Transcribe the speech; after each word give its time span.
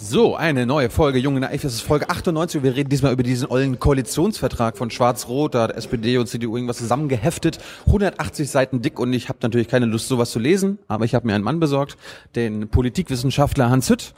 So, 0.00 0.36
eine 0.36 0.64
neue 0.64 0.90
Folge 0.90 1.18
Junge 1.18 1.40
Naiv. 1.40 1.62
Das 1.62 1.74
ist 1.74 1.80
Folge 1.80 2.08
98. 2.08 2.62
Wir 2.62 2.76
reden 2.76 2.88
diesmal 2.88 3.12
über 3.12 3.24
diesen 3.24 3.50
ollen 3.50 3.80
Koalitionsvertrag 3.80 4.78
von 4.78 4.92
Schwarz-Rot. 4.92 5.56
Da 5.56 5.64
hat 5.64 5.72
SPD 5.72 6.18
und 6.18 6.28
CDU 6.28 6.54
irgendwas 6.54 6.78
zusammengeheftet. 6.78 7.58
180 7.86 8.48
Seiten 8.48 8.80
dick 8.80 9.00
und 9.00 9.12
ich 9.12 9.28
habe 9.28 9.40
natürlich 9.42 9.66
keine 9.66 9.86
Lust, 9.86 10.06
sowas 10.06 10.30
zu 10.30 10.38
lesen. 10.38 10.78
Aber 10.86 11.04
ich 11.04 11.16
habe 11.16 11.26
mir 11.26 11.34
einen 11.34 11.42
Mann 11.42 11.58
besorgt, 11.58 11.96
den 12.36 12.68
Politikwissenschaftler 12.68 13.70
Hans 13.70 13.90
Hütt. 13.90 14.14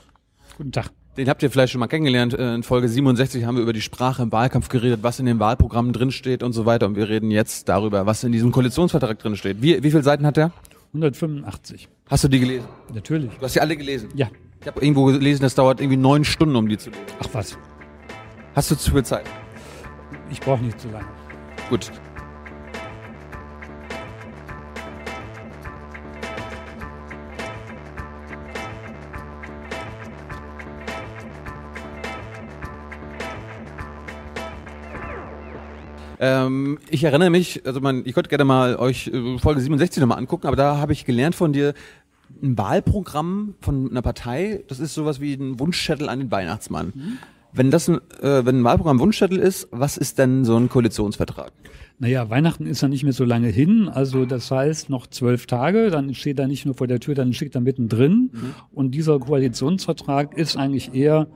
Guten 0.55 0.71
Tag. 0.71 0.91
Den 1.17 1.27
habt 1.27 1.41
ihr 1.41 1.49
vielleicht 1.49 1.73
schon 1.73 1.79
mal 1.79 1.87
kennengelernt. 1.87 2.35
Äh, 2.35 2.53
in 2.53 2.61
Folge 2.61 2.87
67 2.87 3.43
haben 3.45 3.55
wir 3.55 3.63
über 3.63 3.73
die 3.73 3.81
Sprache 3.81 4.21
im 4.21 4.31
Wahlkampf 4.31 4.69
geredet, 4.69 4.99
was 5.01 5.19
in 5.19 5.25
den 5.25 5.39
Wahlprogrammen 5.39 5.93
drinsteht 5.93 6.43
und 6.43 6.53
so 6.53 6.67
weiter. 6.67 6.85
Und 6.85 6.95
wir 6.95 7.09
reden 7.09 7.31
jetzt 7.31 7.67
darüber, 7.69 8.05
was 8.05 8.23
in 8.23 8.31
diesem 8.31 8.51
Koalitionsvertrag 8.51 9.17
drinsteht. 9.17 9.63
Wie, 9.63 9.81
wie 9.81 9.89
viele 9.89 10.03
Seiten 10.03 10.27
hat 10.27 10.37
der? 10.37 10.51
185. 10.93 11.89
Hast 12.07 12.23
du 12.23 12.27
die 12.27 12.39
gelesen? 12.39 12.65
Natürlich. 12.93 13.31
Du 13.31 13.41
hast 13.41 13.55
die 13.55 13.61
alle 13.61 13.75
gelesen? 13.75 14.09
Ja. 14.13 14.29
Ich 14.61 14.67
habe 14.67 14.79
irgendwo 14.79 15.05
gelesen, 15.05 15.41
das 15.41 15.55
dauert 15.55 15.81
irgendwie 15.81 15.97
neun 15.97 16.23
Stunden, 16.23 16.55
um 16.55 16.69
die 16.69 16.77
zu 16.77 16.91
lesen. 16.91 17.03
Ach 17.19 17.27
was. 17.33 17.57
Hast 18.53 18.69
du 18.69 18.75
zu 18.75 18.91
viel 18.91 19.03
Zeit? 19.03 19.25
Ich 20.29 20.39
brauche 20.39 20.63
nicht 20.63 20.79
zu 20.79 20.87
lange. 20.89 21.07
Gut. 21.67 21.91
Ähm, 36.23 36.77
ich 36.91 37.03
erinnere 37.03 37.31
mich, 37.31 37.65
also 37.65 37.81
man, 37.81 38.03
ich 38.05 38.13
könnte 38.13 38.29
gerne 38.29 38.45
mal 38.45 38.75
euch 38.75 39.07
äh, 39.07 39.39
Folge 39.39 39.59
67 39.59 40.01
nochmal 40.01 40.19
angucken, 40.19 40.45
aber 40.45 40.55
da 40.55 40.77
habe 40.77 40.93
ich 40.93 41.03
gelernt 41.03 41.33
von 41.33 41.51
dir, 41.51 41.73
ein 42.41 42.57
Wahlprogramm 42.57 43.55
von 43.61 43.89
einer 43.89 44.01
Partei, 44.01 44.63
das 44.67 44.79
ist 44.79 44.93
sowas 44.93 45.19
wie 45.19 45.33
ein 45.33 45.59
Wunschzettel 45.59 46.09
an 46.09 46.19
den 46.19 46.31
Weihnachtsmann. 46.31 46.93
Mhm. 46.95 47.17
Wenn 47.53 47.69
das 47.69 47.89
ein, 47.89 47.99
äh, 48.21 48.45
wenn 48.45 48.61
ein 48.61 48.63
Wahlprogramm 48.63 48.97
ein 48.97 48.99
Wunschzettel 49.01 49.37
ist, 49.37 49.67
was 49.71 49.97
ist 49.97 50.17
denn 50.19 50.45
so 50.45 50.55
ein 50.55 50.69
Koalitionsvertrag? 50.69 51.51
Naja, 51.99 52.29
Weihnachten 52.29 52.65
ist 52.65 52.81
ja 52.81 52.87
nicht 52.87 53.03
mehr 53.03 53.13
so 53.13 53.25
lange 53.25 53.49
hin, 53.49 53.87
also 53.87 54.25
das 54.25 54.49
heißt 54.49 54.89
noch 54.89 55.05
zwölf 55.07 55.45
Tage, 55.45 55.91
dann 55.91 56.13
steht 56.15 56.39
er 56.39 56.47
nicht 56.47 56.65
nur 56.65 56.73
vor 56.73 56.87
der 56.87 56.99
Tür, 56.99 57.13
dann 57.13 57.33
steht 57.33 57.53
er 57.53 57.61
mittendrin. 57.61 58.31
Mhm. 58.33 58.53
Und 58.71 58.91
dieser 58.91 59.19
Koalitionsvertrag 59.19 60.35
ist 60.35 60.57
eigentlich 60.57 60.95
eher 60.95 61.27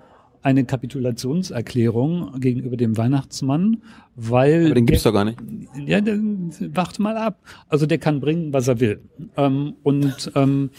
eine 0.46 0.64
Kapitulationserklärung 0.64 2.40
gegenüber 2.40 2.78
dem 2.78 2.98
Weihnachtsmann, 2.98 3.82
weil. 4.16 4.68
Aber 4.68 4.76
den 4.76 4.86
gibt's 4.86 5.02
der, 5.02 5.12
doch 5.12 5.18
gar 5.18 5.26
nicht. 5.26 5.40
Ja, 5.88 6.00
dann 6.02 6.52
warte 6.74 7.02
mal 7.02 7.18
ab. 7.18 7.40
Also 7.68 7.88
der 7.88 7.98
kann 7.98 8.20
bringen, 8.20 8.54
was 8.54 8.68
er 8.68 8.80
will. 8.80 9.02
Ähm, 9.38 9.74
und 9.82 10.32
ähm, 10.36 10.70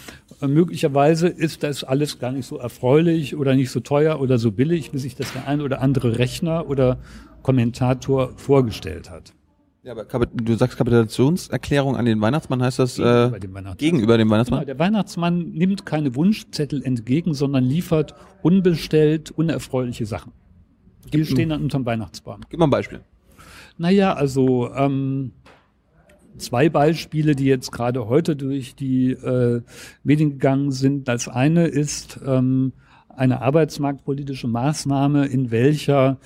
möglicherweise 0.41 1.27
ist 1.27 1.65
das 1.65 1.83
alles 1.83 2.21
gar 2.21 2.31
nicht 2.31 2.47
so 2.47 2.59
erfreulich 2.59 3.35
oder 3.35 3.57
nicht 3.57 3.71
so 3.71 3.81
teuer 3.81 4.21
oder 4.21 4.39
so 4.39 4.53
billig, 4.53 4.93
wie 4.93 4.99
sich 4.99 5.17
das 5.17 5.33
der 5.33 5.49
ein 5.49 5.61
oder 5.61 5.83
andere 5.83 6.17
Rechner 6.17 6.71
oder 6.71 6.99
Kommentator 7.43 8.35
vorgestellt 8.37 9.11
hat. 9.11 9.33
Ja, 9.87 9.93
aber 9.93 10.27
du 10.27 10.57
sagst 10.57 10.77
Kapitulationserklärung 10.77 11.95
an 11.95 12.07
den 12.07 12.21
Weihnachtsmann, 12.21 12.61
heißt 12.61 12.81
das 12.81 12.99
äh, 12.99 13.03
gegenüber, 13.03 13.39
dem, 13.39 13.55
Weihnachtsmann. 13.55 13.77
gegenüber 13.77 14.19
dem 14.19 14.31
Weihnachtsmann? 14.31 14.61
Genau, 14.61 14.67
der 14.67 14.79
Weihnachtsmann 14.81 15.51
nimmt 15.53 15.87
keine 15.87 16.17
Wunschzettel 16.17 16.83
entgegen, 16.83 17.35
sondern 17.35 17.63
liefert 17.63 18.17
unbestellt 18.43 19.31
unerfreuliche 19.31 20.05
Sachen. 20.05 20.33
Die 21.05 21.19
Gib 21.19 21.27
stehen 21.29 21.51
dann 21.51 21.63
unterm 21.63 21.87
Weihnachtsbaum. 21.87 22.41
Gib 22.49 22.59
mal 22.59 22.67
ein 22.67 22.71
Beispiel. 22.71 23.03
Naja, 23.79 24.15
also 24.15 24.75
ähm, 24.75 25.31
zwei 26.37 26.69
Beispiele, 26.69 27.37
die 27.37 27.45
jetzt 27.45 27.71
gerade 27.71 28.09
heute 28.09 28.35
durch 28.35 28.75
die 28.75 29.13
äh, 29.13 29.63
Medien 30.03 30.31
gegangen 30.31 30.73
sind. 30.73 31.07
Das 31.07 31.29
eine 31.29 31.69
ist 31.69 32.19
ähm, 32.27 32.73
eine 33.09 33.41
arbeitsmarktpolitische 33.41 34.49
Maßnahme, 34.49 35.27
in 35.27 35.53
welcher 35.53 36.19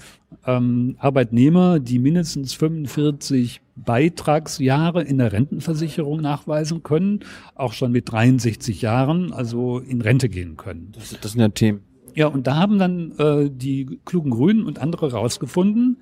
ähm, 0.46 0.96
Arbeitnehmer, 0.98 1.80
die 1.80 1.98
mindestens 1.98 2.52
45 2.54 3.60
Beitragsjahre 3.76 5.02
in 5.02 5.18
der 5.18 5.32
Rentenversicherung 5.32 6.20
nachweisen 6.20 6.82
können, 6.82 7.20
auch 7.54 7.72
schon 7.72 7.92
mit 7.92 8.10
63 8.10 8.82
Jahren, 8.82 9.32
also 9.32 9.78
in 9.78 10.00
Rente 10.00 10.28
gehen 10.28 10.56
können. 10.56 10.92
Das, 10.92 11.16
das 11.20 11.32
sind 11.32 11.40
ja 11.40 11.48
Themen. 11.48 11.80
Ja, 12.14 12.26
und 12.26 12.46
da 12.46 12.56
haben 12.56 12.78
dann 12.78 13.12
äh, 13.18 13.50
die 13.50 14.00
klugen 14.04 14.30
Grünen 14.30 14.64
und 14.64 14.80
andere 14.80 15.12
rausgefunden, 15.12 15.98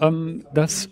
ähm, 0.00 0.44
dass 0.54 0.88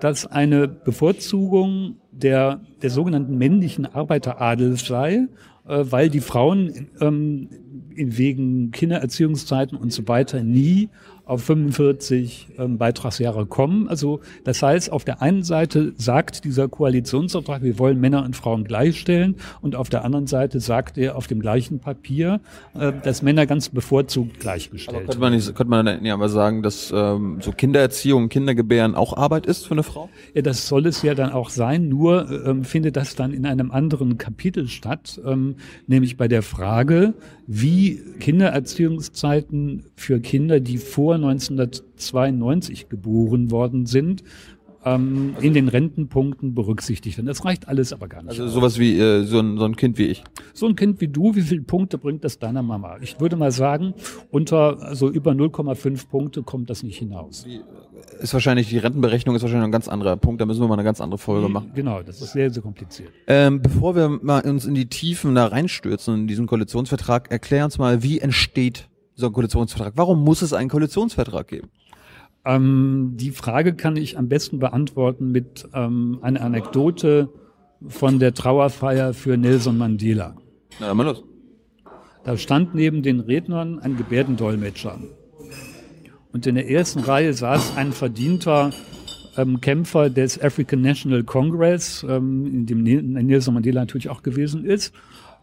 dass 0.00 0.26
eine 0.26 0.68
Bevorzugung 0.68 1.96
der, 2.12 2.60
der 2.82 2.90
sogenannten 2.90 3.36
männlichen 3.36 3.86
Arbeiteradels 3.86 4.86
sei, 4.86 5.26
äh, 5.66 5.84
weil 5.84 6.08
die 6.08 6.20
Frauen 6.20 6.88
ähm, 7.00 7.48
wegen 7.94 8.70
Kindererziehungszeiten 8.70 9.76
und 9.76 9.92
so 9.92 10.06
weiter 10.06 10.42
nie 10.42 10.88
auf 11.28 11.44
45 11.44 12.48
ähm, 12.58 12.78
Beitragsjahre 12.78 13.46
kommen. 13.46 13.88
Also 13.88 14.20
das 14.44 14.62
heißt, 14.62 14.90
auf 14.90 15.04
der 15.04 15.22
einen 15.22 15.42
Seite 15.42 15.92
sagt 15.96 16.44
dieser 16.44 16.68
Koalitionsvertrag, 16.68 17.62
wir 17.62 17.78
wollen 17.78 18.00
Männer 18.00 18.24
und 18.24 18.34
Frauen 18.34 18.64
gleichstellen 18.64 19.36
und 19.60 19.76
auf 19.76 19.88
der 19.88 20.04
anderen 20.04 20.26
Seite 20.26 20.60
sagt 20.60 20.98
er 20.98 21.16
auf 21.16 21.26
dem 21.26 21.40
gleichen 21.40 21.80
Papier, 21.80 22.40
äh, 22.74 22.92
dass 23.02 23.22
Männer 23.22 23.46
ganz 23.46 23.68
bevorzugt 23.68 24.40
gleichgestellt 24.40 24.96
aber 24.96 25.06
könnte 25.06 25.20
man 25.20 25.32
nicht, 25.34 25.54
könnte 25.54 25.70
man 25.70 25.86
dann 25.86 26.04
ja 26.04 26.14
aber 26.14 26.28
sagen, 26.28 26.62
dass 26.62 26.92
ähm, 26.94 27.38
so 27.40 27.52
Kindererziehung, 27.52 28.28
Kindergebären 28.28 28.94
auch 28.94 29.16
Arbeit 29.16 29.46
ist 29.46 29.66
für 29.66 29.72
eine 29.72 29.82
Frau? 29.82 30.08
Ja, 30.34 30.42
das 30.42 30.66
soll 30.66 30.86
es 30.86 31.02
ja 31.02 31.14
dann 31.14 31.32
auch 31.32 31.50
sein, 31.50 31.88
nur 31.88 32.30
ähm, 32.46 32.64
findet 32.64 32.96
das 32.96 33.14
dann 33.16 33.32
in 33.32 33.44
einem 33.44 33.70
anderen 33.70 34.16
Kapitel 34.16 34.68
statt, 34.68 35.20
ähm, 35.26 35.56
nämlich 35.86 36.16
bei 36.16 36.28
der 36.28 36.42
Frage, 36.42 37.14
wie 37.46 38.00
Kindererziehungszeiten 38.18 39.84
für 39.94 40.20
Kinder, 40.20 40.60
die 40.60 40.78
vor 40.78 41.17
1992 41.18 42.88
geboren 42.88 43.50
worden 43.50 43.86
sind, 43.86 44.22
ähm, 44.84 45.34
in 45.40 45.54
den 45.54 45.68
Rentenpunkten 45.68 46.54
berücksichtigt 46.54 47.16
werden. 47.18 47.26
Das 47.26 47.44
reicht 47.44 47.68
alles 47.68 47.92
aber 47.92 48.08
gar 48.08 48.22
nicht. 48.22 48.40
Also 48.40 48.48
sowas 48.48 48.78
wie 48.78 48.98
äh, 48.98 49.24
so, 49.24 49.40
ein, 49.40 49.58
so 49.58 49.64
ein 49.64 49.76
Kind 49.76 49.98
wie 49.98 50.06
ich. 50.06 50.24
So 50.54 50.66
ein 50.66 50.76
Kind 50.76 51.00
wie 51.00 51.08
du, 51.08 51.34
wie 51.34 51.42
viele 51.42 51.62
Punkte 51.62 51.98
bringt 51.98 52.24
das 52.24 52.38
deiner 52.38 52.62
Mama? 52.62 52.96
Ich 53.00 53.20
würde 53.20 53.36
mal 53.36 53.50
sagen, 53.50 53.94
unter 54.30 54.80
also 54.82 55.10
über 55.10 55.32
0,5 55.32 56.08
Punkte 56.08 56.42
kommt 56.42 56.70
das 56.70 56.82
nicht 56.82 56.98
hinaus. 56.98 57.44
Wie, 57.46 57.60
ist 58.20 58.32
wahrscheinlich, 58.32 58.68
die 58.68 58.78
Rentenberechnung 58.78 59.34
ist 59.36 59.42
wahrscheinlich 59.42 59.66
ein 59.66 59.72
ganz 59.72 59.88
anderer 59.88 60.16
Punkt, 60.16 60.40
da 60.40 60.46
müssen 60.46 60.60
wir 60.60 60.68
mal 60.68 60.74
eine 60.74 60.84
ganz 60.84 61.00
andere 61.00 61.18
Folge 61.18 61.48
machen. 61.48 61.72
Genau, 61.74 62.02
das 62.02 62.20
ist 62.22 62.32
sehr, 62.32 62.50
sehr 62.50 62.62
kompliziert. 62.62 63.10
Ähm, 63.26 63.60
bevor 63.60 63.96
wir 63.96 64.08
mal 64.08 64.42
uns 64.42 64.64
in 64.64 64.74
die 64.74 64.86
Tiefen 64.86 65.34
da 65.34 65.46
reinstürzen 65.46 66.14
in 66.14 66.26
diesen 66.26 66.46
Koalitionsvertrag, 66.46 67.30
erklär 67.30 67.64
uns 67.64 67.78
mal, 67.78 68.02
wie 68.02 68.20
entsteht 68.20 68.88
so 69.18 69.26
ein 69.26 69.32
Koalitionsvertrag? 69.32 69.94
Warum 69.96 70.22
muss 70.22 70.42
es 70.42 70.52
einen 70.52 70.70
Koalitionsvertrag 70.70 71.48
geben? 71.48 71.68
Ähm, 72.44 73.14
die 73.16 73.32
Frage 73.32 73.74
kann 73.74 73.96
ich 73.96 74.16
am 74.16 74.28
besten 74.28 74.60
beantworten 74.60 75.32
mit 75.32 75.68
ähm, 75.74 76.20
einer 76.22 76.40
Anekdote 76.40 77.28
von 77.86 78.20
der 78.20 78.32
Trauerfeier 78.32 79.12
für 79.14 79.36
Nelson 79.36 79.76
Mandela. 79.76 80.36
Na, 80.78 80.86
dann 80.86 80.96
mal 80.96 81.02
los. 81.04 81.24
Da 82.24 82.36
stand 82.36 82.74
neben 82.74 83.02
den 83.02 83.20
Rednern 83.20 83.80
ein 83.80 83.96
Gebärdendolmetscher. 83.96 84.98
Und 86.32 86.46
in 86.46 86.54
der 86.54 86.70
ersten 86.70 87.00
Reihe 87.00 87.34
saß 87.34 87.76
ein 87.76 87.92
verdienter 87.92 88.70
ähm, 89.36 89.60
Kämpfer 89.60 90.10
des 90.10 90.40
African 90.40 90.80
National 90.80 91.24
Congress, 91.24 92.06
ähm, 92.08 92.46
in 92.46 92.66
dem 92.66 92.82
Nelson 92.84 93.54
Mandela 93.54 93.80
natürlich 93.80 94.10
auch 94.10 94.22
gewesen 94.22 94.64
ist. 94.64 94.94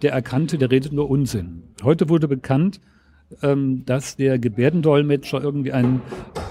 Der 0.02 0.14
erkannte, 0.14 0.58
der 0.58 0.72
redet 0.72 0.94
nur 0.94 1.10
Unsinn. 1.10 1.64
Heute 1.84 2.08
wurde 2.08 2.30
bekannt, 2.30 2.80
ähm, 3.42 3.84
dass 3.86 4.16
der 4.16 4.40
Gebärdendolmetscher 4.40 5.42
irgendwie 5.42 5.72
einen 5.72 6.02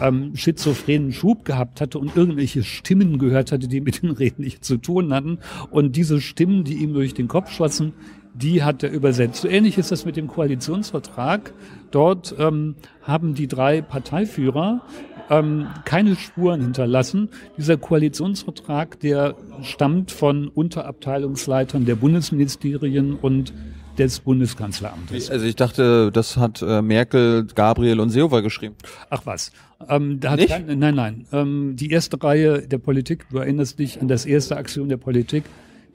ähm, 0.01 0.35
schizophrenen 0.35 1.13
Schub 1.13 1.45
gehabt 1.45 1.81
hatte 1.81 1.99
und 1.99 2.17
irgendwelche 2.17 2.63
Stimmen 2.63 3.19
gehört 3.19 3.53
hatte, 3.53 3.69
die 3.69 3.81
mit 3.81 4.03
den 4.03 4.11
Reden 4.11 4.43
nichts 4.43 4.67
zu 4.67 4.77
tun 4.77 5.13
hatten. 5.13 5.39
Und 5.71 5.97
diese 5.97 6.21
Stimmen, 6.21 6.65
die 6.65 6.75
ihm 6.75 6.95
durch 6.95 7.15
den 7.15 7.29
Kopf 7.29 7.51
schossen, 7.51 7.93
die 8.35 8.65
hat 8.65 8.83
er 8.83 8.91
übersetzt. 8.91 9.43
So 9.43 9.49
ähnlich 9.49 9.79
ist 9.79 9.93
das 9.93 10.05
mit 10.05 10.17
dem 10.17 10.27
Koalitionsvertrag. 10.27 11.53
Dort 11.91 12.35
ähm, 12.39 12.75
haben 13.03 13.35
die 13.35 13.47
drei 13.47 13.81
Parteiführer 13.81 14.83
ähm, 15.31 15.69
keine 15.85 16.17
Spuren 16.17 16.61
hinterlassen. 16.61 17.29
Dieser 17.57 17.77
Koalitionsvertrag, 17.77 18.99
der 19.01 19.37
stammt 19.63 20.11
von 20.11 20.49
Unterabteilungsleitern 20.49 21.85
der 21.85 21.95
Bundesministerien 21.95 23.15
und 23.15 23.53
des 23.99 24.21
Bundeskanzleramtes. 24.21 25.31
Also 25.31 25.47
ich 25.47 25.57
dachte, 25.57 26.11
das 26.13 26.37
hat 26.37 26.63
äh, 26.63 26.83
Merkel, 26.83 27.47
Gabriel 27.55 28.01
und 28.01 28.11
Seehofer 28.11 28.43
geschrieben. 28.43 28.75
Ach 29.11 29.23
was. 29.25 29.53
Ähm, 29.89 30.21
da 30.21 30.33
hat? 30.33 30.47
Kein, 30.47 30.79
nein, 30.79 30.95
nein. 30.95 31.27
Ähm, 31.33 31.77
die 31.77 31.91
erste 31.91 32.23
Reihe 32.23 32.67
der 32.67 32.79
Politik, 32.79 33.27
du 33.31 33.39
erinnerst 33.39 33.79
dich 33.79 34.01
an 34.01 34.09
das 34.09 34.27
erste 34.27 34.57
Aktion 34.57 34.89
der 34.89 34.97
Politik, 34.97 35.45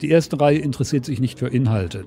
die 0.01 0.09
erste 0.09 0.39
Reihe 0.39 0.59
interessiert 0.59 1.05
sich 1.05 1.19
nicht 1.19 1.39
für 1.39 1.47
Inhalte. 1.47 2.05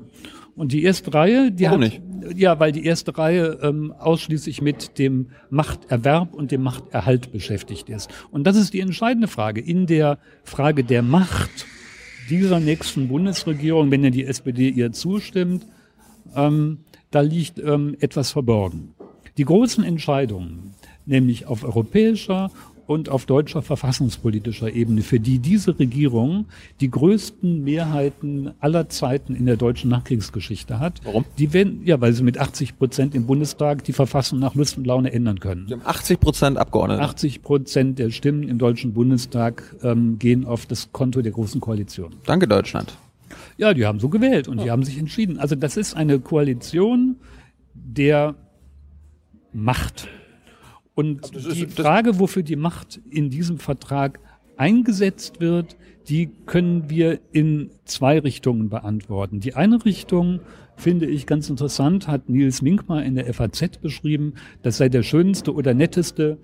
Und 0.55 0.73
die 0.73 0.83
erste 0.83 1.13
Reihe, 1.15 1.51
die 1.51 1.65
Warum 1.65 1.83
hat, 1.83 1.93
nicht? 1.93 2.39
ja, 2.39 2.61
weil 2.61 2.73
die 2.73 2.85
erste 2.85 3.17
Reihe 3.17 3.59
ähm, 3.63 3.93
ausschließlich 3.99 4.61
mit 4.61 4.99
dem 4.99 5.29
Machterwerb 5.51 6.35
und 6.35 6.51
dem 6.51 6.63
Machterhalt 6.63 7.33
beschäftigt 7.33 7.89
ist. 7.89 8.11
Und 8.31 8.47
das 8.47 8.57
ist 8.57 8.75
die 8.75 8.81
entscheidende 8.81 9.29
Frage. 9.29 9.61
In 9.61 9.87
der 9.87 10.19
Frage 10.45 10.85
der 10.85 11.03
Macht 11.03 11.67
dieser 12.29 12.61
nächsten 12.61 13.09
Bundesregierung, 13.09 13.91
wenn 13.91 14.05
ja 14.05 14.11
die 14.11 14.25
SPD 14.25 14.69
ihr 14.69 14.93
zustimmt, 14.93 15.67
ähm, 16.35 16.79
da 17.11 17.21
liegt 17.21 17.59
ähm, 17.59 17.97
etwas 18.01 18.31
verborgen. 18.31 18.95
Die 19.39 19.45
großen 19.45 19.85
Entscheidungen, 19.85 20.75
nämlich 21.07 21.47
auf 21.47 21.65
europäischer 21.65 22.51
und 22.87 23.09
auf 23.09 23.27
deutscher 23.27 23.63
verfassungspolitischer 23.63 24.73
Ebene, 24.73 25.03
für 25.03 25.21
die 25.21 25.39
diese 25.39 25.79
Regierung 25.79 26.47
die 26.81 26.91
größten 26.91 27.63
Mehrheiten 27.63 28.53
aller 28.61 28.89
Zeiten 28.89 29.35
in 29.35 29.47
der 29.47 29.57
deutschen 29.57 29.91
Nachkriegsgeschichte 29.91 30.79
hat. 30.79 31.01
Warum? 31.05 31.25
Die 31.39 31.53
werden, 31.53 31.83
ja, 31.85 32.01
weil 32.01 32.13
sie 32.13 32.23
mit 32.23 32.39
80 32.39 32.79
Prozent 32.79 33.15
im 33.15 33.27
Bundestag 33.27 33.85
die 33.85 33.93
Verfassung 33.93 34.39
nach 34.39 34.55
Lust 34.55 34.77
und 34.77 34.87
Laune 34.87 35.13
ändern 35.13 35.41
können. 35.41 35.67
Sie 35.69 35.75
haben 35.75 35.83
80 35.85 36.21
Prozent 36.21 36.59
Abgeordnete. 36.59 37.03
80 37.03 37.43
Prozent 37.43 37.99
der 37.99 38.11
Stimmen 38.11 38.49
im 38.49 38.59
Deutschen 38.59 38.93
Bundestag 38.93 39.77
ähm, 39.83 40.19
gehen 40.19 40.45
auf 40.45 40.67
das 40.67 40.93
Konto 40.93 41.23
der 41.23 41.33
Großen 41.33 41.61
Koalition. 41.61 42.15
Danke, 42.27 42.49
Deutschland. 42.49 42.97
Ja, 43.63 43.75
die 43.75 43.87
haben 43.87 44.01
so 44.01 44.09
gewählt 44.09 44.49
und 44.49 44.61
die 44.61 44.73
haben 44.73 44.83
sich 44.83 44.99
entschieden. 44.99 45.39
Also 45.39 45.55
das 45.55 45.77
ist 45.77 45.95
eine 45.95 46.19
Koalition 46.19 47.15
der 47.75 48.35
Macht. 49.53 50.09
Und 50.97 51.35
ist- 51.37 51.57
die 51.57 51.67
Frage, 51.67 52.19
wofür 52.19 52.43
die 52.43 52.57
Macht 52.57 53.01
in 53.09 53.31
diesem 53.31 53.59
Vertrag 53.61 54.19
eingesetzt 54.57 55.41
wird, 55.41 55.77
die 56.09 56.27
können 56.47 56.91
wir 56.91 57.21
in 57.31 57.71
zwei 57.85 58.19
Richtungen 58.19 58.69
beantworten. 58.69 59.39
Die 59.39 59.55
eine 59.55 59.85
Richtung 59.85 60.41
finde 60.77 61.07
ich 61.07 61.27
ganz 61.27 61.49
interessant, 61.49 62.09
hat 62.09 62.29
Nils 62.29 62.63
Minkmar 62.63 63.05
in 63.05 63.15
der 63.15 63.33
FAZ 63.33 63.79
beschrieben, 63.81 64.35
das 64.63 64.79
sei 64.79 64.89
der 64.89 65.03
schönste 65.03 65.55
oder 65.55 65.75
netteste 65.75 66.39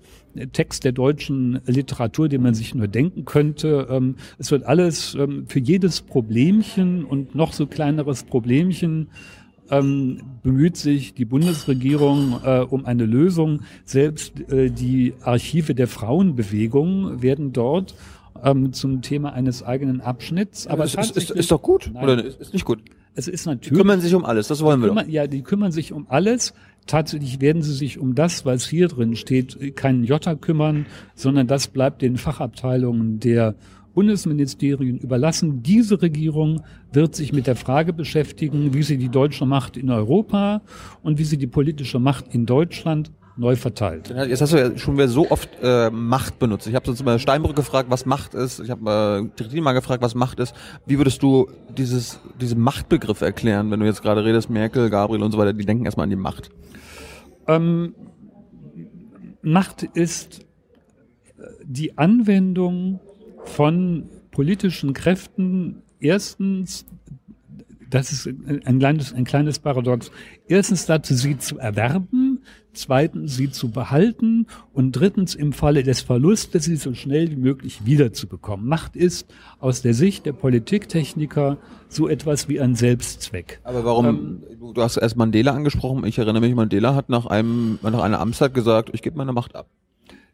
Text 0.53 0.83
der 0.83 0.91
deutschen 0.91 1.59
Literatur, 1.65 2.29
den 2.29 2.43
man 2.43 2.53
sich 2.53 2.75
nur 2.75 2.87
denken 2.87 3.25
könnte. 3.25 3.87
Ähm, 3.89 4.15
Es 4.37 4.51
wird 4.51 4.63
alles 4.63 5.15
ähm, 5.15 5.45
für 5.47 5.59
jedes 5.59 6.01
Problemchen 6.01 7.03
und 7.03 7.35
noch 7.35 7.53
so 7.53 7.67
kleineres 7.67 8.23
Problemchen 8.23 9.09
ähm, 9.71 10.21
bemüht 10.43 10.77
sich 10.77 11.13
die 11.13 11.25
Bundesregierung 11.25 12.39
äh, 12.43 12.59
um 12.61 12.85
eine 12.85 13.05
Lösung. 13.05 13.61
Selbst 13.85 14.39
äh, 14.51 14.69
die 14.69 15.13
Archive 15.21 15.75
der 15.75 15.87
Frauenbewegung 15.87 17.21
werden 17.21 17.53
dort 17.53 17.95
ähm, 18.43 18.73
zum 18.73 19.01
Thema 19.01 19.33
eines 19.33 19.63
eigenen 19.63 20.01
Abschnitts. 20.01 20.67
Aber 20.67 20.85
ist, 20.85 20.95
ist, 20.97 21.17
ist, 21.17 21.31
ist 21.31 21.51
doch 21.51 21.61
gut, 21.61 21.91
Nein. 21.93 22.03
oder 22.03 22.23
ist, 22.23 22.39
ist 22.39 22.53
nicht 22.53 22.65
gut? 22.65 22.79
Es 23.15 23.27
ist 23.27 23.45
Die 23.45 23.49
natürlich 23.49 23.79
kümmern 23.79 24.01
sich 24.01 24.13
um 24.15 24.25
alles, 24.25 24.47
das 24.47 24.61
wollen 24.61 24.81
wir 24.81 24.87
doch. 24.87 24.95
kümmern, 24.95 25.09
ja, 25.09 25.27
die 25.27 25.41
kümmern 25.41 25.71
sich 25.71 25.91
um 25.93 26.07
alles. 26.09 26.53
Tatsächlich 26.87 27.39
werden 27.41 27.61
sie 27.61 27.73
sich 27.73 27.99
um 27.99 28.15
das, 28.15 28.45
was 28.45 28.67
hier 28.67 28.87
drin 28.87 29.15
steht, 29.15 29.75
keinen 29.75 30.03
Jota 30.03 30.35
kümmern, 30.35 30.85
sondern 31.13 31.45
das 31.45 31.67
bleibt 31.67 32.01
den 32.01 32.17
Fachabteilungen 32.17 33.19
der 33.19 33.55
Bundesministerien 33.93 34.97
überlassen. 34.97 35.61
Diese 35.61 36.01
Regierung 36.01 36.61
wird 36.93 37.15
sich 37.15 37.33
mit 37.33 37.47
der 37.47 37.55
Frage 37.55 37.93
beschäftigen, 37.93 38.73
wie 38.73 38.83
sie 38.83 38.97
die 38.97 39.09
deutsche 39.09 39.45
Macht 39.45 39.77
in 39.77 39.89
Europa 39.89 40.61
und 41.03 41.19
wie 41.19 41.25
sie 41.25 41.37
die 41.37 41.47
politische 41.47 41.99
Macht 41.99 42.33
in 42.33 42.45
Deutschland 42.45 43.11
neu 43.39 43.55
verteilt. 43.55 44.09
Jetzt 44.09 44.41
hast 44.41 44.53
du 44.53 44.57
ja 44.57 44.77
schon 44.77 44.95
wieder 44.95 45.07
so 45.07 45.31
oft 45.31 45.49
äh, 45.63 45.89
Macht 45.89 46.39
benutzt. 46.39 46.67
Ich 46.67 46.75
habe 46.75 46.85
sonst 46.85 47.03
mal 47.05 47.19
Steinbrück 47.19 47.55
gefragt, 47.55 47.89
was 47.89 48.05
Macht 48.05 48.33
ist. 48.33 48.59
Ich 48.59 48.69
habe 48.69 49.29
äh, 49.31 49.37
Trittin 49.37 49.63
mal 49.63 49.71
gefragt, 49.71 50.03
was 50.03 50.13
Macht 50.13 50.39
ist. 50.39 50.53
Wie 50.85 50.97
würdest 50.97 51.23
du 51.23 51.49
dieses, 51.75 52.19
diesen 52.39 52.59
Machtbegriff 52.59 53.21
erklären, 53.21 53.71
wenn 53.71 53.79
du 53.79 53.85
jetzt 53.85 54.01
gerade 54.01 54.25
redest, 54.25 54.49
Merkel, 54.49 54.89
Gabriel 54.89 55.23
und 55.23 55.31
so 55.31 55.37
weiter, 55.37 55.53
die 55.53 55.65
denken 55.65 55.85
erstmal 55.85 56.03
an 56.03 56.09
die 56.09 56.17
Macht. 56.17 56.49
Ähm, 57.47 57.95
Macht 59.41 59.83
ist 59.83 60.41
äh, 61.37 61.43
die 61.63 61.97
Anwendung 61.97 62.99
von 63.45 64.09
politischen 64.31 64.93
Kräften. 64.93 65.81
Erstens, 66.01 66.85
das 67.89 68.11
ist 68.11 68.27
ein 68.27 68.79
kleines, 68.79 69.13
ein 69.13 69.23
kleines 69.23 69.59
Paradox. 69.59 70.11
Erstens 70.49 70.85
dazu, 70.85 71.13
sie 71.13 71.37
zu 71.37 71.57
erwerben. 71.57 72.28
Zweitens, 72.73 73.35
sie 73.35 73.51
zu 73.51 73.69
behalten. 73.71 74.47
Und 74.73 74.91
drittens, 74.93 75.35
im 75.35 75.53
Falle 75.53 75.83
des 75.83 76.01
Verlustes, 76.01 76.65
sie 76.65 76.75
so 76.75 76.93
schnell 76.93 77.31
wie 77.31 77.35
möglich 77.35 77.85
wiederzubekommen. 77.85 78.67
Macht 78.67 78.95
ist 78.95 79.33
aus 79.59 79.81
der 79.81 79.93
Sicht 79.93 80.25
der 80.25 80.33
Politiktechniker 80.33 81.57
so 81.87 82.07
etwas 82.07 82.47
wie 82.47 82.59
ein 82.59 82.75
Selbstzweck. 82.75 83.59
Aber 83.63 83.83
warum, 83.83 84.43
du, 84.59 84.73
du 84.73 84.81
hast 84.81 84.97
erst 84.97 85.17
Mandela 85.17 85.53
angesprochen. 85.53 86.05
Ich 86.05 86.17
erinnere 86.17 86.41
mich, 86.41 86.55
Mandela 86.55 86.95
hat 86.95 87.09
nach 87.09 87.25
einem, 87.25 87.79
nach 87.81 88.01
einer 88.01 88.19
Amtszeit 88.19 88.53
gesagt, 88.53 88.91
ich 88.93 89.01
gebe 89.01 89.17
meine 89.17 89.33
Macht 89.33 89.55
ab. 89.55 89.67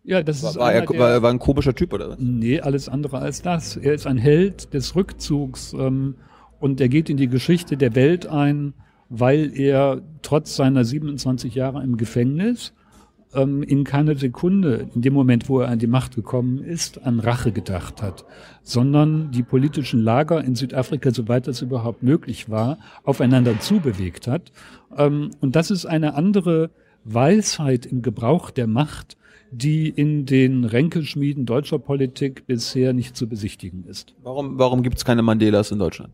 Ja, 0.05 0.21
das 0.21 0.43
War, 0.43 0.51
ist 0.51 0.57
war, 0.57 0.73
er, 0.73 0.87
war, 0.87 1.21
war 1.23 1.31
ein 1.31 1.39
komischer 1.39 1.73
Typ, 1.73 1.91
oder 1.91 2.09
was? 2.11 2.19
Nee, 2.19 2.59
alles 2.59 2.89
andere 2.89 3.19
als 3.19 3.41
das. 3.41 3.75
Er 3.75 3.93
ist 3.93 4.05
ein 4.05 4.19
Held 4.19 4.73
des 4.73 4.95
Rückzugs 4.95 5.73
ähm, 5.73 6.15
und 6.59 6.79
er 6.79 6.89
geht 6.89 7.09
in 7.09 7.17
die 7.17 7.27
Geschichte 7.27 7.75
der 7.75 7.95
Welt 7.95 8.27
ein, 8.27 8.75
weil 9.09 9.51
er 9.57 10.01
trotz 10.21 10.55
seiner 10.55 10.83
27 10.83 11.55
Jahre 11.55 11.83
im 11.83 11.97
Gefängnis 11.97 12.73
ähm, 13.33 13.61
in 13.63 13.83
keiner 13.83 14.15
Sekunde, 14.15 14.89
in 14.95 15.01
dem 15.01 15.13
Moment, 15.13 15.49
wo 15.49 15.59
er 15.59 15.69
an 15.69 15.79
die 15.79 15.87
Macht 15.87 16.15
gekommen 16.15 16.59
ist, 16.59 17.03
an 17.03 17.19
Rache 17.19 17.51
gedacht 17.51 18.01
hat, 18.01 18.25
sondern 18.63 19.31
die 19.31 19.43
politischen 19.43 19.99
Lager 19.99 20.43
in 20.43 20.55
Südafrika, 20.55 21.11
soweit 21.11 21.47
das 21.47 21.61
überhaupt 21.61 22.01
möglich 22.01 22.49
war, 22.49 22.79
aufeinander 23.03 23.59
zubewegt 23.59 24.27
hat. 24.27 24.51
Ähm, 24.97 25.31
und 25.41 25.55
das 25.55 25.71
ist 25.71 25.85
eine 25.85 26.15
andere 26.15 26.71
Weisheit 27.03 27.85
im 27.85 28.01
Gebrauch 28.01 28.49
der 28.49 28.67
Macht, 28.67 29.17
die 29.51 29.89
in 29.89 30.25
den 30.25 30.65
Ränkeschmieden 30.65 31.45
deutscher 31.45 31.79
Politik 31.79 32.47
bisher 32.47 32.93
nicht 32.93 33.15
zu 33.15 33.27
besichtigen 33.29 33.85
ist. 33.85 34.15
Warum, 34.23 34.57
warum 34.57 34.81
gibt 34.81 34.97
es 34.97 35.05
keine 35.05 35.21
Mandelas 35.21 35.71
in 35.71 35.79
Deutschland? 35.79 36.11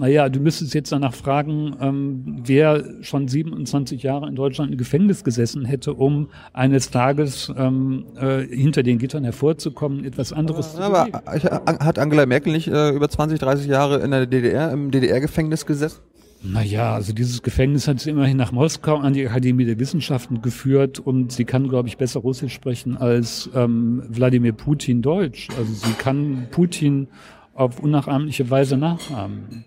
Naja, 0.00 0.30
du 0.30 0.40
müsstest 0.40 0.72
jetzt 0.72 0.92
danach 0.92 1.12
fragen, 1.12 1.76
ähm, 1.78 2.40
wer 2.46 2.82
schon 3.02 3.28
27 3.28 4.02
Jahre 4.02 4.28
in 4.28 4.34
Deutschland 4.34 4.72
im 4.72 4.78
Gefängnis 4.78 5.24
gesessen 5.24 5.66
hätte, 5.66 5.92
um 5.92 6.30
eines 6.54 6.90
Tages 6.90 7.52
ähm, 7.54 8.06
äh, 8.18 8.40
hinter 8.46 8.82
den 8.82 8.96
Gittern 8.96 9.24
hervorzukommen, 9.24 10.06
etwas 10.06 10.32
anderes 10.32 10.72
zu 10.72 10.80
Aber 10.80 11.04
bewegen. 11.04 11.18
äh, 11.26 11.84
hat 11.84 11.98
Angela 11.98 12.24
Merkel 12.24 12.50
nicht 12.54 12.68
äh, 12.68 12.92
über 12.92 13.10
20, 13.10 13.38
30 13.40 13.66
Jahre 13.66 13.98
in 13.98 14.10
der 14.10 14.24
DDR, 14.24 14.72
im 14.72 14.90
DDR-Gefängnis 14.90 15.66
gesessen? 15.66 16.00
Naja, 16.42 16.94
also 16.94 17.12
dieses 17.12 17.42
Gefängnis 17.42 17.86
hat 17.86 18.00
sie 18.00 18.08
immerhin 18.08 18.38
nach 18.38 18.52
Moskau 18.52 18.96
an 18.96 19.12
die 19.12 19.28
Akademie 19.28 19.66
der 19.66 19.78
Wissenschaften 19.78 20.40
geführt 20.40 20.98
und 20.98 21.30
sie 21.30 21.44
kann, 21.44 21.68
glaube 21.68 21.88
ich, 21.88 21.98
besser 21.98 22.20
Russisch 22.20 22.54
sprechen 22.54 22.96
als 22.96 23.50
ähm, 23.54 24.02
Wladimir 24.08 24.54
Putin 24.54 25.02
Deutsch. 25.02 25.48
Also 25.58 25.74
sie 25.74 25.92
kann 25.92 26.46
Putin 26.50 27.08
auf 27.52 27.80
unnachahmliche 27.80 28.48
Weise 28.48 28.78
nachahmen. 28.78 29.66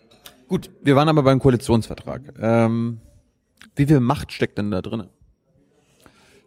Gut, 0.53 0.69
wir 0.83 0.95
waren 0.95 1.09
aber 1.09 1.23
beim 1.23 1.39
Koalitionsvertrag. 1.39 2.21
Ähm, 2.39 3.00
wie 3.75 3.88
viel 3.88 4.00
Macht 4.00 4.31
steckt 4.31 4.59
denn 4.59 4.69
da 4.69 4.83
drin? 4.83 5.05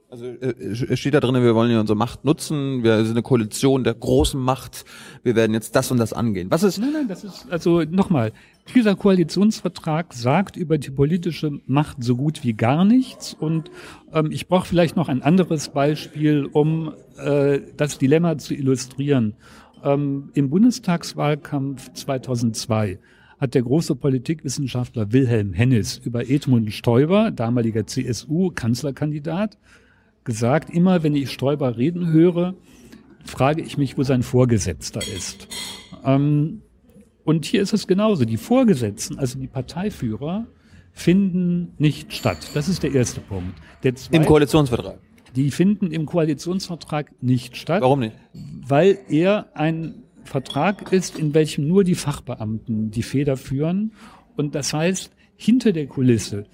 Also 0.08 0.26
äh, 0.26 0.97
steht 0.97 1.14
da 1.14 1.19
drin, 1.19 1.35
wir 1.42 1.57
wollen 1.57 1.73
ja 1.73 1.81
unsere 1.81 1.97
Macht 1.97 2.25
nutzen, 2.25 2.85
wir 2.85 2.99
sind 2.99 3.16
eine 3.16 3.25
Koalition 3.25 3.83
der 3.83 3.95
großen 3.95 4.40
Macht, 4.40 4.85
wir 5.25 5.35
werden 5.35 5.54
jetzt 5.54 5.75
das 5.75 5.90
und 5.90 5.99
das 5.99 6.12
angehen. 6.12 6.52
Was 6.52 6.62
ist, 6.62 6.78
Nein, 6.78 6.92
nein, 6.92 7.09
das 7.09 7.25
ist, 7.25 7.49
also 7.50 7.83
nochmal, 7.83 8.31
dieser 8.76 8.95
Koalitionsvertrag 8.95 10.14
sagt 10.14 10.57
über 10.57 10.78
die 10.78 10.92
politische 10.92 11.61
Macht 11.66 12.04
so 12.04 12.14
gut 12.14 12.45
wie 12.45 12.52
gar 12.52 12.85
nichts. 12.85 13.35
Und 13.35 13.73
ähm, 14.12 14.31
ich 14.31 14.47
brauche 14.47 14.69
vielleicht 14.69 14.95
noch 14.95 15.09
ein 15.09 15.23
anderes 15.23 15.71
Beispiel, 15.71 16.45
um 16.45 16.95
äh, 17.16 17.59
das 17.76 17.99
Dilemma 17.99 18.38
zu 18.38 18.54
illustrieren. 18.54 19.35
Ähm, 19.83 20.31
Im 20.35 20.49
Bundestagswahlkampf 20.49 21.92
2002 21.95 23.00
hat 23.38 23.55
der 23.55 23.62
große 23.62 23.95
Politikwissenschaftler 23.97 25.12
Wilhelm 25.12 25.52
Hennis 25.52 25.99
über 26.05 26.28
Edmund 26.28 26.73
Stoiber, 26.73 27.31
damaliger 27.31 27.87
CSU-Kanzlerkandidat, 27.87 29.59
gesagt, 30.25 30.71
immer 30.71 31.02
wenn 31.02 31.14
ich 31.14 31.31
Stoiber 31.31 31.76
reden 31.76 32.12
höre, 32.12 32.55
frage 33.25 33.62
ich 33.62 33.76
mich, 33.78 33.99
wo 33.99 34.02
sein 34.02 34.23
Vorgesetzter 34.23 35.00
ist. 35.00 35.49
Ähm, 36.05 36.62
und 37.25 37.45
hier 37.45 37.62
ist 37.62 37.73
es 37.73 37.87
genauso. 37.87 38.25
Die 38.25 38.37
Vorgesetzten, 38.37 39.19
also 39.19 39.38
die 39.38 39.49
Parteiführer, 39.49 40.47
finden 40.93 41.75
nicht 41.78 42.12
statt. 42.14 42.50
Das 42.55 42.69
ist 42.69 42.83
der 42.83 42.93
erste 42.93 43.21
Punkt. 43.21 43.59
Der 43.83 43.90
im 43.90 43.97
zweite, 43.97 44.25
Koalitionsvertrag? 44.25 44.99
die 45.35 45.50
finden 45.50 45.90
im 45.90 46.07
Koalitionsvertrag 46.07 47.12
nicht 47.21 47.57
statt, 47.57 47.83
Warum 47.83 48.00
nicht? 48.00 48.16
weil 48.66 48.99
er 49.09 49.49
ein 49.55 50.06
Vertrag 50.26 50.92
ist, 50.92 51.18
in 51.18 51.35
welchem 51.35 51.66
nur 51.66 51.85
die 51.85 51.95
Fachbeamten 51.95 52.90
die 52.90 53.02
Feder 53.02 53.37
führen. 53.37 53.92
Und 54.37 54.54
das 54.54 54.73
heißt, 54.75 55.11
hinter 55.37 55.73
der 55.73 55.87
Kulisse 55.87 56.47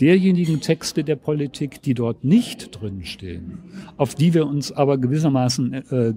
derjenigen 0.00 0.60
Texte 0.60 1.04
der 1.04 1.16
Politik, 1.16 1.82
die 1.82 1.94
dort 1.94 2.24
nicht 2.24 2.80
drinstehen, 2.80 3.58
auf 3.96 4.14
die 4.14 4.34
wir 4.34 4.46
uns 4.46 4.72
aber 4.72 4.98
gewissermaßen 4.98 5.72
äh, 5.72 6.14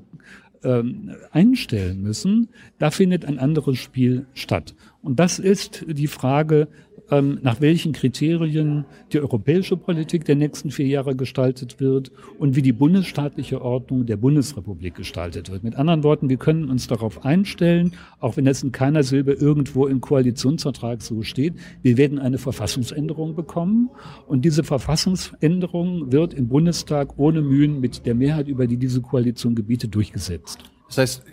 ähm, 0.63 1.12
einstellen 1.32 2.01
müssen, 2.01 2.50
da 2.79 2.91
findet 2.91 3.25
ein 3.25 3.38
anderes 3.39 3.77
Spiel 3.77 4.25
statt. 4.34 4.75
Und 5.01 5.20
das 5.20 5.39
ist 5.39 5.86
die 5.88 6.08
Frage, 6.08 6.67
ähm, 7.12 7.40
nach 7.42 7.62
welchen 7.62 7.94
Kriterien 7.94 8.86
die 9.14 9.20
europäische 9.20 9.78
Politik 9.78 10.26
der 10.26 10.36
nächsten 10.36 10.72
vier 10.72 10.88
Jahre 10.88 11.16
gestaltet 11.16 11.80
wird 11.80 12.12
und 12.40 12.56
wie 12.56 12.62
die 12.62 12.74
bundesstaatliche 12.74 13.62
Ordnung 13.62 14.06
der 14.06 14.18
Bundesrepublik 14.18 14.96
gestaltet 14.96 15.52
wird. 15.52 15.64
Mit 15.64 15.76
anderen 15.76 16.04
Worten, 16.04 16.30
wir 16.30 16.38
können 16.38 16.70
uns 16.70 16.88
darauf 16.88 17.26
einstellen, 17.26 17.94
auch 18.20 18.38
wenn 18.38 18.46
das 18.46 18.64
in 18.64 18.72
keiner 18.72 19.04
Silbe 19.04 19.34
irgendwo 19.34 19.88
im 19.88 20.02
Koalitionsvertrag 20.02 21.02
so 21.02 21.24
steht, 21.24 21.54
wir 21.82 21.98
werden 21.98 22.20
eine 22.20 22.38
Verfassungsänderung 22.38 23.36
bekommen 23.36 23.90
und 24.28 24.44
diese 24.44 24.64
Verfassungsänderung 24.64 26.12
wird 26.12 26.34
im 26.34 26.48
Bundestag 26.48 27.18
ohne 27.18 27.42
Mühen 27.42 27.80
mit 27.80 28.06
der 28.06 28.16
Mehrheit, 28.16 28.48
über 28.48 28.68
die 28.68 28.78
diese 28.78 29.02
Koalition 29.02 29.56
gebietet, 29.56 29.96
durchgesetzt. 29.96 30.60
Das 30.88 30.98
heißt, 30.98 31.24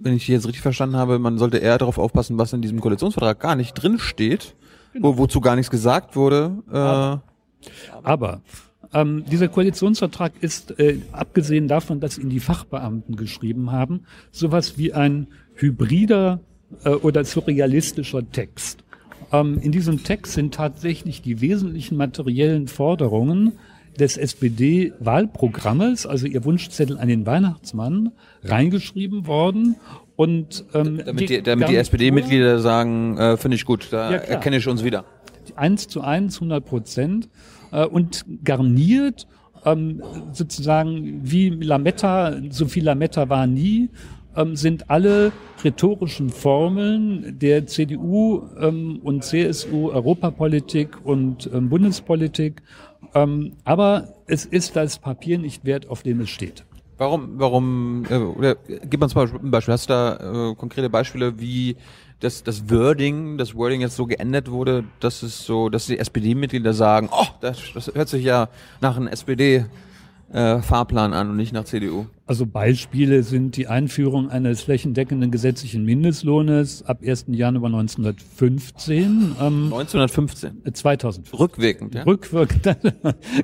wenn 0.00 0.14
ich 0.14 0.28
jetzt 0.28 0.46
richtig 0.46 0.62
verstanden 0.62 0.96
habe, 0.96 1.18
man 1.18 1.38
sollte 1.38 1.58
eher 1.58 1.78
darauf 1.78 1.98
aufpassen, 1.98 2.38
was 2.38 2.52
in 2.52 2.62
diesem 2.62 2.80
Koalitionsvertrag 2.80 3.40
gar 3.40 3.56
nicht 3.56 3.74
drin 3.74 3.98
steht, 3.98 4.54
genau. 4.92 5.08
wo, 5.08 5.18
wozu 5.18 5.40
gar 5.40 5.56
nichts 5.56 5.70
gesagt 5.70 6.16
wurde. 6.16 6.62
Äh 6.70 6.76
aber, 6.76 7.22
aber 8.02 8.42
ähm, 8.92 9.24
dieser 9.30 9.48
Koalitionsvertrag 9.48 10.32
ist, 10.40 10.78
äh, 10.78 10.98
abgesehen 11.12 11.68
davon, 11.68 12.00
dass 12.00 12.18
ihn 12.18 12.30
die 12.30 12.40
Fachbeamten 12.40 13.16
geschrieben 13.16 13.70
haben, 13.72 14.04
sowas 14.30 14.78
wie 14.78 14.92
ein 14.92 15.28
hybrider 15.54 16.40
äh, 16.84 16.90
oder 16.90 17.24
surrealistischer 17.24 18.30
Text. 18.30 18.84
Ähm, 19.32 19.58
in 19.60 19.72
diesem 19.72 20.02
Text 20.04 20.32
sind 20.32 20.54
tatsächlich 20.54 21.20
die 21.20 21.40
wesentlichen 21.40 21.96
materiellen 21.96 22.68
Forderungen 22.68 23.52
des 23.98 24.16
SPD-Wahlprogrammes, 24.16 26.06
also 26.06 26.26
ihr 26.26 26.44
Wunschzettel 26.44 26.98
an 26.98 27.08
den 27.08 27.26
Weihnachtsmann, 27.26 28.12
reingeschrieben 28.42 29.26
worden. 29.26 29.76
Und 30.18 30.64
ähm, 30.74 31.00
damit 31.06 31.30
die, 31.30 31.42
damit 31.42 31.68
die 31.68 31.76
SPD-Mitglieder 31.76 32.58
sagen, 32.58 33.16
äh, 33.16 33.36
finde 33.36 33.54
ich 33.54 33.64
gut, 33.64 33.86
da 33.92 34.10
ja, 34.10 34.16
erkenne 34.16 34.56
ich 34.56 34.66
uns 34.66 34.82
wieder. 34.82 35.04
Eins 35.54 35.86
zu 35.86 36.00
eins, 36.00 36.38
100 36.38 36.64
Prozent 36.64 37.28
äh, 37.70 37.86
und 37.86 38.24
garniert 38.42 39.28
ähm, 39.64 40.02
sozusagen 40.32 41.20
wie 41.22 41.50
Lametta, 41.50 42.34
so 42.50 42.66
viel 42.66 42.82
Lametta 42.82 43.28
war 43.28 43.46
nie, 43.46 43.90
ähm, 44.34 44.56
sind 44.56 44.90
alle 44.90 45.30
rhetorischen 45.62 46.30
Formeln 46.30 47.38
der 47.38 47.68
CDU 47.68 48.42
ähm, 48.60 48.98
und 49.04 49.22
CSU 49.22 49.90
Europapolitik 49.90 50.98
und 51.04 51.48
ähm, 51.54 51.68
Bundespolitik 51.68 52.62
ähm, 53.14 53.52
aber 53.64 54.14
es 54.26 54.44
ist 54.44 54.76
das 54.76 54.98
Papier 54.98 55.38
nicht 55.38 55.64
wert, 55.64 55.88
auf 55.88 56.02
dem 56.02 56.20
es 56.20 56.30
steht. 56.30 56.64
Warum, 56.98 57.38
warum, 57.38 58.04
äh, 58.10 58.16
oder 58.16 58.56
gib 58.56 59.02
uns 59.02 59.14
mal 59.14 59.28
ein 59.28 59.50
Beispiel. 59.52 59.72
Hast 59.72 59.88
du 59.88 59.92
da 59.92 60.50
äh, 60.50 60.54
konkrete 60.56 60.90
Beispiele, 60.90 61.38
wie 61.38 61.76
das, 62.18 62.42
das 62.42 62.68
Wording, 62.68 63.38
das 63.38 63.54
Wording 63.54 63.80
jetzt 63.80 63.94
so 63.94 64.06
geändert 64.06 64.50
wurde, 64.50 64.82
dass 64.98 65.22
es 65.22 65.44
so, 65.44 65.68
dass 65.68 65.86
die 65.86 65.98
SPD-Mitglieder 65.98 66.74
sagen, 66.74 67.08
oh, 67.12 67.26
das, 67.40 67.58
das 67.72 67.92
hört 67.94 68.08
sich 68.08 68.24
ja 68.24 68.48
nach 68.80 68.96
einem 68.96 69.06
SPD 69.06 69.66
äh, 70.32 70.60
Fahrplan 70.60 71.12
an 71.12 71.30
und 71.30 71.36
nicht 71.36 71.52
nach 71.52 71.64
CDU. 71.64 72.06
Also 72.26 72.44
Beispiele 72.44 73.22
sind 73.22 73.56
die 73.56 73.68
Einführung 73.68 74.28
eines 74.28 74.60
flächendeckenden 74.60 75.30
gesetzlichen 75.30 75.84
Mindestlohnes 75.84 76.82
ab 76.84 77.00
1. 77.02 77.26
Januar 77.28 77.66
1915. 77.72 79.36
Ähm, 79.40 79.72
1915? 79.72 80.74
2000. 80.74 81.38
Rückwirkend, 81.38 81.94
ja? 81.94 82.02
Rückwirkend. 82.02 82.62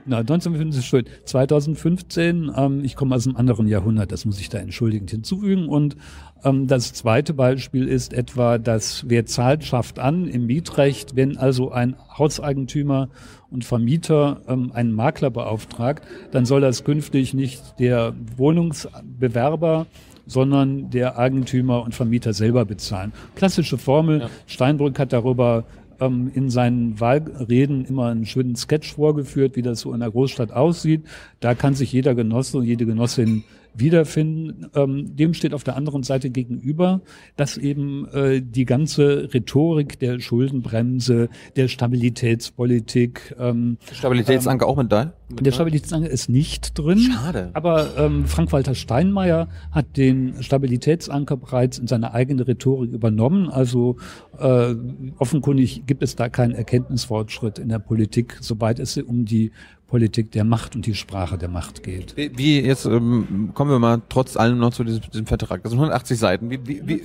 genau, 0.04 0.18
1915 0.18 0.80
ist 0.80 0.84
schön. 0.84 1.04
2015, 1.24 2.52
ähm, 2.54 2.84
ich 2.84 2.94
komme 2.94 3.14
aus 3.14 3.26
einem 3.26 3.36
anderen 3.36 3.66
Jahrhundert, 3.66 4.12
das 4.12 4.26
muss 4.26 4.38
ich 4.38 4.50
da 4.50 4.58
entschuldigend 4.58 5.10
hinzufügen. 5.10 5.68
Und 5.68 5.96
das 6.44 6.92
zweite 6.92 7.32
Beispiel 7.32 7.88
ist 7.88 8.12
etwa, 8.12 8.58
dass 8.58 9.04
wer 9.08 9.24
zahlt, 9.24 9.64
schafft 9.64 9.98
an 9.98 10.28
im 10.28 10.46
Mietrecht, 10.46 11.16
wenn 11.16 11.38
also 11.38 11.72
ein 11.72 11.96
Hauseigentümer 12.18 13.08
und 13.50 13.64
Vermieter 13.64 14.42
ähm, 14.46 14.70
einen 14.74 14.92
Makler 14.92 15.30
beauftragt, 15.30 16.04
dann 16.32 16.44
soll 16.44 16.60
das 16.60 16.84
künftig 16.84 17.32
nicht 17.34 17.78
der 17.78 18.14
Wohnungsbewerber 18.36 19.86
sondern 20.26 20.88
der 20.88 21.18
Eigentümer 21.18 21.82
und 21.82 21.94
Vermieter 21.94 22.32
selber 22.32 22.64
bezahlen. 22.64 23.12
Klassische 23.34 23.76
Formel. 23.76 24.20
Ja. 24.20 24.30
Steinbrück 24.46 24.98
hat 24.98 25.12
darüber 25.12 25.64
ähm, 26.00 26.30
in 26.34 26.50
seinen 26.50 26.98
Wahlreden 27.00 27.84
immer 27.84 28.06
einen 28.06 28.26
schönen 28.26 28.56
Sketch 28.56 28.94
vorgeführt, 28.94 29.56
wie 29.56 29.62
das 29.62 29.80
so 29.80 29.92
in 29.92 30.00
der 30.00 30.10
Großstadt 30.10 30.52
aussieht. 30.52 31.02
Da 31.40 31.54
kann 31.54 31.74
sich 31.74 31.92
jeder 31.92 32.14
Genosse 32.14 32.58
und 32.58 32.64
jede 32.64 32.86
Genossin 32.86 33.44
wiederfinden. 33.74 34.70
Ähm, 34.74 35.16
dem 35.16 35.34
steht 35.34 35.54
auf 35.54 35.64
der 35.64 35.76
anderen 35.76 36.02
Seite 36.02 36.30
gegenüber, 36.30 37.02
dass 37.36 37.56
eben 37.56 38.06
äh, 38.08 38.40
die 38.42 38.64
ganze 38.64 39.32
Rhetorik 39.34 39.98
der 39.98 40.20
Schuldenbremse, 40.20 41.28
der 41.56 41.68
Stabilitätspolitik. 41.68 43.34
Ähm, 43.38 43.78
Stabilitätsanker 43.92 44.66
ähm, 44.66 44.70
auch 44.70 44.76
mit 44.76 44.92
da? 44.92 45.12
Der 45.40 45.52
Stabilitätsanker 45.52 46.08
ist 46.08 46.28
nicht 46.28 46.78
drin. 46.78 46.98
Schade. 46.98 47.50
Aber 47.54 47.96
ähm, 47.98 48.26
Frank-Walter 48.26 48.74
Steinmeier 48.74 49.48
hat 49.72 49.96
den 49.96 50.42
Stabilitätsanker 50.42 51.36
bereits 51.36 51.78
in 51.78 51.86
seine 51.86 52.14
eigene 52.14 52.46
Rhetorik 52.46 52.92
übernommen. 52.92 53.48
Also 53.48 53.96
äh, 54.38 54.74
offenkundig 55.18 55.86
gibt 55.86 56.02
es 56.02 56.14
da 56.14 56.28
keinen 56.28 56.54
Erkenntnisfortschritt 56.54 57.58
in 57.58 57.68
der 57.68 57.78
Politik, 57.78 58.38
sobald 58.40 58.78
es 58.78 58.96
um 58.98 59.24
die 59.24 59.50
Politik 59.86 60.32
der 60.32 60.44
Macht 60.44 60.74
und 60.74 60.86
die 60.86 60.94
Sprache 60.94 61.38
der 61.38 61.48
Macht 61.48 61.82
geht. 61.82 62.16
Wie, 62.16 62.36
wie 62.36 62.60
jetzt 62.60 62.84
ähm, 62.86 63.50
kommen 63.54 63.70
wir 63.70 63.78
mal 63.78 64.02
trotz 64.08 64.36
allem 64.36 64.58
noch 64.58 64.72
zu 64.72 64.84
diesem, 64.84 65.02
diesem 65.02 65.26
Vertrag. 65.26 65.62
Das 65.62 65.70
sind 65.70 65.78
180 65.78 66.18
Seiten. 66.18 66.50
Wie, 66.50 66.58
wie, 66.66 66.82
wie, 66.86 67.02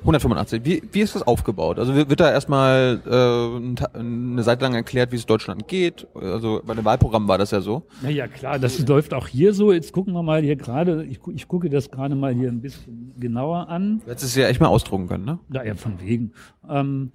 185. 0.00 0.64
Wie, 0.64 0.82
wie 0.92 1.00
ist 1.00 1.14
das 1.14 1.22
aufgebaut? 1.22 1.78
Also 1.78 1.94
wird 1.94 2.20
da 2.20 2.30
erstmal 2.30 3.00
äh, 3.06 3.98
eine 3.98 4.42
Seite 4.42 4.64
lang 4.64 4.74
erklärt, 4.74 5.12
wie 5.12 5.16
es 5.16 5.26
Deutschland 5.26 5.68
geht? 5.68 6.06
Also 6.14 6.62
bei 6.64 6.74
dem 6.74 6.84
Wahlprogramm 6.84 7.28
war 7.28 7.38
das 7.38 7.50
ja 7.50 7.60
so. 7.60 7.82
Naja, 8.02 8.26
klar, 8.26 8.58
das 8.58 8.86
läuft 8.86 9.12
auch 9.12 9.28
hier 9.28 9.52
so. 9.52 9.72
Jetzt 9.72 9.92
gucken 9.92 10.14
wir 10.14 10.22
mal 10.22 10.42
hier 10.42 10.56
gerade, 10.56 11.04
ich, 11.04 11.20
ich 11.34 11.48
gucke 11.48 11.68
das 11.68 11.90
gerade 11.90 12.14
mal 12.14 12.32
hier 12.32 12.48
ein 12.48 12.60
bisschen 12.60 13.12
genauer 13.18 13.68
an. 13.68 14.00
Du 14.04 14.10
hättest 14.10 14.26
es 14.26 14.34
ja 14.36 14.48
echt 14.48 14.60
mal 14.60 14.68
ausdrucken 14.68 15.06
können, 15.06 15.24
ne? 15.24 15.38
Naja, 15.48 15.74
von 15.74 16.00
wegen. 16.00 16.32
Ähm, 16.68 17.12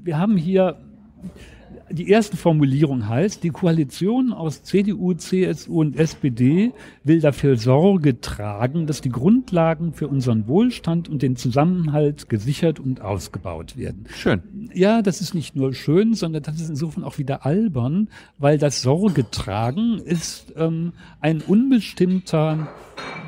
wir 0.00 0.18
haben 0.18 0.36
hier 0.36 0.76
die 1.90 2.08
erste 2.08 2.36
Formulierung 2.36 3.08
heißt, 3.08 3.42
die 3.42 3.50
Koalition 3.50 4.32
aus 4.32 4.62
CDU, 4.62 5.14
CSU 5.14 5.80
und 5.80 5.98
SPD 5.98 6.72
will 7.04 7.20
dafür 7.20 7.56
Sorge 7.56 8.20
tragen, 8.20 8.86
dass 8.86 9.00
die 9.00 9.08
Grundlagen 9.08 9.92
für 9.92 10.08
unseren 10.08 10.46
Wohlstand 10.48 11.08
und 11.08 11.22
den 11.22 11.36
Zusammenhalt 11.36 12.28
gesichert 12.28 12.78
und 12.78 13.00
ausgebaut 13.00 13.76
werden. 13.76 14.04
Schön. 14.14 14.42
Ja, 14.74 15.02
das 15.02 15.20
ist 15.20 15.34
nicht 15.34 15.56
nur 15.56 15.74
schön, 15.74 16.14
sondern 16.14 16.42
das 16.42 16.56
ist 16.56 16.68
insofern 16.68 17.04
auch 17.04 17.18
wieder 17.18 17.46
albern, 17.46 18.08
weil 18.38 18.58
das 18.58 18.82
Sorge 18.82 19.30
tragen 19.30 19.98
ist 19.98 20.52
ähm, 20.56 20.92
ein 21.20 21.40
unbestimmter 21.40 22.68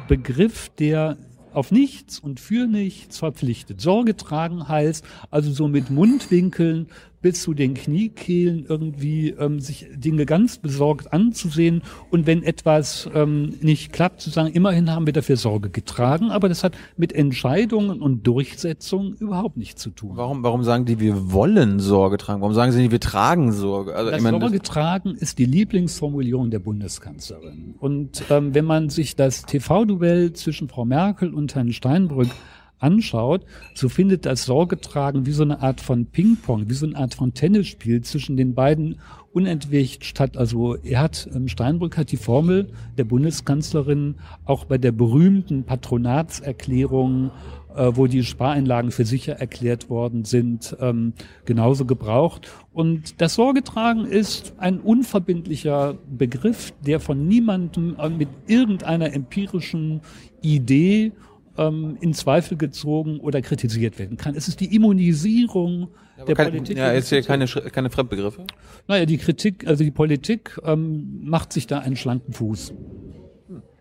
Begriff, 0.08 0.70
der 0.78 1.16
auf 1.52 1.72
nichts 1.72 2.18
und 2.18 2.40
für 2.40 2.66
nichts 2.66 3.18
verpflichtet. 3.18 3.80
Sorge 3.80 4.16
tragen 4.16 4.68
heißt 4.68 5.04
also 5.30 5.50
so 5.50 5.68
mit 5.68 5.90
Mundwinkeln 5.90 6.86
bis 7.22 7.42
zu 7.42 7.54
den 7.54 7.74
Kniekehlen 7.74 8.64
irgendwie 8.66 9.30
ähm, 9.30 9.60
sich 9.60 9.86
Dinge 9.94 10.26
ganz 10.26 10.58
besorgt 10.58 11.12
anzusehen 11.12 11.82
und 12.10 12.26
wenn 12.26 12.42
etwas 12.42 13.08
ähm, 13.14 13.54
nicht 13.60 13.92
klappt, 13.92 14.20
zu 14.20 14.30
sagen, 14.30 14.52
immerhin 14.52 14.90
haben 14.90 15.06
wir 15.06 15.12
dafür 15.12 15.36
Sorge 15.36 15.70
getragen, 15.70 16.30
aber 16.30 16.48
das 16.48 16.64
hat 16.64 16.76
mit 16.96 17.12
Entscheidungen 17.12 18.00
und 18.00 18.26
Durchsetzung 18.26 19.14
überhaupt 19.14 19.56
nichts 19.56 19.82
zu 19.82 19.90
tun. 19.90 20.12
Warum, 20.14 20.42
warum 20.42 20.64
sagen 20.64 20.86
die, 20.86 20.98
wir 20.98 21.32
wollen 21.32 21.78
Sorge 21.78 22.16
tragen? 22.16 22.40
Warum 22.40 22.54
sagen 22.54 22.72
sie 22.72 22.80
nicht, 22.80 22.92
wir 22.92 23.00
tragen 23.00 23.52
Sorge? 23.52 23.94
Also, 23.94 24.10
das 24.10 24.18
ich 24.18 24.24
meine, 24.24 24.40
Sorge 24.40 24.60
tragen 24.60 25.14
ist 25.14 25.38
die 25.38 25.44
Lieblingsformulierung 25.44 26.50
der 26.50 26.58
Bundeskanzlerin. 26.58 27.74
Und 27.78 28.24
ähm, 28.30 28.54
wenn 28.54 28.64
man 28.64 28.88
sich 28.88 29.16
das 29.16 29.42
TV-Duell 29.42 30.32
zwischen 30.32 30.68
Frau 30.68 30.84
Merkel 30.84 31.34
und 31.34 31.54
Herrn 31.54 31.72
Steinbrück 31.72 32.28
anschaut, 32.80 33.44
so 33.74 33.88
findet 33.88 34.26
das 34.26 34.44
Sorgetragen 34.44 35.26
wie 35.26 35.32
so 35.32 35.42
eine 35.42 35.62
Art 35.62 35.80
von 35.80 36.06
Ping-Pong, 36.06 36.68
wie 36.68 36.74
so 36.74 36.86
eine 36.86 36.96
Art 36.96 37.14
von 37.14 37.34
Tennisspiel 37.34 38.00
zwischen 38.02 38.36
den 38.36 38.54
beiden 38.54 39.00
unentwegt 39.32 40.04
statt. 40.04 40.36
Also 40.36 40.74
er 40.76 41.00
hat, 41.00 41.28
ähm, 41.34 41.46
Steinbrück 41.46 41.96
hat 41.96 42.10
die 42.10 42.16
Formel 42.16 42.72
der 42.98 43.04
Bundeskanzlerin 43.04 44.16
auch 44.44 44.64
bei 44.64 44.78
der 44.78 44.92
berühmten 44.92 45.64
Patronatserklärung 45.64 47.30
äh, 47.74 47.92
wo 47.94 48.06
die 48.06 48.24
Spareinlagen 48.24 48.90
für 48.90 49.04
sicher 49.04 49.34
erklärt 49.34 49.90
worden 49.90 50.24
sind, 50.24 50.76
ähm, 50.80 51.12
genauso 51.44 51.84
gebraucht. 51.84 52.50
Und 52.72 53.20
das 53.20 53.34
Sorgetragen 53.34 54.06
ist 54.06 54.54
ein 54.58 54.80
unverbindlicher 54.80 55.96
Begriff, 56.10 56.72
der 56.84 57.00
von 57.00 57.28
niemandem 57.28 57.96
äh, 57.98 58.08
mit 58.08 58.28
irgendeiner 58.46 59.12
empirischen 59.14 60.00
Idee 60.42 61.12
ähm, 61.60 61.96
in 62.00 62.14
Zweifel 62.14 62.56
gezogen 62.56 63.20
oder 63.20 63.42
kritisiert 63.42 63.98
werden 63.98 64.16
kann. 64.16 64.34
Es 64.34 64.48
ist 64.48 64.60
die 64.60 64.74
Immunisierung 64.74 65.88
ja, 66.18 66.24
der 66.24 66.34
kein, 66.34 66.50
Politik. 66.50 66.76
Ja, 66.76 66.92
jetzt 66.92 67.10
hier 67.10 67.22
keine, 67.22 67.46
keine 67.46 67.90
Fremdbegriffe. 67.90 68.44
Naja, 68.88 69.06
die 69.06 69.18
Kritik, 69.18 69.66
also 69.66 69.84
die 69.84 69.90
Politik 69.90 70.58
ähm, 70.64 71.20
macht 71.22 71.52
sich 71.52 71.66
da 71.66 71.78
einen 71.78 71.96
schlanken 71.96 72.32
Fuß. 72.32 72.72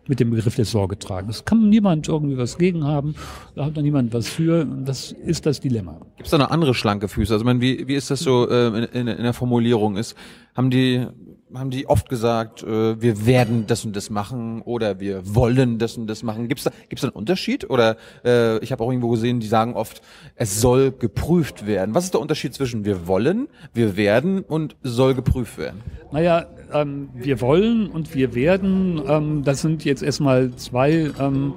mit 0.07 0.19
dem 0.19 0.31
Begriff 0.31 0.55
des 0.55 0.71
Sorgetragens. 0.71 1.45
Kann 1.45 1.69
niemand 1.69 2.07
irgendwie 2.07 2.37
was 2.37 2.57
gegen 2.57 2.83
haben, 2.83 3.13
da 3.55 3.65
hat 3.65 3.77
da 3.77 3.81
niemand 3.81 4.11
was 4.11 4.27
für. 4.27 4.65
Das 4.65 5.11
ist 5.11 5.45
das 5.45 5.59
Dilemma. 5.59 5.99
Gibt 6.17 6.25
es 6.27 6.31
da 6.31 6.39
noch 6.39 6.49
andere 6.49 6.73
schlanke 6.73 7.07
Füße? 7.07 7.31
Also, 7.31 7.45
meine, 7.45 7.61
wie, 7.61 7.87
wie 7.87 7.93
ist 7.93 8.09
das 8.09 8.21
so 8.21 8.49
äh, 8.49 8.67
in, 8.67 8.83
in, 8.85 9.07
in 9.07 9.23
der 9.23 9.33
Formulierung? 9.33 9.97
Ist, 9.97 10.15
haben 10.55 10.71
die 10.71 11.05
haben 11.53 11.69
die 11.71 11.87
oft 11.87 12.09
gesagt, 12.09 12.63
äh, 12.63 13.01
wir 13.01 13.25
werden 13.25 13.65
das 13.67 13.85
und 13.85 13.95
das 13.95 14.09
machen 14.09 14.61
oder 14.61 14.99
wir 14.99 15.35
wollen 15.35 15.79
das 15.79 15.97
und 15.97 16.07
das 16.07 16.23
machen. 16.23 16.47
Gibt 16.47 16.59
es 16.59 16.65
da, 16.65 16.71
gibt's 16.87 17.01
da 17.01 17.07
einen 17.07 17.15
Unterschied? 17.15 17.69
Oder 17.69 17.97
äh, 18.23 18.59
ich 18.59 18.71
habe 18.71 18.83
auch 18.83 18.89
irgendwo 18.89 19.09
gesehen, 19.09 19.39
die 19.39 19.47
sagen 19.47 19.73
oft, 19.73 20.01
es 20.35 20.61
soll 20.61 20.91
geprüft 20.91 21.65
werden. 21.65 21.95
Was 21.95 22.05
ist 22.05 22.13
der 22.13 22.21
Unterschied 22.21 22.53
zwischen 22.53 22.85
wir 22.85 23.07
wollen, 23.07 23.47
wir 23.73 23.97
werden 23.97 24.41
und 24.41 24.75
soll 24.83 25.15
geprüft 25.15 25.57
werden? 25.57 25.81
Naja, 26.11 26.45
ähm, 26.71 27.09
wir 27.13 27.41
wollen 27.41 27.87
und 27.87 28.13
wir 28.13 28.35
werden, 28.35 29.01
ähm, 29.07 29.43
das 29.43 29.61
sind 29.61 29.85
jetzt 29.85 30.03
erstmal 30.03 30.51
zwei 30.55 31.11
ähm, 31.19 31.55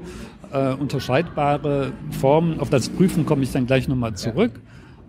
äh, 0.53 0.73
unterscheidbare 0.73 1.93
Formen. 2.11 2.61
Auf 2.61 2.71
das 2.71 2.89
Prüfen 2.89 3.27
komme 3.27 3.43
ich 3.43 3.53
dann 3.53 3.67
gleich 3.67 3.89
nochmal 3.89 4.15
zurück. 4.15 4.53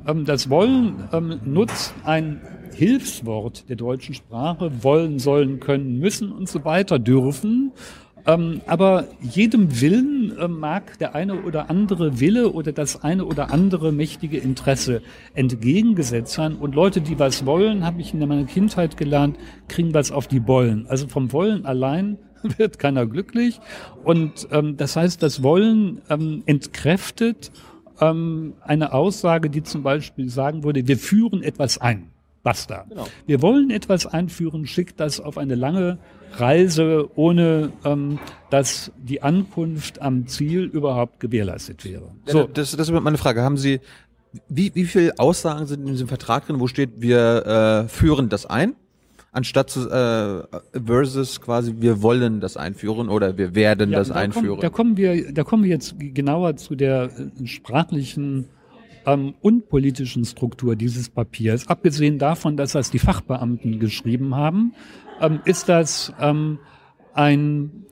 Ja. 0.06 0.12
Ähm, 0.12 0.26
das 0.26 0.50
Wollen 0.50 1.08
ähm, 1.14 1.40
nutzt 1.46 1.94
ein 2.04 2.42
Hilfswort 2.74 3.70
der 3.70 3.76
deutschen 3.76 4.16
Sprache, 4.16 4.72
wollen, 4.84 5.20
sollen, 5.20 5.60
können, 5.60 6.00
müssen 6.00 6.32
und 6.32 6.50
so 6.50 6.66
weiter 6.66 7.00
dürfen. 7.00 7.72
Ähm, 8.26 8.62
aber 8.68 9.08
jedem 9.22 9.82
Willen 9.82 10.38
äh, 10.38 10.48
mag 10.48 10.98
der 11.00 11.14
eine 11.14 11.44
oder 11.44 11.70
andere 11.70 12.20
Wille 12.22 12.52
oder 12.52 12.72
das 12.72 13.04
eine 13.04 13.26
oder 13.26 13.52
andere 13.52 13.92
mächtige 13.92 14.38
Interesse 14.38 15.02
entgegengesetzt 15.34 16.34
sein. 16.34 16.56
Und 16.56 16.74
Leute, 16.74 17.02
die 17.02 17.20
was 17.20 17.46
wollen, 17.46 17.86
habe 17.86 18.00
ich 18.00 18.14
in 18.14 18.26
meiner 18.26 18.46
Kindheit 18.46 18.96
gelernt, 18.96 19.38
kriegen 19.68 19.94
was 19.94 20.12
auf 20.12 20.28
die 20.28 20.40
Bollen. 20.40 20.88
Also 20.88 21.08
vom 21.08 21.34
Wollen 21.34 21.66
allein 21.66 22.18
wird 22.58 22.80
keiner 22.80 23.06
glücklich. 23.06 23.60
Und 24.06 24.48
ähm, 24.52 24.78
das 24.78 24.96
heißt, 24.96 25.22
das 25.22 25.44
Wollen 25.44 26.02
ähm, 26.10 26.44
entkräftet 26.46 27.52
ähm, 28.00 28.54
eine 28.62 28.94
Aussage, 28.94 29.50
die 29.50 29.64
zum 29.64 29.84
Beispiel 29.84 30.30
sagen 30.30 30.64
würde, 30.64 30.88
wir 30.88 30.98
führen 30.98 31.44
etwas 31.44 31.78
ein. 31.80 32.13
Basta. 32.44 32.86
Genau. 32.90 33.08
Wir 33.26 33.42
wollen 33.42 33.70
etwas 33.70 34.06
einführen, 34.06 34.68
schickt 34.68 35.00
das 35.00 35.22
auf 35.22 35.38
eine 35.38 35.56
lange 35.56 35.98
Reise, 36.34 37.10
ohne 37.16 37.72
ähm, 37.86 38.20
dass 38.50 38.92
die 38.98 39.22
Ankunft 39.22 40.02
am 40.02 40.28
Ziel 40.28 40.64
überhaupt 40.64 41.20
gewährleistet 41.20 41.86
wäre. 41.86 42.12
So. 42.26 42.44
Das, 42.44 42.76
das 42.76 42.90
ist 42.90 42.92
meine 42.92 43.18
Frage. 43.18 43.44
Haben 43.44 43.58
Sie, 43.58 43.80
wie, 44.50 44.76
wie 44.76 44.86
viele 44.86 45.18
Aussagen 45.20 45.68
sind 45.68 45.82
in 45.82 45.94
diesem 45.94 46.08
Vertrag 46.08 46.46
drin, 46.46 46.60
wo 46.60 46.68
steht, 46.68 47.02
wir 47.02 47.86
äh, 47.86 47.88
führen 47.88 48.30
das 48.30 48.46
ein? 48.46 48.76
anstatt 49.34 49.72
zu, 49.72 49.90
äh, 49.90 50.44
versus 50.86 51.42
quasi 51.42 51.74
wir 51.80 52.02
wollen 52.02 52.40
das 52.40 52.56
einführen 52.56 53.10
oder 53.10 53.36
wir 53.38 53.56
werden 53.56 53.90
ja, 53.90 53.98
das 53.98 54.10
da 54.10 54.14
einführen. 54.14 54.48
Kommen, 54.48 54.62
da 54.62 54.70
kommen 54.70 54.98
wir, 54.98 55.34
da 55.34 55.44
kommen 55.44 55.64
wir 55.64 55.72
jetzt 55.72 55.96
genauer 55.98 56.56
zu 56.56 56.76
der 56.76 57.10
äh, 57.42 57.48
sprachlichen 57.48 58.48
ähm, 59.06 59.36
und 59.42 59.70
politischen 59.70 60.26
Struktur 60.26 60.76
dieses 60.76 61.10
Papiers, 61.10 61.68
abgesehen 61.68 62.20
davon, 62.20 62.58
dass 62.58 62.74
das 62.74 62.92
die 62.92 63.00
Fachbeamten 63.00 63.80
geschrieben 63.80 64.36
haben, 64.36 64.74
ähm, 65.22 65.40
ist 65.46 65.70
das 65.70 66.14
ähm, 66.20 66.60
ein 67.14 67.86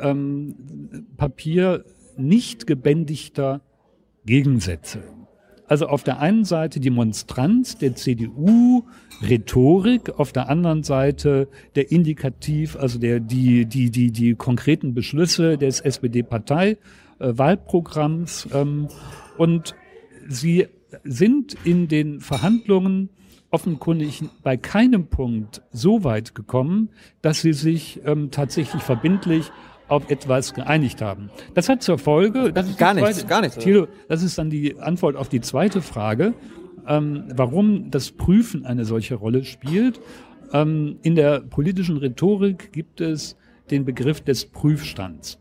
ähm, 0.00 1.06
Papier 1.16 1.84
nicht 2.16 2.66
gebändigter 2.66 3.60
Gegensätze. 4.24 5.02
Also 5.68 5.88
auf 5.88 6.04
der 6.04 6.20
einen 6.20 6.44
Seite 6.44 6.78
die 6.78 6.90
Monstranz 6.90 7.76
der 7.76 7.96
CDU, 7.96 8.84
Rhetorik, 9.20 10.16
auf 10.18 10.30
der 10.32 10.48
anderen 10.48 10.84
Seite 10.84 11.48
der 11.74 11.90
Indikativ, 11.90 12.76
also 12.76 13.00
der, 13.00 13.18
die, 13.18 13.66
die, 13.66 13.90
die, 13.90 14.12
die 14.12 14.36
konkreten 14.36 14.94
Beschlüsse 14.94 15.58
des 15.58 15.80
SPD-Partei-Wahlprogramms. 15.80 18.46
Äh, 18.52 18.60
ähm, 18.60 18.86
und 19.38 19.74
Sie 20.28 20.66
sind 21.04 21.56
in 21.64 21.88
den 21.88 22.20
Verhandlungen 22.20 23.10
offenkundig 23.50 24.22
bei 24.42 24.56
keinem 24.56 25.06
Punkt 25.06 25.62
so 25.72 26.04
weit 26.04 26.34
gekommen, 26.34 26.90
dass 27.22 27.40
sie 27.40 27.52
sich 27.52 28.00
ähm, 28.04 28.30
tatsächlich 28.30 28.82
verbindlich 28.82 29.50
auf 29.88 30.10
etwas 30.10 30.52
geeinigt 30.52 31.00
haben. 31.00 31.30
Das 31.54 31.68
hat 31.68 31.82
zur 31.82 31.98
Folge, 31.98 32.52
das 32.52 32.68
ist 32.68 32.78
gar 32.78 32.94
zweite, 32.94 33.06
nichts, 33.06 33.26
gar 33.26 33.40
nichts. 33.40 33.58
Thilo, 33.58 33.86
das 34.08 34.22
ist 34.22 34.36
dann 34.36 34.50
die 34.50 34.78
Antwort 34.78 35.16
auf 35.16 35.28
die 35.28 35.40
zweite 35.40 35.80
Frage, 35.80 36.34
ähm, 36.88 37.24
warum 37.34 37.90
das 37.90 38.10
Prüfen 38.10 38.66
eine 38.66 38.84
solche 38.84 39.14
Rolle 39.14 39.44
spielt. 39.44 40.00
Ähm, 40.52 40.98
in 41.02 41.14
der 41.14 41.40
politischen 41.40 41.98
Rhetorik 41.98 42.72
gibt 42.72 43.00
es 43.00 43.36
den 43.70 43.84
Begriff 43.84 44.20
des 44.20 44.46
Prüfstands. 44.46 45.38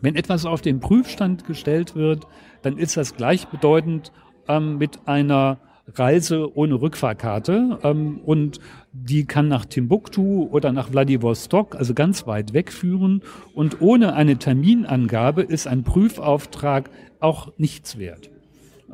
Wenn 0.00 0.16
etwas 0.16 0.46
auf 0.46 0.60
den 0.60 0.80
Prüfstand 0.80 1.46
gestellt 1.46 1.94
wird, 1.94 2.26
dann 2.62 2.78
ist 2.78 2.96
das 2.96 3.16
gleichbedeutend 3.16 4.12
ähm, 4.48 4.78
mit 4.78 5.06
einer 5.06 5.58
Reise 5.94 6.54
ohne 6.56 6.80
Rückfahrkarte 6.80 7.78
ähm, 7.82 8.20
und 8.24 8.60
die 8.92 9.24
kann 9.24 9.48
nach 9.48 9.64
Timbuktu 9.64 10.48
oder 10.50 10.72
nach 10.72 10.90
Vladivostok, 10.90 11.76
also 11.76 11.94
ganz 11.94 12.26
weit 12.26 12.52
wegführen 12.52 13.22
und 13.54 13.80
ohne 13.80 14.14
eine 14.14 14.36
Terminangabe 14.36 15.42
ist 15.42 15.66
ein 15.66 15.84
Prüfauftrag 15.84 16.90
auch 17.20 17.52
nichts 17.56 17.98
wert. 17.98 18.30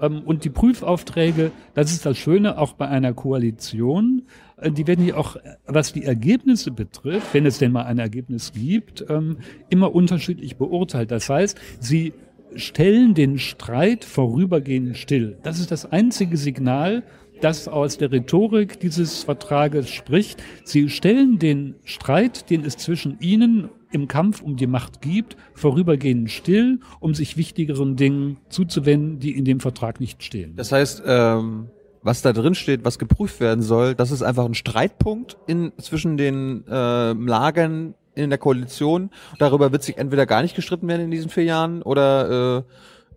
Ähm, 0.00 0.22
und 0.24 0.44
die 0.44 0.50
Prüfaufträge, 0.50 1.50
das 1.74 1.92
ist 1.92 2.06
das 2.06 2.18
Schöne 2.18 2.58
auch 2.58 2.74
bei 2.74 2.88
einer 2.88 3.12
Koalition, 3.12 4.22
äh, 4.56 4.70
die 4.70 4.86
werden 4.86 5.06
ja 5.06 5.16
auch, 5.16 5.36
was 5.66 5.92
die 5.92 6.04
Ergebnisse 6.04 6.70
betrifft, 6.70 7.34
wenn 7.34 7.46
es 7.46 7.58
denn 7.58 7.72
mal 7.72 7.84
ein 7.84 7.98
Ergebnis 7.98 8.52
gibt, 8.52 9.04
ähm, 9.08 9.38
immer 9.68 9.94
unterschiedlich 9.94 10.56
beurteilt. 10.56 11.10
Das 11.10 11.28
heißt, 11.28 11.58
sie 11.80 12.12
stellen 12.56 13.14
den 13.14 13.38
Streit 13.38 14.04
vorübergehend 14.04 14.96
still. 14.96 15.38
Das 15.42 15.58
ist 15.58 15.70
das 15.70 15.90
einzige 15.90 16.36
Signal, 16.36 17.02
das 17.40 17.68
aus 17.68 17.98
der 17.98 18.12
Rhetorik 18.12 18.80
dieses 18.80 19.24
Vertrages 19.24 19.90
spricht. 19.90 20.42
Sie 20.64 20.88
stellen 20.88 21.38
den 21.38 21.74
Streit, 21.84 22.48
den 22.50 22.64
es 22.64 22.76
zwischen 22.76 23.18
ihnen 23.20 23.68
im 23.94 24.08
Kampf 24.08 24.42
um 24.42 24.56
die 24.56 24.66
Macht 24.66 25.00
gibt, 25.00 25.36
vorübergehend 25.54 26.30
still, 26.30 26.80
um 27.00 27.14
sich 27.14 27.36
wichtigeren 27.36 27.96
Dingen 27.96 28.38
zuzuwenden, 28.48 29.20
die 29.20 29.36
in 29.36 29.44
dem 29.44 29.60
Vertrag 29.60 30.00
nicht 30.00 30.22
stehen. 30.22 30.56
Das 30.56 30.72
heißt, 30.72 31.02
ähm, 31.06 31.68
was 32.02 32.20
da 32.20 32.32
drin 32.32 32.54
steht, 32.54 32.84
was 32.84 32.98
geprüft 32.98 33.40
werden 33.40 33.62
soll, 33.62 33.94
das 33.94 34.10
ist 34.10 34.22
einfach 34.22 34.44
ein 34.44 34.54
Streitpunkt 34.54 35.38
in, 35.46 35.72
zwischen 35.78 36.16
den 36.16 36.66
äh, 36.68 37.12
Lagern 37.12 37.94
in 38.14 38.30
der 38.30 38.38
Koalition. 38.38 39.10
Darüber 39.38 39.72
wird 39.72 39.82
sich 39.82 39.96
entweder 39.96 40.26
gar 40.26 40.42
nicht 40.42 40.54
gestritten 40.54 40.86
werden 40.88 41.02
in 41.02 41.10
diesen 41.10 41.30
vier 41.30 41.44
Jahren 41.44 41.82
oder 41.82 42.58
äh, 42.58 42.62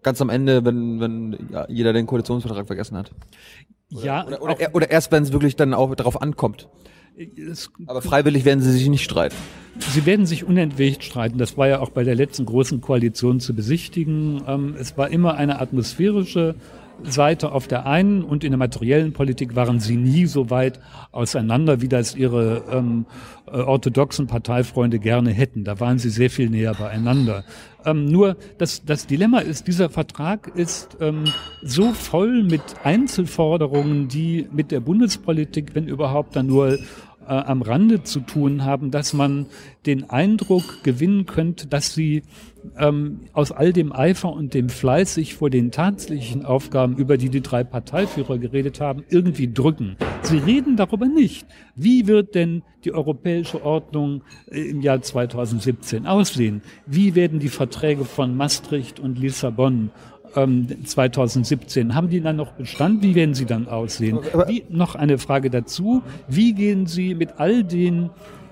ganz 0.04 0.22
am 0.22 0.30
Ende, 0.30 0.64
wenn, 0.64 1.00
wenn 1.00 1.38
ja, 1.52 1.66
jeder 1.68 1.92
den 1.92 2.06
Koalitionsvertrag 2.06 2.68
vergessen 2.68 2.98
hat. 2.98 3.12
Oder, 3.94 4.06
ja. 4.06 4.26
Oder, 4.26 4.42
oder, 4.42 4.56
oder, 4.56 4.76
oder 4.76 4.90
erst, 4.92 5.12
wenn 5.12 5.24
es 5.24 5.34
wirklich 5.34 5.56
dann 5.56 5.74
auch 5.74 5.94
darauf 5.96 6.22
ankommt. 6.22 6.70
Aber 7.88 8.02
freiwillig 8.02 8.46
werden 8.46 8.62
sie 8.62 8.72
sich 8.72 8.88
nicht 8.90 9.04
streiten. 9.04 9.36
Sie 9.80 10.06
werden 10.06 10.26
sich 10.26 10.44
unentwegt 10.44 11.04
streiten. 11.04 11.38
Das 11.38 11.58
war 11.58 11.68
ja 11.68 11.80
auch 11.80 11.90
bei 11.90 12.04
der 12.04 12.16
letzten 12.16 12.46
großen 12.46 12.82
Koalition 12.82 13.40
zu 13.40 13.54
besichtigen. 13.54 14.42
Ähm, 14.48 14.76
es 14.80 14.98
war 14.98 15.10
immer 15.10 15.36
eine 15.36 15.60
atmosphärische 15.60 16.56
Seite 17.04 17.52
auf 17.52 17.68
der 17.68 17.86
einen 17.86 18.24
und 18.24 18.44
in 18.44 18.52
der 18.52 18.58
materiellen 18.58 19.14
Politik 19.14 19.56
waren 19.56 19.80
sie 19.80 19.98
nie 19.98 20.26
so 20.26 20.50
weit 20.50 20.80
auseinander, 21.12 21.82
wie 21.82 21.88
das 21.88 22.16
ihre 22.16 22.64
ähm, 22.72 23.06
äh, 23.46 23.58
orthodoxen 23.58 24.28
Parteifreunde 24.28 25.00
gerne 25.00 25.32
hätten. 25.32 25.64
Da 25.64 25.80
waren 25.80 26.00
sie 26.00 26.10
sehr 26.10 26.30
viel 26.30 26.50
näher 26.50 26.74
beieinander. 26.74 27.44
Ähm, 27.86 28.06
nur 28.06 28.36
das, 28.58 28.84
das 28.84 29.06
Dilemma 29.08 29.40
ist, 29.40 29.68
dieser 29.68 29.90
Vertrag 29.90 30.52
ist 30.56 30.98
ähm, 31.00 31.26
so 31.62 31.94
voll 31.94 32.44
mit 32.44 32.62
Einzelforderungen, 32.84 34.08
die 34.08 34.48
mit 34.52 34.72
der 34.72 34.80
Bundespolitik, 34.80 35.76
wenn 35.76 35.88
überhaupt, 35.88 36.36
dann 36.36 36.48
nur 36.48 36.80
äh, 37.28 37.32
am 37.32 37.62
Rande 37.62 38.04
zu 38.04 38.22
tun 38.22 38.64
haben, 38.64 38.92
dass 38.92 39.14
man 39.14 39.48
den 39.86 40.10
Eindruck 40.10 40.84
gewinnen 40.84 41.26
könnte, 41.26 41.68
dass 41.68 41.94
sie 41.94 42.24
ähm, 42.78 43.22
aus 43.34 43.52
all 43.52 43.74
dem 43.74 43.94
Eifer 43.94 44.32
und 44.32 44.54
dem 44.54 44.70
Fleiß 44.70 45.16
sich 45.16 45.36
vor 45.36 45.50
den 45.50 45.72
tatsächlichen 45.72 46.46
Aufgaben, 46.46 46.98
über 46.98 47.18
die 47.18 47.30
die 47.30 47.42
drei 47.42 47.64
Parteiführer 47.64 48.38
geredet 48.38 48.82
haben, 48.82 49.04
irgendwie 49.10 49.52
drücken. 49.52 49.98
Sie 50.22 50.38
reden 50.38 50.76
darüber 50.76 51.08
nicht. 51.08 51.46
Wie 51.76 52.08
wird 52.08 52.36
denn 52.36 52.64
die 52.84 52.94
europäische 52.94 53.64
Ordnung 53.64 54.24
äh, 54.52 54.62
im 54.62 54.82
Jahr 54.82 55.02
2017 55.02 56.06
aussehen? 56.06 56.62
Wie 56.86 57.16
werden 57.16 57.40
die 57.40 57.50
Verträge 57.50 58.06
von 58.06 58.36
Maastricht 58.36 59.00
und 59.00 59.20
Lissabon 59.20 59.92
2017. 60.34 61.88
Ähm, 61.88 61.96
Haben 61.96 62.10
die 62.10 62.22
dann 62.22 62.36
noch 62.36 62.54
Bestand? 62.54 63.04
Wie 63.04 63.16
werden 63.16 63.34
sie 63.34 63.46
dann 63.46 63.68
aussehen? 63.68 64.20
Wie, 64.48 64.64
noch 64.70 64.96
eine 64.96 65.18
Frage 65.18 65.50
dazu. 65.50 66.04
Wie 66.28 66.54
gehen 66.54 66.86
Sie 66.86 67.16
mit 67.16 67.40
all 67.40 67.64
den 67.64 68.10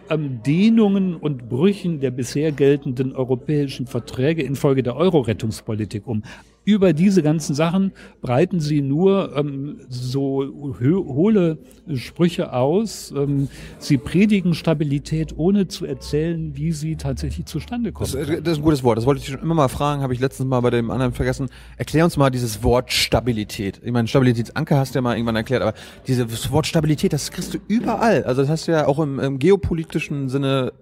ähm, 0.09 0.41
Dehnungen 0.45 1.15
und 1.15 1.49
Brüchen 1.49 1.99
der 1.99 2.11
bisher 2.11 2.51
geltenden 2.51 3.15
europäischen 3.15 3.87
Verträge 3.87 4.43
infolge 4.43 4.83
der 4.83 4.95
Euro-Rettungspolitik 4.95 6.07
um? 6.07 6.23
Über 6.65 6.93
diese 6.93 7.21
ganzen 7.23 7.55
Sachen 7.55 7.93
breiten 8.21 8.59
sie 8.59 8.81
nur 8.81 9.35
ähm, 9.37 9.79
so 9.87 10.73
hohle 10.79 11.59
Sprüche 11.93 12.51
aus. 12.53 13.13
Ähm, 13.15 13.47
sie 13.77 13.97
predigen 13.97 14.55
Stabilität, 14.55 15.35
ohne 15.37 15.67
zu 15.67 15.85
erzählen, 15.85 16.55
wie 16.57 16.71
sie 16.71 16.95
tatsächlich 16.95 17.45
zustande 17.45 17.91
kommt. 17.91 18.13
Das, 18.13 18.27
das, 18.27 18.53
ist 18.53 18.57
ein 18.57 18.63
gutes 18.63 18.83
Wort. 18.83 18.97
Das 18.97 19.05
wollte 19.05 19.21
ich 19.21 19.27
schon 19.27 19.41
immer 19.41 19.53
mal 19.53 19.67
fragen, 19.67 20.01
habe 20.01 20.13
ich 20.13 20.19
letztens 20.19 20.49
mal 20.49 20.59
bei 20.61 20.71
dem 20.71 20.89
anderen 20.89 21.13
vergessen. 21.13 21.49
Erklär 21.77 22.03
uns 22.03 22.17
mal 22.17 22.31
dieses 22.31 22.63
Wort 22.63 22.91
Stabilität. 22.91 23.79
Ich 23.83 23.91
meine, 23.91 24.07
Stabilitätsanker 24.07 24.77
hast 24.77 24.95
du 24.95 24.97
ja 24.97 25.01
mal 25.01 25.15
irgendwann 25.15 25.35
erklärt, 25.35 25.61
aber 25.61 25.75
dieses 26.07 26.51
Wort 26.51 26.65
Stabilität, 26.65 27.13
das 27.13 27.31
kriegst 27.31 27.53
du 27.53 27.59
überall. 27.67 28.23
Also 28.23 28.41
das 28.41 28.49
hast 28.49 28.67
du 28.67 28.71
ja 28.71 28.87
auch 28.87 28.99
im, 28.99 29.19
im 29.19 29.37
geopolitischen 29.37 30.29
Sinne. 30.29 30.73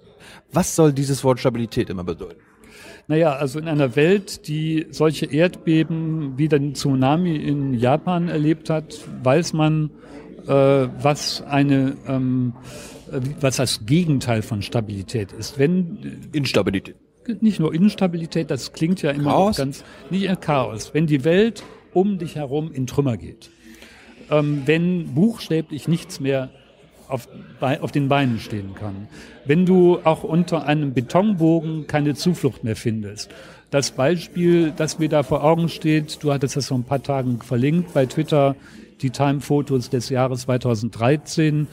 Was 0.53 0.75
soll 0.75 0.93
dieses 0.93 1.23
Wort 1.25 1.39
Stabilität 1.39 1.89
immer 1.89 2.05
bedeuten? 2.05 2.39
Naja, 3.07 3.33
also 3.33 3.59
in 3.59 3.67
einer 3.67 3.95
Welt, 3.95 4.47
die 4.47 4.87
solche 4.91 5.25
Erdbeben 5.25 6.37
wie 6.37 6.47
den 6.47 6.73
Tsunami 6.73 7.35
in 7.35 7.73
Japan 7.73 8.29
erlebt 8.29 8.69
hat, 8.69 8.99
weiß 9.23 9.53
man, 9.53 9.89
äh, 10.47 10.51
was 10.51 11.41
eine 11.41 11.97
ähm, 12.07 12.53
äh, 13.11 13.19
was 13.41 13.57
das 13.57 13.85
Gegenteil 13.85 14.41
von 14.41 14.61
Stabilität 14.61 15.31
ist. 15.31 15.59
Wenn 15.59 16.29
Instabilität. 16.31 16.95
Nicht 17.39 17.59
nur 17.59 17.73
Instabilität, 17.73 18.51
das 18.51 18.73
klingt 18.73 19.01
ja 19.01 19.11
immer 19.11 19.31
Chaos? 19.31 19.57
ganz 19.57 19.83
nicht 20.09 20.29
äh, 20.29 20.35
Chaos. 20.35 20.93
Wenn 20.93 21.07
die 21.07 21.23
Welt 21.23 21.63
um 21.93 22.17
dich 22.17 22.35
herum 22.35 22.71
in 22.71 22.87
Trümmer 22.87 23.17
geht, 23.17 23.49
ähm, 24.29 24.63
wenn 24.65 25.13
buchstäblich 25.13 25.87
nichts 25.87 26.19
mehr 26.19 26.49
auf, 27.13 27.29
bei, 27.59 27.79
auf 27.79 27.91
den 27.91 28.09
Beinen 28.09 28.39
stehen 28.39 28.73
kann. 28.73 29.07
Wenn 29.45 29.65
du 29.65 29.99
auch 30.03 30.23
unter 30.23 30.65
einem 30.65 30.93
Betonbogen 30.93 31.85
keine 31.85 32.15
Zuflucht 32.15 32.63
mehr 32.63 32.75
findest. 32.75 33.29
Das 33.69 33.91
Beispiel, 33.91 34.73
das 34.75 34.99
mir 34.99 35.09
da 35.09 35.23
vor 35.23 35.43
Augen 35.43 35.69
steht, 35.69 36.23
du 36.23 36.33
hattest 36.33 36.57
das 36.57 36.67
vor 36.67 36.77
ein 36.77 36.83
paar 36.83 37.03
Tagen 37.03 37.39
verlinkt 37.39 37.93
bei 37.93 38.07
Twitter, 38.07 38.55
die 39.01 39.11
Time-Fotos 39.11 39.89
des 39.89 40.09
Jahres 40.09 40.41
2013. 40.41 41.67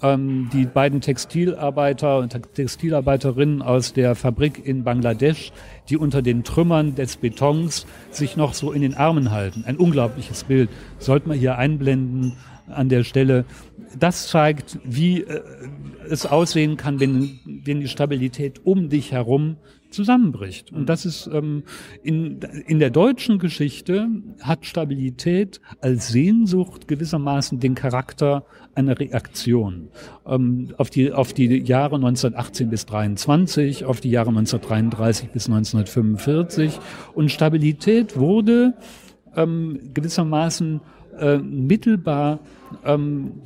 Ähm, 0.00 0.48
die 0.52 0.64
beiden 0.64 1.00
Textilarbeiter 1.00 2.18
und 2.18 2.30
Textilarbeiterinnen 2.54 3.62
aus 3.62 3.92
der 3.92 4.14
Fabrik 4.14 4.64
in 4.64 4.84
Bangladesch, 4.84 5.52
die 5.88 5.96
unter 5.96 6.22
den 6.22 6.44
Trümmern 6.44 6.94
des 6.94 7.16
Betons 7.16 7.86
sich 8.10 8.36
noch 8.36 8.54
so 8.54 8.70
in 8.70 8.82
den 8.82 8.94
Armen 8.94 9.32
halten. 9.32 9.64
Ein 9.66 9.76
unglaubliches 9.76 10.44
Bild. 10.44 10.70
Sollte 10.98 11.28
man 11.28 11.38
hier 11.38 11.58
einblenden 11.58 12.36
an 12.70 12.88
der 12.88 13.04
Stelle. 13.04 13.44
Das 13.98 14.28
zeigt, 14.28 14.78
wie 14.84 15.22
äh, 15.22 15.40
es 16.08 16.26
aussehen 16.26 16.76
kann, 16.76 17.00
wenn, 17.00 17.40
wenn 17.44 17.80
die 17.80 17.88
Stabilität 17.88 18.60
um 18.64 18.88
dich 18.88 19.12
herum 19.12 19.56
zusammenbricht. 19.90 20.72
Und 20.72 20.88
das 20.88 21.06
ist 21.06 21.28
ähm, 21.32 21.62
in, 22.02 22.40
in 22.66 22.78
der 22.78 22.90
deutschen 22.90 23.38
Geschichte 23.38 24.08
hat 24.40 24.66
Stabilität 24.66 25.60
als 25.80 26.08
Sehnsucht 26.08 26.88
gewissermaßen 26.88 27.58
den 27.58 27.74
Charakter 27.74 28.44
einer 28.74 28.98
Reaktion 28.98 29.88
ähm, 30.26 30.74
auf 30.76 30.90
die 30.90 31.12
auf 31.12 31.32
die 31.32 31.46
Jahre 31.58 31.96
1918 31.96 32.68
bis 32.68 32.86
23, 32.86 33.84
auf 33.84 34.00
die 34.00 34.10
Jahre 34.10 34.28
1933 34.28 35.30
bis 35.30 35.46
1945 35.46 36.78
und 37.14 37.30
Stabilität 37.30 38.16
wurde 38.16 38.74
ähm, 39.36 39.80
gewissermaßen 39.94 40.80
äh, 41.18 41.38
mittelbar 41.38 42.40
ähm, 42.84 43.42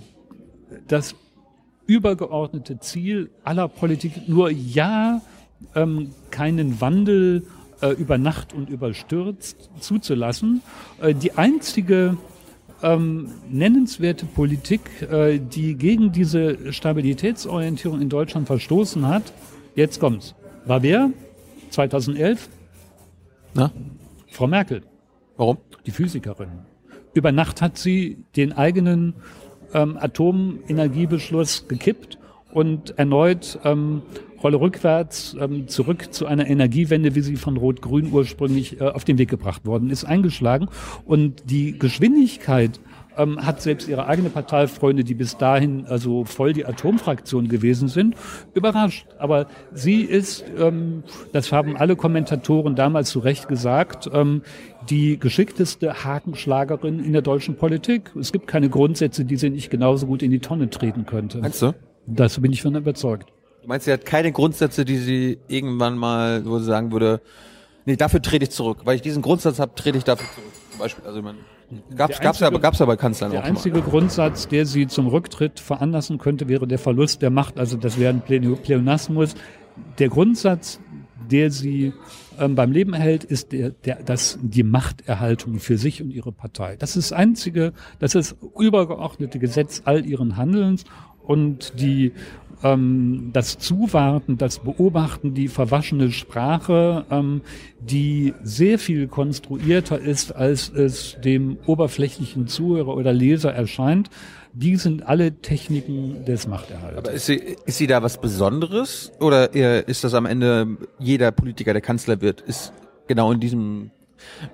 das 0.89 1.15
übergeordnete 1.87 2.79
Ziel 2.81 3.31
aller 3.45 3.69
Politik, 3.69 4.29
nur 4.29 4.51
ja 4.51 5.21
ähm, 5.75 6.11
keinen 6.31 6.81
Wandel 6.81 7.47
äh, 7.81 7.91
über 7.91 8.19
Nacht 8.19 8.55
und 8.55 8.71
überstürzt 8.71 9.71
zuzulassen. 9.81 10.63
Äh, 11.01 11.15
die 11.15 11.33
einzige 11.33 12.17
ähm, 12.83 13.31
nennenswerte 13.51 14.27
Politik, 14.27 14.81
äh, 15.03 15.39
die 15.39 15.75
gegen 15.77 16.13
diese 16.13 16.73
Stabilitätsorientierung 16.73 18.01
in 18.01 18.09
Deutschland 18.09 18.47
verstoßen 18.47 19.07
hat, 19.07 19.33
jetzt 19.75 20.01
kommt's, 20.01 20.35
war 20.65 20.83
wer? 20.83 21.11
2011? 21.71 22.49
Na? 23.55 23.71
Frau 24.31 24.47
Merkel. 24.47 24.83
Warum? 25.37 25.59
Die 25.87 25.91
Physikerin. 25.91 26.72
Über 27.15 27.33
Nacht 27.33 27.61
hat 27.63 27.79
sie 27.79 28.19
den 28.37 28.53
eigenen 28.53 29.15
ähm, 29.75 29.97
Atomenergiebeschluss 29.99 31.69
gekippt 31.69 32.19
und 32.53 32.99
erneut 32.99 33.59
ähm, 33.65 34.03
Rolle 34.43 34.61
rückwärts 34.61 35.37
ähm, 35.41 35.69
zurück 35.69 36.13
zu 36.13 36.27
einer 36.27 36.49
Energiewende, 36.49 37.15
wie 37.15 37.21
sie 37.21 37.37
von 37.37 37.57
Rot-Grün 37.57 38.13
ursprünglich 38.13 38.81
äh, 38.81 38.85
auf 38.85 39.05
den 39.05 39.19
Weg 39.19 39.31
gebracht 39.31 39.67
worden 39.67 39.91
ist, 39.91 40.05
eingeschlagen. 40.05 40.69
Und 41.05 41.51
die 41.51 41.79
Geschwindigkeit 41.79 42.81
ähm, 43.17 43.45
hat 43.45 43.63
selbst 43.63 43.89
ihre 43.89 44.07
eigene 44.07 44.31
Parteifreunde, 44.31 45.05
die 45.05 45.15
bis 45.15 45.37
dahin 45.37 45.87
also 45.87 46.25
voll 46.25 46.53
die 46.53 46.67
Atomfraktion 46.67 47.49
gewesen 47.49 47.89
sind, 47.89 48.15
überrascht. 48.55 49.07
Aber 49.19 49.47
sie 49.73 50.03
ist, 50.03 50.45
ähm, 50.59 51.03
das 51.33 51.53
haben 51.53 51.77
alle 51.77 51.97
Kommentatoren 51.97 52.75
damals 52.75 53.11
zu 53.11 53.19
Recht 53.19 53.49
gesagt, 53.49 54.11
ähm, 54.13 54.43
die 54.89 55.19
geschickteste 55.19 56.05
Hakenschlagerin 56.05 57.05
in 57.05 57.13
der 57.13 57.23
deutschen 57.23 57.57
Politik. 57.57 58.11
Es 58.19 58.33
gibt 58.33 58.47
keine 58.47 58.69
Grundsätze, 58.69 59.25
die 59.25 59.37
sie 59.37 59.51
nicht 59.51 59.71
genauso 59.71 60.07
gut 60.07 60.23
in 60.23 60.31
die 60.31 60.41
Tonne 60.41 60.71
treten 60.71 61.07
könnte. 61.07 61.39
Meinst 61.39 61.63
du? 61.63 61.75
Dazu 62.07 62.41
bin 62.41 62.53
ich 62.53 62.63
von 62.63 62.75
überzeugt. 62.75 63.31
Du 63.63 63.69
meinst, 63.69 63.85
sie 63.85 63.93
hat 63.93 64.05
keine 64.05 64.33
Grundsätze, 64.33 64.85
die 64.85 64.99
sie 64.99 65.39
irgendwann 65.47 65.97
mal, 65.97 66.45
wo 66.45 66.59
sie 66.59 66.65
sagen 66.65 66.91
würde, 66.91 67.21
nee, 67.85 67.95
dafür 67.95 68.21
trete 68.21 68.45
ich 68.45 68.51
zurück. 68.51 68.79
Weil 68.85 68.97
ich 68.97 69.03
diesen 69.03 69.23
Grundsatz 69.23 69.61
habe, 69.61 69.73
trete 69.77 69.99
ich 69.99 70.05
dafür 70.05 70.27
zurück. 70.35 70.62
Beispiel, 70.83 71.05
also 71.07 71.23
meine, 71.23 71.39
gab's, 71.97 72.17
Der 72.17 72.25
gab's 72.25 72.41
ja, 72.41 72.47
einzige- 72.49 72.61
gab's 72.63 72.79
ja 72.79 72.87
bei 72.87 72.97
Kanzlern 72.97 73.31
Der 73.31 73.41
auch 73.41 73.45
schon 73.47 73.57
einzige 73.57 73.79
mal. 73.79 73.85
Grundsatz, 73.89 74.49
der 74.49 74.67
sie 74.67 74.87
zum 74.87 75.07
Rücktritt 75.07 75.61
veranlassen 75.61 76.19
könnte, 76.19 76.49
wäre 76.49 76.67
der 76.67 76.79
Verlust 76.79 77.23
der 77.23 77.31
Macht. 77.31 77.59
Also 77.59 77.77
das 77.77 77.99
wäre 77.99 78.13
ein 78.13 78.23
Pleonasmus. 78.23 79.35
Der 79.99 80.09
Grundsatz, 80.09 80.81
der 81.31 81.51
sie 81.51 81.93
ähm, 82.39 82.55
beim 82.55 82.73
Leben 82.73 82.93
erhält, 82.93 83.25
ist 83.25 83.53
der, 83.53 83.71
der, 83.71 84.03
das, 84.03 84.39
die 84.43 84.63
Machterhaltung 84.63 85.59
für 85.61 85.79
sich 85.79 86.03
und 86.03 86.11
ihre 86.11 86.33
Partei. 86.33 86.77
Das 86.77 86.97
ist 86.97 87.11
das 87.11 87.19
einzige, 87.19 87.73
das 87.99 88.15
ist 88.15 88.37
übergeordnete 88.59 89.39
Gesetz 89.39 89.83
all 89.85 90.05
ihren 90.05 90.37
Handelns 90.37 90.85
und 91.23 91.79
die 91.81 92.13
ähm, 92.63 93.31
das 93.33 93.59
Zuwarten, 93.59 94.39
das 94.39 94.61
Beobachten, 94.61 95.35
die 95.35 95.49
verwaschene 95.49 96.11
Sprache, 96.11 97.05
ähm, 97.11 97.43
die 97.81 98.35
sehr 98.43 98.79
viel 98.79 99.09
konstruierter 99.09 99.99
ist, 99.99 100.35
als 100.35 100.69
es 100.71 101.17
dem 101.25 101.59
oberflächlichen 101.67 102.47
Zuhörer 102.47 102.97
oder 102.97 103.13
Leser 103.13 103.53
erscheint, 103.53 104.11
die 104.53 104.77
sind 104.77 105.07
alle 105.07 105.41
Techniken 105.41 106.25
des 106.25 106.47
Machterhalts. 106.47 106.99
Aber 106.99 107.13
ist 107.13 107.27
sie, 107.27 107.37
ist 107.65 107.79
sie 107.79 107.87
da 107.87 108.03
was 108.03 108.21
Besonderes? 108.21 109.13
Oder 109.19 109.55
eher 109.55 109.89
ist 109.89 110.05
das 110.05 110.15
am 110.15 110.27
Ende 110.27 110.77
jeder 110.99 111.33
Politiker, 111.33 111.73
der 111.73 111.83
Kanzler 111.83 112.21
wird, 112.21 112.43
ist 112.43 112.73
genau 113.07 113.33
in 113.33 113.41
diesem 113.41 113.91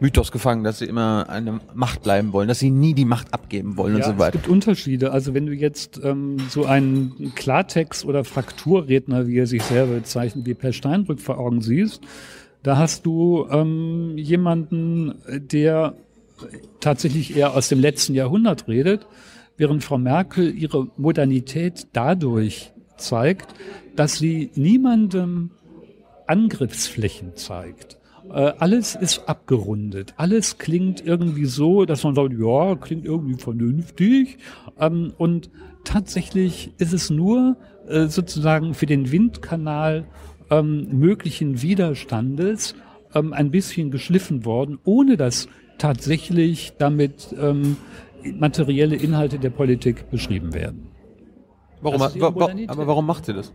Mythos 0.01 0.33
gefangen, 0.33 0.65
dass 0.65 0.79
sie 0.79 0.85
immer 0.87 1.27
eine 1.29 1.61
Macht 1.75 2.03
bleiben 2.03 2.33
wollen, 2.33 2.49
dass 2.49 2.59
sie 2.59 2.71
nie 2.71 2.95
die 2.95 3.05
Macht 3.05 3.33
abgeben 3.33 3.77
wollen 3.77 3.95
und 3.95 4.01
Ja, 4.01 4.07
so 4.07 4.13
es 4.13 4.19
weiter. 4.19 4.33
gibt 4.33 4.49
Unterschiede. 4.49 5.13
Also 5.13 5.35
wenn 5.35 5.47
du 5.47 5.53
jetzt 5.53 6.01
ähm, 6.03 6.37
so 6.51 6.65
einen 6.67 7.33
Klartext- 7.37 8.05
oder 8.05 8.25
Frakturredner, 8.25 9.27
wie 9.27 9.39
er 9.39 9.47
sich 9.47 9.63
selber 9.63 9.95
bezeichnet, 9.95 10.47
wie 10.47 10.55
Per 10.55 10.73
Steinbrück 10.73 11.21
vor 11.21 11.39
Augen 11.39 11.61
siehst, 11.63 12.03
da 12.63 12.77
hast 12.77 13.07
du 13.07 13.47
ähm, 13.51 14.19
jemanden, 14.19 15.15
der 15.29 15.95
tatsächlich 16.81 17.37
eher 17.37 17.55
aus 17.55 17.69
dem 17.69 17.81
letzten 17.81 18.15
Jahrhundert 18.15 18.69
redet, 18.69 19.07
während 19.57 19.83
Frau 19.83 19.99
Merkel 19.99 20.57
ihre 20.57 20.89
Modernität 20.97 21.89
dadurch 21.93 22.73
zeigt, 22.97 23.55
dass 23.97 24.19
sie 24.19 24.51
niemandem 24.55 25.51
Angriffsflächen 26.27 27.37
zeigt. 27.37 27.98
Äh, 28.31 28.53
alles 28.59 28.95
ist 28.95 29.29
abgerundet. 29.29 30.15
Alles 30.17 30.59
klingt 30.59 31.05
irgendwie 31.05 31.47
so, 31.47 31.85
dass 31.85 32.05
man 32.05 32.15
sagt, 32.15 32.35
ja, 32.39 32.77
klingt 32.77 33.05
irgendwie 33.05 33.41
vernünftig. 33.41 34.39
Ähm, 34.79 35.13
und 35.17 35.51
tatsächlich 35.85 36.73
ist 36.79 36.93
es 36.93 37.11
nur 37.11 37.57
äh, 37.89 38.07
sozusagen 38.07 38.75
für 38.75 38.87
den 38.87 39.11
Windkanal 39.11 40.05
ähm, 40.51 40.89
möglichen 40.99 41.63
Widerstandes 41.63 42.75
ähm, 43.15 43.33
ein 43.33 43.51
bisschen 43.51 43.91
geschliffen 43.91 44.45
worden, 44.45 44.79
ohne 44.85 45.17
dass 45.17 45.49
tatsächlich 45.79 46.73
damit 46.79 47.35
ähm, 47.41 47.77
materielle 48.25 48.97
Inhalte 48.97 49.39
der 49.39 49.51
Politik 49.51 50.11
beschrieben 50.11 50.53
werden. 50.53 50.89
Warum, 51.81 52.01
wa, 52.01 52.35
wa, 52.35 52.51
aber 52.67 52.87
warum 52.87 53.07
macht 53.07 53.27
sie 53.27 53.33
das? 53.33 53.53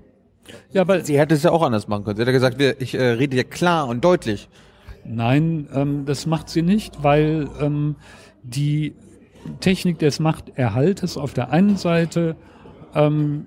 Ja, 0.71 0.87
weil 0.87 1.05
Sie 1.05 1.17
hätte 1.17 1.35
es 1.35 1.43
ja 1.43 1.51
auch 1.51 1.61
anders 1.63 1.87
machen 1.87 2.03
können. 2.03 2.17
Sie 2.17 2.21
hätte 2.21 2.31
gesagt, 2.31 2.61
ich 2.61 2.95
äh, 2.95 3.03
rede 3.03 3.37
ja 3.37 3.43
klar 3.43 3.87
und 3.87 4.03
deutlich. 4.03 4.49
Nein, 5.05 5.67
ähm, 5.73 6.05
das 6.05 6.25
macht 6.25 6.49
sie 6.49 6.61
nicht, 6.61 7.03
weil 7.03 7.47
ähm, 7.61 7.95
die 8.41 8.93
Technik 9.59 9.99
des 9.99 10.19
Machterhaltes 10.19 11.17
auf 11.17 11.33
der 11.33 11.51
einen 11.51 11.75
Seite 11.77 12.35
ähm, 12.95 13.45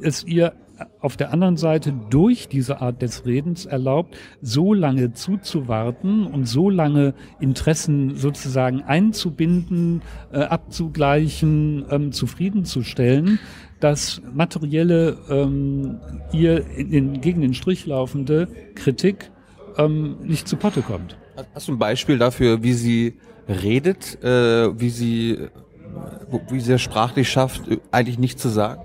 es 0.00 0.24
ihr 0.24 0.54
auf 1.00 1.16
der 1.16 1.32
anderen 1.32 1.56
Seite 1.56 1.92
durch 2.10 2.48
diese 2.48 2.80
Art 2.80 3.00
des 3.00 3.24
Redens 3.24 3.64
erlaubt, 3.64 4.16
so 4.42 4.74
lange 4.74 5.12
zuzuwarten 5.14 6.26
und 6.26 6.46
so 6.46 6.68
lange 6.68 7.14
Interessen 7.40 8.16
sozusagen 8.16 8.82
einzubinden, 8.82 10.02
äh, 10.32 10.40
abzugleichen, 10.40 11.86
ähm, 11.90 12.12
zufriedenzustellen, 12.12 13.38
dass 13.80 14.22
materielle, 14.34 15.18
ähm, 15.28 16.00
ihr 16.32 16.66
in 16.76 16.90
den, 16.90 17.20
gegen 17.20 17.40
den 17.40 17.54
Strich 17.54 17.86
laufende 17.86 18.48
Kritik 18.74 19.30
ähm, 19.76 20.16
nicht 20.22 20.48
zu 20.48 20.56
Potte 20.56 20.82
kommt. 20.82 21.16
Hast 21.54 21.68
du 21.68 21.72
ein 21.72 21.78
Beispiel 21.78 22.18
dafür, 22.18 22.62
wie 22.62 22.72
sie 22.72 23.14
redet, 23.48 24.22
äh, 24.22 24.78
wie 24.78 24.90
sie 24.90 25.38
wie 26.50 26.60
sie 26.60 26.74
es 26.74 26.82
sprachlich 26.82 27.28
schafft, 27.28 27.62
eigentlich 27.90 28.18
nichts 28.18 28.42
zu 28.42 28.48
sagen? 28.48 28.82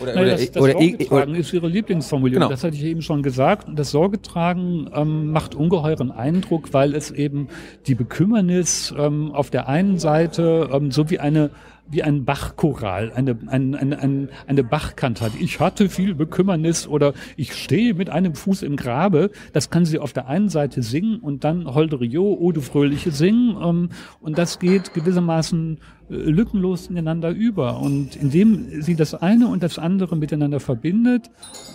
Oder, 0.00 0.14
naja, 0.14 0.30
das, 0.32 0.50
das 0.52 0.62
oder, 0.62 0.72
Sorgetragen 0.72 1.30
oder, 1.30 1.40
ist 1.40 1.52
ihre 1.52 1.68
Lieblingsformulierung. 1.68 2.40
Genau. 2.40 2.50
Das 2.50 2.64
hatte 2.64 2.76
ich 2.76 2.84
eben 2.84 3.02
schon 3.02 3.22
gesagt. 3.22 3.68
Das 3.74 3.90
Sorgetragen 3.90 4.88
ähm, 4.94 5.30
macht 5.30 5.54
ungeheuren 5.54 6.10
Eindruck, 6.10 6.72
weil 6.72 6.94
es 6.94 7.10
eben 7.10 7.48
die 7.86 7.94
Bekümmernis 7.94 8.94
ähm, 8.96 9.32
auf 9.32 9.50
der 9.50 9.68
einen 9.68 9.98
Seite 9.98 10.70
ähm, 10.72 10.90
so 10.90 11.10
wie 11.10 11.18
eine 11.18 11.50
wie 11.90 12.02
ein 12.02 12.24
Bachchoral, 12.24 13.12
eine, 13.14 13.36
eine, 13.46 13.78
eine, 13.78 14.28
eine 14.46 14.64
Bachkante 14.64 15.24
hat. 15.24 15.32
Ich 15.40 15.60
hatte 15.60 15.88
viel 15.88 16.14
Bekümmernis 16.14 16.86
oder 16.86 17.14
ich 17.36 17.54
stehe 17.54 17.94
mit 17.94 18.10
einem 18.10 18.34
Fuß 18.34 18.62
im 18.62 18.76
Grabe. 18.76 19.30
Das 19.52 19.70
kann 19.70 19.84
sie 19.84 19.98
auf 19.98 20.12
der 20.12 20.28
einen 20.28 20.48
Seite 20.48 20.82
singen 20.82 21.18
und 21.20 21.44
dann 21.44 21.66
Holderio, 21.66 22.22
O 22.22 22.52
du 22.52 22.60
Fröhliche 22.60 23.10
singen. 23.10 23.56
Ähm, 23.62 23.88
und 24.20 24.38
das 24.38 24.58
geht 24.58 24.94
gewissermaßen 24.94 25.78
äh, 26.10 26.14
lückenlos 26.14 26.86
ineinander 26.86 27.30
über. 27.30 27.80
Und 27.80 28.16
indem 28.16 28.82
sie 28.82 28.94
das 28.94 29.14
eine 29.14 29.48
und 29.48 29.62
das 29.62 29.78
andere 29.78 30.16
miteinander 30.16 30.60
verbindet, 30.60 31.30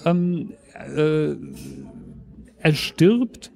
ähm, 0.05 0.53
äh, 0.95 1.35
erstirbt 2.59 3.51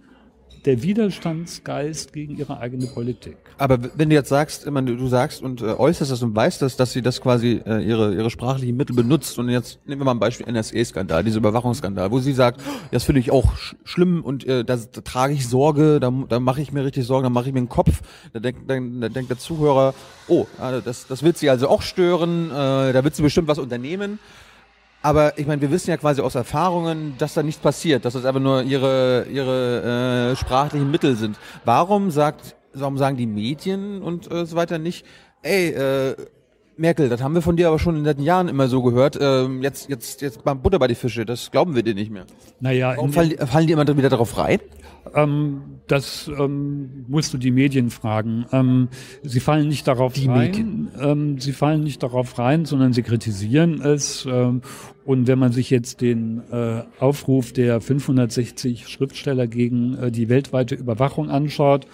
der 0.65 0.81
Widerstandsgeist 0.83 2.13
gegen 2.13 2.37
ihre 2.37 2.59
eigene 2.59 2.87
Politik. 2.87 3.37
Aber 3.57 3.79
wenn 3.95 4.09
du 4.09 4.15
jetzt 4.15 4.29
sagst, 4.29 4.65
immer 4.65 4.81
du 4.81 5.07
sagst 5.07 5.41
und 5.41 5.61
äh, 5.61 5.65
äußerst 5.65 6.11
das 6.11 6.21
und 6.23 6.35
weißt 6.35 6.61
das, 6.61 6.77
dass 6.77 6.93
sie 6.93 7.01
das 7.01 7.21
quasi 7.21 7.61
äh, 7.65 7.83
ihre 7.83 8.13
ihre 8.13 8.29
sprachlichen 8.29 8.77
Mittel 8.77 8.95
benutzt 8.95 9.37
und 9.39 9.49
jetzt 9.49 9.79
nehmen 9.85 10.01
wir 10.01 10.05
mal 10.05 10.11
ein 10.11 10.19
Beispiel 10.19 10.51
NSA-Skandal, 10.51 11.23
dieser 11.23 11.37
Überwachungsskandal, 11.37 12.11
wo 12.11 12.19
sie 12.19 12.33
sagt, 12.33 12.61
das 12.91 13.03
finde 13.03 13.21
ich 13.21 13.31
auch 13.31 13.55
sch 13.55 13.75
schlimm 13.83 14.23
und 14.23 14.45
äh, 14.45 14.63
da, 14.63 14.77
da 14.77 15.01
trage 15.01 15.33
ich 15.33 15.47
Sorge, 15.47 15.99
da, 15.99 16.11
da 16.27 16.39
mache 16.39 16.61
ich 16.61 16.71
mir 16.71 16.83
richtig 16.83 17.05
Sorgen, 17.05 17.23
da 17.23 17.29
mache 17.29 17.47
ich 17.47 17.53
mir 17.53 17.59
einen 17.59 17.69
Kopf, 17.69 18.01
da 18.33 18.39
denkt, 18.39 18.69
dann, 18.69 19.01
da 19.01 19.09
denkt 19.09 19.29
der 19.29 19.37
Zuhörer, 19.37 19.93
oh, 20.27 20.45
das 20.85 21.07
das 21.07 21.23
wird 21.23 21.37
sie 21.37 21.49
also 21.49 21.67
auch 21.67 21.81
stören, 21.81 22.51
äh, 22.51 22.93
da 22.93 23.03
wird 23.03 23.15
sie 23.15 23.23
bestimmt 23.23 23.47
was 23.47 23.59
unternehmen. 23.59 24.19
Aber 25.01 25.37
ich 25.37 25.47
meine, 25.47 25.61
wir 25.61 25.71
wissen 25.71 25.89
ja 25.89 25.97
quasi 25.97 26.21
aus 26.21 26.35
Erfahrungen, 26.35 27.15
dass 27.17 27.33
da 27.33 27.41
nichts 27.43 27.61
passiert, 27.61 28.03
dass 28.03 28.13
das 28.13 28.25
einfach 28.25 28.41
nur 28.41 28.63
ihre, 28.63 29.27
ihre 29.31 30.31
äh, 30.31 30.35
sprachlichen 30.35 30.91
Mittel 30.91 31.15
sind. 31.15 31.37
Warum 31.63 32.11
sagt, 32.11 32.55
warum 32.73 32.97
sagen 32.97 33.15
die 33.15 33.27
Medien 33.27 34.01
und 34.01 34.29
äh, 34.31 34.45
so 34.45 34.57
weiter 34.57 34.77
nicht, 34.77 35.05
ey, 35.41 35.69
äh, 35.69 36.15
Merkel, 36.79 37.09
das 37.09 37.21
haben 37.21 37.35
wir 37.35 37.41
von 37.41 37.57
dir 37.57 37.67
aber 37.67 37.77
schon 37.77 37.95
in 37.95 38.01
den 38.01 38.05
letzten 38.05 38.23
Jahren 38.23 38.47
immer 38.47 38.67
so 38.67 38.81
gehört. 38.81 39.17
Ähm, 39.19 39.61
jetzt, 39.61 39.89
jetzt, 39.89 40.21
jetzt 40.21 40.45
mal 40.45 40.53
Butter 40.53 40.79
bei 40.79 40.87
die 40.87 40.95
Fische. 40.95 41.25
Das 41.25 41.51
glauben 41.51 41.75
wir 41.75 41.83
dir 41.83 41.93
nicht 41.93 42.09
mehr. 42.09 42.25
Naja, 42.59 42.93
Warum 42.95 43.11
fallen, 43.11 43.37
fallen 43.37 43.67
die 43.67 43.73
immer 43.73 43.87
wieder 43.97 44.09
darauf 44.09 44.37
rein? 44.37 44.59
Ähm, 45.13 45.61
das 45.87 46.29
ähm, 46.37 47.05
musst 47.07 47.33
du 47.33 47.37
die 47.37 47.51
Medien 47.51 47.89
fragen. 47.89 48.45
Ähm, 48.51 48.89
sie 49.23 49.39
fallen 49.39 49.67
nicht 49.67 49.87
darauf 49.87 50.13
die 50.13 50.27
rein. 50.27 50.51
Medien. 50.51 50.87
Ähm, 50.99 51.39
sie 51.39 51.51
fallen 51.51 51.83
nicht 51.83 52.01
darauf 52.03 52.37
rein, 52.39 52.65
sondern 52.65 52.93
sie 52.93 53.03
kritisieren 53.03 53.81
es. 53.81 54.25
Ähm, 54.29 54.61
und 55.05 55.27
wenn 55.27 55.39
man 55.39 55.51
sich 55.51 55.69
jetzt 55.69 56.01
den 56.01 56.43
äh, 56.51 56.83
Aufruf 56.99 57.51
der 57.51 57.81
560 57.81 58.87
Schriftsteller 58.87 59.47
gegen 59.47 59.97
äh, 59.97 60.11
die 60.11 60.29
weltweite 60.29 60.75
Überwachung 60.75 61.29
anschaut, 61.29 61.87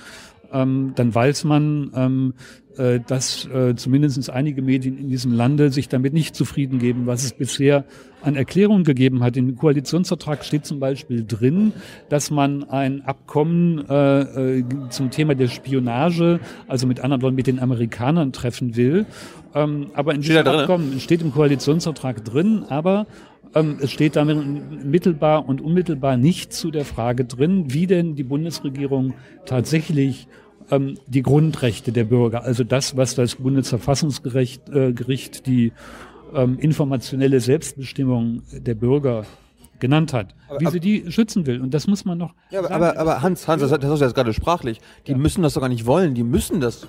ähm, 0.52 0.94
dann 0.96 1.14
weiß 1.14 1.44
man, 1.44 1.92
ähm, 1.96 2.34
äh, 2.78 3.00
dass 3.00 3.46
äh, 3.46 3.76
zumindest 3.76 4.30
einige 4.30 4.62
Medien 4.62 4.98
in 4.98 5.10
diesem 5.10 5.32
Lande 5.32 5.72
sich 5.72 5.88
damit 5.88 6.14
nicht 6.14 6.36
zufrieden 6.36 6.80
geben, 6.80 7.06
was 7.06 7.24
es 7.24 7.34
bisher 7.34 7.86
an 8.22 8.36
Erklärungen 8.36 8.84
gegeben 8.84 9.24
hat. 9.24 9.38
Im 9.38 9.56
Koalitionsvertrag 9.56 10.44
steht 10.44 10.66
zum 10.66 10.80
Beispiel 10.80 11.24
drin, 11.26 11.72
dass 12.10 12.32
man 12.32 12.64
ein 12.66 13.02
Abkommen 13.04 13.88
äh, 13.88 14.58
äh, 14.58 14.64
zum 14.90 15.12
Thema 15.12 15.36
der 15.36 15.48
Spionage, 15.48 16.40
also 16.68 16.88
mit 16.88 17.00
anderen 17.00 17.22
Worten 17.22 17.36
mit 17.36 17.48
den 17.48 17.60
Amerikanern 17.60 18.34
treffen 18.34 18.76
will. 18.76 19.06
Ähm, 19.54 19.92
aber 19.94 20.14
in 20.14 20.22
diesem 20.22 20.46
Abkommen 20.46 21.00
steht 21.00 21.22
im 21.22 21.32
Koalitionsvertrag 21.32 22.26
drin, 22.26 22.66
aber 22.68 23.08
ähm, 23.54 23.78
es 23.82 23.92
steht 23.92 24.16
damit 24.16 24.84
mittelbar 24.86 25.48
und 25.48 25.62
unmittelbar 25.62 26.18
nicht 26.18 26.54
zu 26.54 26.72
der 26.72 26.86
Frage 26.86 27.26
drin, 27.26 27.74
wie 27.74 27.88
denn 27.88 28.16
die 28.16 28.24
Bundesregierung 28.24 29.14
tatsächlich 29.46 30.28
ähm, 30.72 30.98
die 31.08 31.22
Grundrechte 31.22 31.92
der 31.92 32.06
Bürger, 32.06 32.44
also 32.44 32.64
das, 32.64 32.98
was 32.98 33.16
das 33.16 33.36
Bundesverfassungsgericht 33.36 34.70
äh, 34.70 34.94
Gericht 34.94 35.46
die 35.46 35.74
ähm, 36.34 36.58
informationelle 36.60 37.40
Selbstbestimmung 37.40 38.42
der 38.52 38.76
Bürger 38.76 39.26
genannt 39.80 40.14
hat, 40.14 40.36
aber, 40.48 40.62
wie 40.62 40.68
sie 40.68 40.80
die 40.80 41.12
schützen 41.12 41.46
will. 41.46 41.62
Und 41.62 41.74
das 41.74 41.88
muss 41.88 42.06
man 42.06 42.18
noch. 42.18 42.34
Ja, 42.50 42.60
aber, 42.60 42.72
aber, 42.72 42.98
aber, 42.98 43.22
Hans, 43.22 43.48
Hans, 43.48 43.62
das, 43.62 43.72
das 43.72 43.84
hast 43.84 44.00
du 44.00 44.06
jetzt 44.06 44.16
gerade 44.16 44.34
sprachlich. 44.34 44.80
Die 45.08 45.12
ja. 45.12 45.18
müssen 45.18 45.44
das 45.44 45.54
doch 45.54 45.62
gar 45.62 45.70
nicht 45.70 45.86
wollen. 45.86 46.16
Die 46.16 46.24
müssen 46.24 46.62
das. 46.62 46.88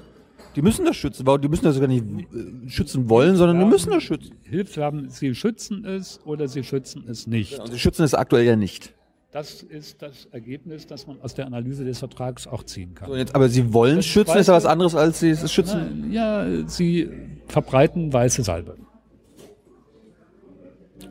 Die 0.56 0.62
müssen 0.62 0.86
das 0.86 0.96
schützen. 0.96 1.26
Die 1.42 1.48
müssen 1.48 1.64
das 1.64 1.78
gar 1.78 1.86
nicht 1.86 2.04
äh, 2.04 2.68
schützen 2.68 3.10
wollen, 3.10 3.36
sondern 3.36 3.60
die 3.60 3.66
müssen 3.66 3.90
das 3.90 4.02
schützen. 4.02 4.36
Hilfswerben, 4.42 5.10
sie 5.10 5.34
schützen 5.34 5.84
es 5.84 6.18
oder 6.24 6.48
sie 6.48 6.64
schützen 6.64 7.04
es 7.08 7.26
nicht. 7.26 7.58
Und 7.58 7.70
sie 7.70 7.78
schützen 7.78 8.04
es 8.04 8.14
aktuell 8.14 8.46
ja 8.46 8.56
nicht. 8.56 8.94
Das 9.32 9.62
ist 9.62 10.00
das 10.00 10.26
Ergebnis, 10.32 10.86
das 10.86 11.06
man 11.06 11.20
aus 11.20 11.34
der 11.34 11.46
Analyse 11.46 11.84
des 11.84 11.98
Vertrags 11.98 12.46
auch 12.46 12.62
ziehen 12.62 12.94
kann. 12.94 13.08
So, 13.08 13.16
jetzt, 13.16 13.34
aber 13.34 13.50
Sie 13.50 13.74
wollen 13.74 13.96
das 13.96 14.06
schützen, 14.06 14.38
ist 14.38 14.46
ja 14.46 14.54
was 14.54 14.64
anderes, 14.64 14.94
als 14.94 15.20
Sie 15.20 15.28
es 15.28 15.52
schützen? 15.52 16.10
Ja, 16.10 16.46
Sie 16.66 17.10
verbreiten 17.46 18.10
weiße 18.10 18.42
Salbe. 18.42 18.76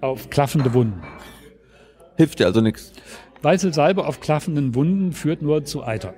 Auf 0.02 0.32
klaffende 0.32 0.74
Wunden. 0.74 1.04
Hilft 2.18 2.40
dir 2.40 2.48
also 2.48 2.62
nichts. 2.62 2.94
Weiße 3.44 3.72
Salbe 3.74 4.08
auf 4.08 4.20
klaffenden 4.22 4.74
Wunden 4.74 5.12
führt 5.12 5.44
nur 5.44 5.64
zu 5.64 5.84
Eiter. 5.84 6.16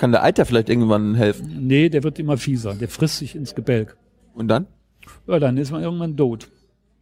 Kann 0.00 0.12
der 0.12 0.24
Eiter 0.24 0.46
vielleicht 0.46 0.70
irgendwann 0.70 1.14
helfen? 1.14 1.66
Nee, 1.66 1.90
der 1.90 2.02
wird 2.02 2.18
immer 2.18 2.38
fieser. 2.38 2.74
Der 2.74 2.88
frisst 2.88 3.18
sich 3.18 3.36
ins 3.36 3.54
Gebälk. 3.54 3.98
Und 4.32 4.48
dann? 4.48 4.66
Ja, 5.26 5.38
dann 5.38 5.58
ist 5.58 5.72
man 5.72 5.82
irgendwann 5.82 6.16
tot. 6.16 6.48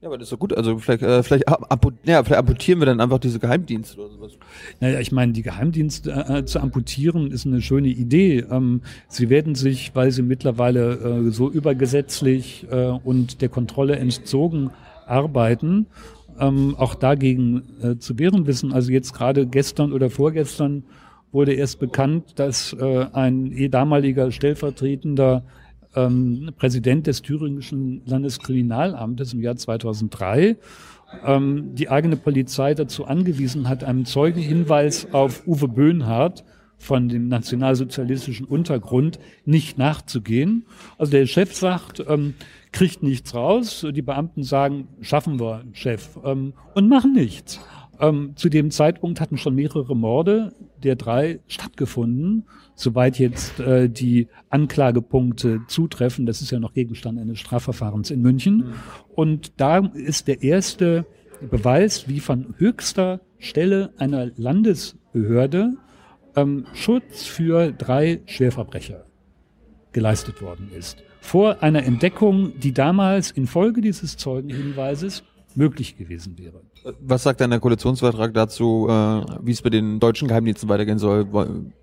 Ja, 0.01 0.09
aber 0.09 0.19
das 0.19 0.27
ist 0.27 0.33
doch 0.33 0.41
gut. 0.41 0.53
Also 0.53 0.79
vielleicht, 0.79 1.03
äh, 1.03 1.23
vielleicht, 1.23 1.47
amput, 1.47 1.95
ja, 2.03 2.25
vielleicht 2.25 2.41
amputieren 2.41 2.81
wir 2.81 2.87
dann 2.87 3.01
einfach 3.01 3.21
diese 3.21 3.39
Geheimdienste 3.39 4.01
oder 4.01 4.11
sowas. 4.11 4.33
Naja, 4.81 4.99
ich 4.99 5.13
meine, 5.13 5.33
die 5.33 5.43
Geheimdienste 5.43 6.11
äh, 6.11 6.45
zu 6.45 6.59
amputieren 6.59 7.31
ist 7.31 7.47
eine 7.47 7.63
schöne 7.63 7.87
Idee. 7.87 8.45
Ähm, 8.51 8.81
sie 9.07 9.31
werden 9.31 9.55
sich, 9.55 9.95
weil 9.95 10.11
sie 10.11 10.23
mittlerweile 10.23 10.95
äh, 10.95 11.31
so 11.31 11.49
übergesetzlich 11.49 12.67
äh, 12.69 12.87
und 12.89 13.43
der 13.43 13.49
Kontrolle 13.49 13.95
entzogen 13.95 14.71
arbeiten, 15.07 15.87
ähm, 16.41 16.75
auch 16.77 16.97
dagegen 16.97 17.63
äh, 17.81 17.97
zu 17.99 18.19
wehren 18.19 18.49
wissen. 18.49 18.73
Also 18.73 18.91
jetzt 18.91 19.15
gerade 19.15 19.47
gestern 19.47 19.93
oder 19.93 20.11
vorgestern 20.11 20.83
wurde 21.33 21.53
erst 21.53 21.79
bekannt, 21.79 22.39
dass 22.39 22.73
äh, 22.73 23.07
ein 23.13 23.53
eh 23.53 23.69
damaliger 23.69 24.31
stellvertretender 24.31 25.45
ähm, 25.95 26.51
Präsident 26.57 27.07
des 27.07 27.23
thüringischen 27.23 28.03
Landeskriminalamtes 28.07 29.35
im 29.35 29.43
Jahr 29.43 29.57
2003 29.57 30.57
ähm, 31.25 31.75
die 31.75 31.89
eigene 31.89 32.17
Polizei 32.17 32.75
dazu 32.75 33.07
angewiesen 33.07 33.69
hat, 33.69 33.85
einem 33.85 34.05
Zeugenhinweis 34.05 35.13
auf 35.13 35.47
Uwe 35.47 35.69
Böhnhardt 35.69 36.45
von 36.79 37.09
dem 37.09 37.29
nationalsozialistischen 37.29 38.47
Untergrund 38.47 39.19
nicht 39.45 39.79
nachzugehen. 39.79 40.65
Also 40.97 41.11
der 41.11 41.27
Chef 41.27 41.55
sagt, 41.55 42.05
ähm, 42.09 42.35
kriegt 42.71 43.03
nichts 43.03 43.35
raus. 43.35 43.85
Die 43.91 44.03
Beamten 44.03 44.45
sagen, 44.45 44.87
schaffen 45.01 45.41
wir, 45.41 45.65
Chef, 45.73 46.19
ähm, 46.25 46.53
und 46.75 46.89
machen 46.89 47.15
nichts. 47.15 47.61
Ähm, 48.01 48.33
zu 48.37 48.49
dem 48.49 48.71
Zeitpunkt 48.71 49.21
hatten 49.21 49.39
schon 49.39 49.55
mehrere 49.55 49.97
Morde 49.97 50.55
der 50.83 50.97
drei 50.97 51.41
stattgefunden, 51.49 52.45
soweit 52.75 53.19
jetzt 53.19 53.59
äh, 53.59 53.89
die 53.91 54.29
Anklagepunkte 54.51 55.63
zutreffen. 55.67 56.25
Das 56.25 56.41
ist 56.41 56.51
ja 56.51 56.61
noch 56.61 56.75
Gegenstand 56.75 57.19
eines 57.19 57.41
Strafverfahrens 57.41 58.11
in 58.11 58.23
München. 58.23 58.57
Mhm. 58.59 58.75
Und 59.15 59.61
da 59.61 59.79
ist 59.79 60.29
der 60.29 60.43
erste 60.43 61.07
Beweis, 61.51 62.09
wie 62.09 62.21
von 62.21 62.55
höchster 62.59 63.21
Stelle 63.39 63.93
einer 63.99 64.31
Landesbehörde 64.37 65.75
ähm, 66.37 66.67
Schutz 66.75 67.25
für 67.25 67.73
drei 67.73 68.21
Schwerverbrecher 68.27 69.05
geleistet 69.93 70.43
worden 70.43 70.71
ist. 70.77 70.99
Vor 71.21 71.63
einer 71.63 71.85
Entdeckung, 71.85 72.53
die 72.61 72.73
damals 72.73 73.31
infolge 73.31 73.81
dieses 73.81 74.17
Zeugenhinweises 74.17 75.25
möglich 75.59 75.99
gewesen 75.99 76.39
wäre. 76.39 76.63
Was 77.01 77.25
sagt 77.25 77.41
denn 77.41 77.51
der 77.51 77.59
Koalitionsvertrag 77.59 78.33
dazu, 78.33 78.87
äh, 78.89 78.93
wie 79.43 79.51
es 79.51 79.61
bei 79.61 79.71
den 79.71 79.99
deutschen 79.99 80.29
Geheimdiensten 80.29 80.69
weitergehen 80.69 80.99
soll? 80.99 81.27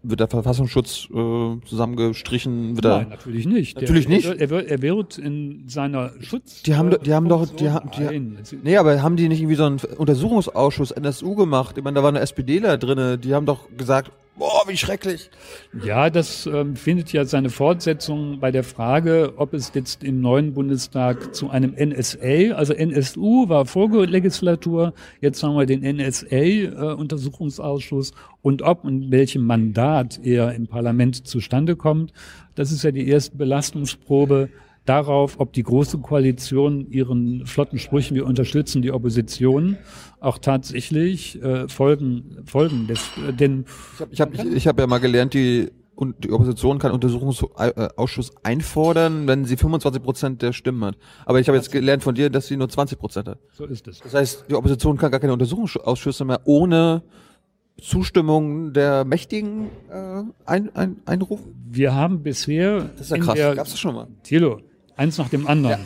Wird 0.02 0.20
der 0.20 0.28
Verfassungsschutz 0.28 1.10
äh, 1.14 1.68
zusammengestrichen? 1.68 2.78
Wird 2.78 2.86
Nein, 2.86 3.10
natürlich 3.10 3.46
nicht. 3.46 3.76
Natürlich 3.76 4.08
der, 4.08 4.16
nicht. 4.16 4.28
Er 4.28 4.50
wird, 4.50 4.68
er 4.68 4.82
wird 4.82 5.18
in 5.18 5.68
seiner 5.68 6.14
Schutz. 6.22 6.64
Die 6.64 6.76
haben, 6.76 6.96
die 7.04 7.14
haben 7.14 7.28
doch, 7.28 7.46
die 7.48 7.70
haben, 7.70 7.92
die, 7.92 8.04
Nein. 8.04 8.38
nee, 8.64 8.78
aber 8.78 9.04
haben 9.04 9.18
die 9.18 9.28
nicht 9.28 9.42
irgendwie 9.42 9.58
so 9.58 9.66
einen 9.66 9.80
Untersuchungsausschuss 9.98 10.92
NSU 10.92 11.36
gemacht? 11.36 11.78
Ich 11.78 11.84
meine, 11.84 11.96
da 11.96 12.04
waren 12.04 12.16
SPDler 12.16 12.78
drinne, 12.78 13.18
die 13.18 13.34
haben 13.36 13.46
doch 13.46 13.68
gesagt, 13.78 14.12
boah, 14.38 14.64
wie 14.68 14.78
schrecklich. 14.78 15.32
Ja, 15.84 16.10
das 16.10 16.46
ähm, 16.46 16.76
findet 16.76 17.12
ja 17.14 17.26
seine 17.26 17.50
Fortsetzung 17.50 18.40
bei 18.40 18.52
der 18.52 18.64
Frage, 18.64 19.34
ob 19.38 19.54
es 19.54 19.72
jetzt 19.74 20.04
im 20.04 20.22
neuen 20.22 20.54
Bundestag 20.54 21.34
zu 21.36 21.50
einem 21.50 21.76
NSA, 21.78 22.54
also 22.56 22.74
NSU 22.74 23.50
war 23.50 23.66
Vorlegislatur, 23.66 24.94
jetzt 25.22 25.44
haben 25.44 25.58
wir 25.58 25.66
den 25.66 25.82
NSA-Untersuchungsausschuss 25.82 28.12
äh, 28.12 28.14
und 28.42 28.62
ob 28.62 28.84
und 28.84 29.10
welchem 29.12 29.46
Mandat 29.46 30.20
er 30.24 30.54
im 30.54 30.68
Parlament 30.68 31.26
zustande 31.28 31.76
kommt. 31.76 32.14
Das 32.56 32.72
ist 32.72 32.84
ja 32.84 32.92
die 32.92 33.08
erste 33.08 33.38
Belastungsprobe 33.38 34.50
darauf, 34.86 35.40
ob 35.40 35.54
die 35.54 35.64
Große 35.64 35.98
Koalition 36.00 36.90
ihren 36.90 37.46
flotten 37.46 37.80
Sprüchen, 37.80 38.16
wir 38.16 38.26
unterstützen 38.26 38.82
die 38.82 38.92
Opposition, 38.92 39.78
auch 40.20 40.38
tatsächlich 40.38 41.42
äh, 41.42 41.68
Folgen, 41.68 42.38
Folgen 42.46 42.88
des, 42.88 43.00
äh, 43.28 43.34
denn 43.34 43.66
Ich 44.12 44.22
habe 44.22 44.34
ich 44.34 44.40
hab, 44.40 44.46
ich 44.46 44.68
hab 44.68 44.80
ja 44.80 44.88
mal 44.88 45.00
gelernt, 45.00 45.34
die, 45.34 45.72
und 45.96 46.24
die 46.24 46.32
Opposition 46.32 46.78
kann 46.78 46.92
Untersuchungsausschuss 46.92 48.32
einfordern, 48.44 49.28
wenn 49.28 49.46
sie 49.46 49.58
25 49.58 50.04
Prozent 50.04 50.42
der 50.42 50.54
Stimmen 50.54 50.84
hat. 50.84 50.98
Aber 51.26 51.40
ich 51.40 51.48
habe 51.48 51.58
jetzt 51.58 51.72
gelernt 51.72 52.04
von 52.04 52.16
dir, 52.16 52.30
dass 52.30 52.48
sie 52.48 52.58
nur 52.58 52.70
20 52.70 53.00
Prozent 53.00 53.28
hat. 53.28 53.40
so 53.54 53.66
ist 53.66 53.88
es. 53.88 54.00
Das 54.00 54.14
heißt, 54.14 54.46
die 54.50 54.56
Opposition 54.56 54.98
kann 54.98 55.12
gar 55.12 55.20
keine 55.20 55.34
Untersuchungsausschüsse 55.34 56.26
mehr 56.26 56.42
ohne 56.46 57.04
Zustimmung 57.82 58.74
der 58.74 59.04
Mächtigen 59.06 59.70
äh, 59.90 60.24
ein, 60.46 60.76
ein, 60.76 60.98
einrufen. 61.06 61.56
Wir 61.70 61.94
haben 61.94 62.24
bisher 62.24 62.90
Das 62.98 63.02
ist 63.02 63.10
ja 63.12 63.18
krass. 63.18 63.38
Gab's 63.56 63.72
das 63.72 63.80
schon 63.80 63.96
mal? 63.96 64.08
Thilo, 64.24 64.62
eins 64.98 65.18
nach 65.18 65.30
dem 65.30 65.48
anderen. 65.48 65.86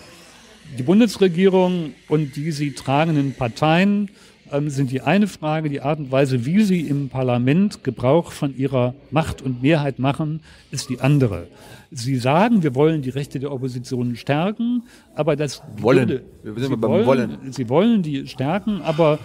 Die 0.78 0.84
Bundesregierung 0.84 1.93
und 2.08 2.36
die 2.36 2.52
sie 2.52 2.74
tragenden 2.74 3.34
Parteien 3.34 4.10
ähm, 4.52 4.69
sind 4.69 4.91
die 4.91 5.02
eine 5.02 5.28
Frage. 5.28 5.69
Die 5.69 5.82
Art 5.82 6.00
und 6.00 6.12
Weise, 6.12 6.45
wie 6.45 6.63
sie 6.63 6.82
im 6.82 7.10
Parlament 7.10 7.84
Gebrauch 7.84 8.32
von 8.32 8.56
ihrer 8.56 8.93
Macht 9.12 9.41
und 9.41 9.62
Mehrheit 9.62 10.00
machen, 10.00 10.41
ist 10.72 10.89
die 10.89 11.02
andere. 11.02 11.48
Sie 11.91 12.17
sagen, 12.17 12.62
wir 12.62 12.75
wollen 12.75 13.02
die 13.02 13.10
Rechte 13.10 13.39
der 13.39 13.52
Opposition 13.52 14.15
stärken, 14.15 14.84
aber 15.15 15.36
das 15.36 15.63
Wollen. 15.80 16.08
würde- 16.10 16.23
Wir 16.43 16.54
sind 16.54 16.69
sie 16.69 16.78
beim 16.78 16.91
wollen, 16.91 17.06
Wollen. 17.08 17.38
Sie 17.52 17.67
wollen 17.69 18.04
die 18.04 18.28
stärken, 18.28 18.82
aber 18.84 19.17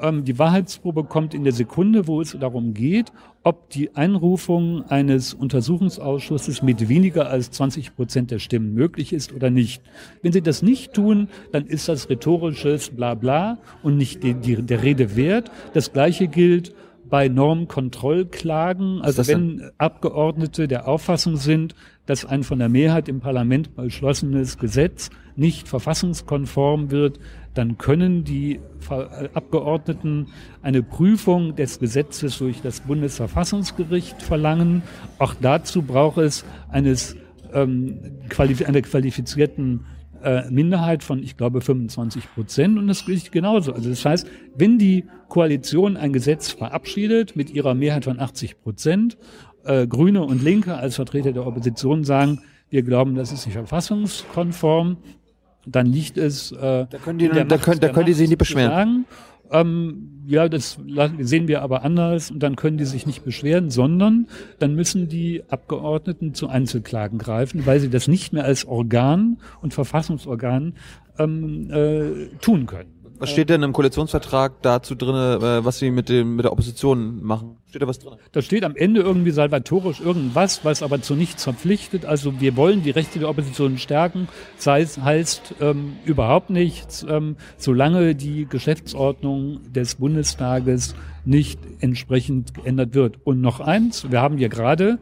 ähm, 0.00 0.24
die 0.24 0.38
Wahrheitsprobe 0.38 1.02
kommt 1.04 1.34
in 1.34 1.42
der 1.42 1.52
Sekunde, 1.52 2.06
wo 2.06 2.20
es 2.20 2.36
darum 2.38 2.74
geht, 2.74 3.12
ob 3.42 3.70
die 3.70 3.94
Einrufung 3.96 4.84
eines 4.88 5.34
Untersuchungsausschusses 5.34 6.62
mit 6.62 6.88
weniger 6.88 7.28
als 7.28 7.50
20 7.50 7.96
Prozent 7.96 8.30
der 8.30 8.38
Stimmen 8.38 8.72
möglich 8.72 9.12
ist 9.12 9.32
oder 9.32 9.50
nicht. 9.50 9.82
Wenn 10.22 10.32
Sie 10.32 10.42
das 10.42 10.62
nicht 10.62 10.92
tun, 10.92 11.28
dann 11.50 11.66
ist 11.66 11.88
das 11.88 12.08
rhetorisches 12.08 12.90
Blabla 12.90 13.58
und 13.82 13.96
nicht 13.96 14.22
die, 14.22 14.34
die, 14.34 14.62
der 14.62 14.82
Rede 14.82 15.16
wert. 15.16 15.50
Das 15.74 15.92
Gleiche 15.92 16.28
gilt 16.28 16.72
bei 17.12 17.28
Normkontrollklagen, 17.28 19.02
also 19.02 19.28
wenn 19.28 19.70
Abgeordnete 19.76 20.66
der 20.66 20.88
Auffassung 20.88 21.36
sind, 21.36 21.74
dass 22.06 22.24
ein 22.24 22.42
von 22.42 22.58
der 22.58 22.70
Mehrheit 22.70 23.06
im 23.06 23.20
Parlament 23.20 23.76
beschlossenes 23.76 24.56
Gesetz 24.56 25.10
nicht 25.36 25.68
verfassungskonform 25.68 26.90
wird, 26.90 27.20
dann 27.52 27.76
können 27.76 28.24
die 28.24 28.60
äh, 28.88 29.28
Abgeordneten 29.34 30.28
eine 30.62 30.82
Prüfung 30.82 31.54
des 31.54 31.78
Gesetzes 31.80 32.38
durch 32.38 32.62
das 32.62 32.80
Bundesverfassungsgericht 32.80 34.22
verlangen. 34.22 34.82
Auch 35.18 35.34
dazu 35.38 35.82
braucht 35.82 36.16
es 36.16 36.46
eines, 36.70 37.14
ähm, 37.52 38.22
qualif 38.30 38.66
einer 38.66 38.80
qualifizierten 38.80 39.84
äh, 40.22 40.50
Minderheit 40.50 41.02
von, 41.02 41.22
ich 41.22 41.36
glaube, 41.36 41.60
25 41.60 42.34
Prozent. 42.34 42.78
Und 42.78 42.86
das 42.88 43.04
gilt 43.04 43.32
genauso. 43.32 43.72
Also 43.72 43.90
das 43.90 44.04
heißt, 44.04 44.26
wenn 44.56 44.78
die 44.78 45.04
Koalition 45.28 45.96
ein 45.96 46.12
Gesetz 46.12 46.50
verabschiedet 46.50 47.36
mit 47.36 47.50
ihrer 47.50 47.74
Mehrheit 47.74 48.04
von 48.04 48.20
80 48.20 48.60
Prozent, 48.62 49.16
äh, 49.64 49.86
Grüne 49.86 50.22
und 50.22 50.42
Linke 50.42 50.74
als 50.74 50.96
Vertreter 50.96 51.32
der 51.32 51.46
Opposition 51.46 52.04
sagen, 52.04 52.40
wir 52.70 52.82
glauben, 52.82 53.14
das 53.14 53.32
ist 53.32 53.46
nicht 53.46 53.54
verfassungskonform, 53.54 54.96
dann 55.66 55.86
liegt 55.86 56.18
es. 56.18 56.52
Äh, 56.52 56.86
da 56.88 56.98
können 57.04 57.18
die- 57.18 57.28
da 57.28 57.56
können- 57.58 57.80
da 57.80 57.88
können 57.88 58.06
die 58.06 58.12
sich 58.14 58.28
nicht 58.28 58.38
beschweren. 58.38 59.04
Ähm, 59.50 60.22
ja, 60.26 60.48
das 60.48 60.78
sehen 61.20 61.46
wir 61.46 61.60
aber 61.60 61.82
anders 61.84 62.30
und 62.30 62.42
dann 62.42 62.56
können 62.56 62.78
die 62.78 62.86
sich 62.86 63.06
nicht 63.06 63.22
beschweren, 63.22 63.70
sondern 63.70 64.26
dann 64.58 64.74
müssen 64.74 65.08
die 65.08 65.42
Abgeordneten 65.48 66.32
zu 66.32 66.48
Einzelklagen 66.48 67.18
greifen, 67.18 67.66
weil 67.66 67.78
sie 67.78 67.90
das 67.90 68.08
nicht 68.08 68.32
mehr 68.32 68.44
als 68.44 68.64
Organ 68.64 69.36
und 69.60 69.74
Verfassungsorgan 69.74 70.74
ähm, 71.18 71.70
äh, 71.70 72.28
tun 72.40 72.64
können. 72.64 72.88
Was 73.22 73.30
steht 73.30 73.50
denn 73.50 73.62
im 73.62 73.72
Koalitionsvertrag 73.72 74.62
dazu 74.62 74.96
drin, 74.96 75.14
äh, 75.14 75.64
was 75.64 75.78
sie 75.78 75.92
mit 75.92 76.08
dem 76.08 76.34
mit 76.34 76.44
der 76.44 76.50
Opposition 76.50 77.22
machen? 77.22 77.56
Steht 77.68 77.80
da 77.80 77.86
was 77.86 78.00
drin? 78.00 78.14
Da 78.32 78.42
steht 78.42 78.64
am 78.64 78.74
Ende 78.74 79.00
irgendwie 79.00 79.30
salvatorisch 79.30 80.00
irgendwas, 80.00 80.64
was 80.64 80.82
aber 80.82 81.02
zu 81.02 81.14
nichts 81.14 81.44
verpflichtet. 81.44 82.04
Also 82.04 82.40
wir 82.40 82.56
wollen 82.56 82.82
die 82.82 82.90
Rechte 82.90 83.20
der 83.20 83.28
Opposition 83.28 83.78
stärken, 83.78 84.26
sei 84.56 84.80
es 84.80 84.98
heißt 84.98 85.54
ähm, 85.60 85.92
überhaupt 86.04 86.50
nichts, 86.50 87.06
ähm, 87.08 87.36
solange 87.58 88.16
die 88.16 88.46
Geschäftsordnung 88.46 89.60
des 89.72 89.94
Bundestages 89.94 90.96
nicht 91.24 91.60
entsprechend 91.78 92.54
geändert 92.54 92.92
wird. 92.94 93.18
Und 93.22 93.40
noch 93.40 93.60
eins, 93.60 94.10
wir 94.10 94.20
haben 94.20 94.38
ja 94.38 94.48
gerade, 94.48 94.98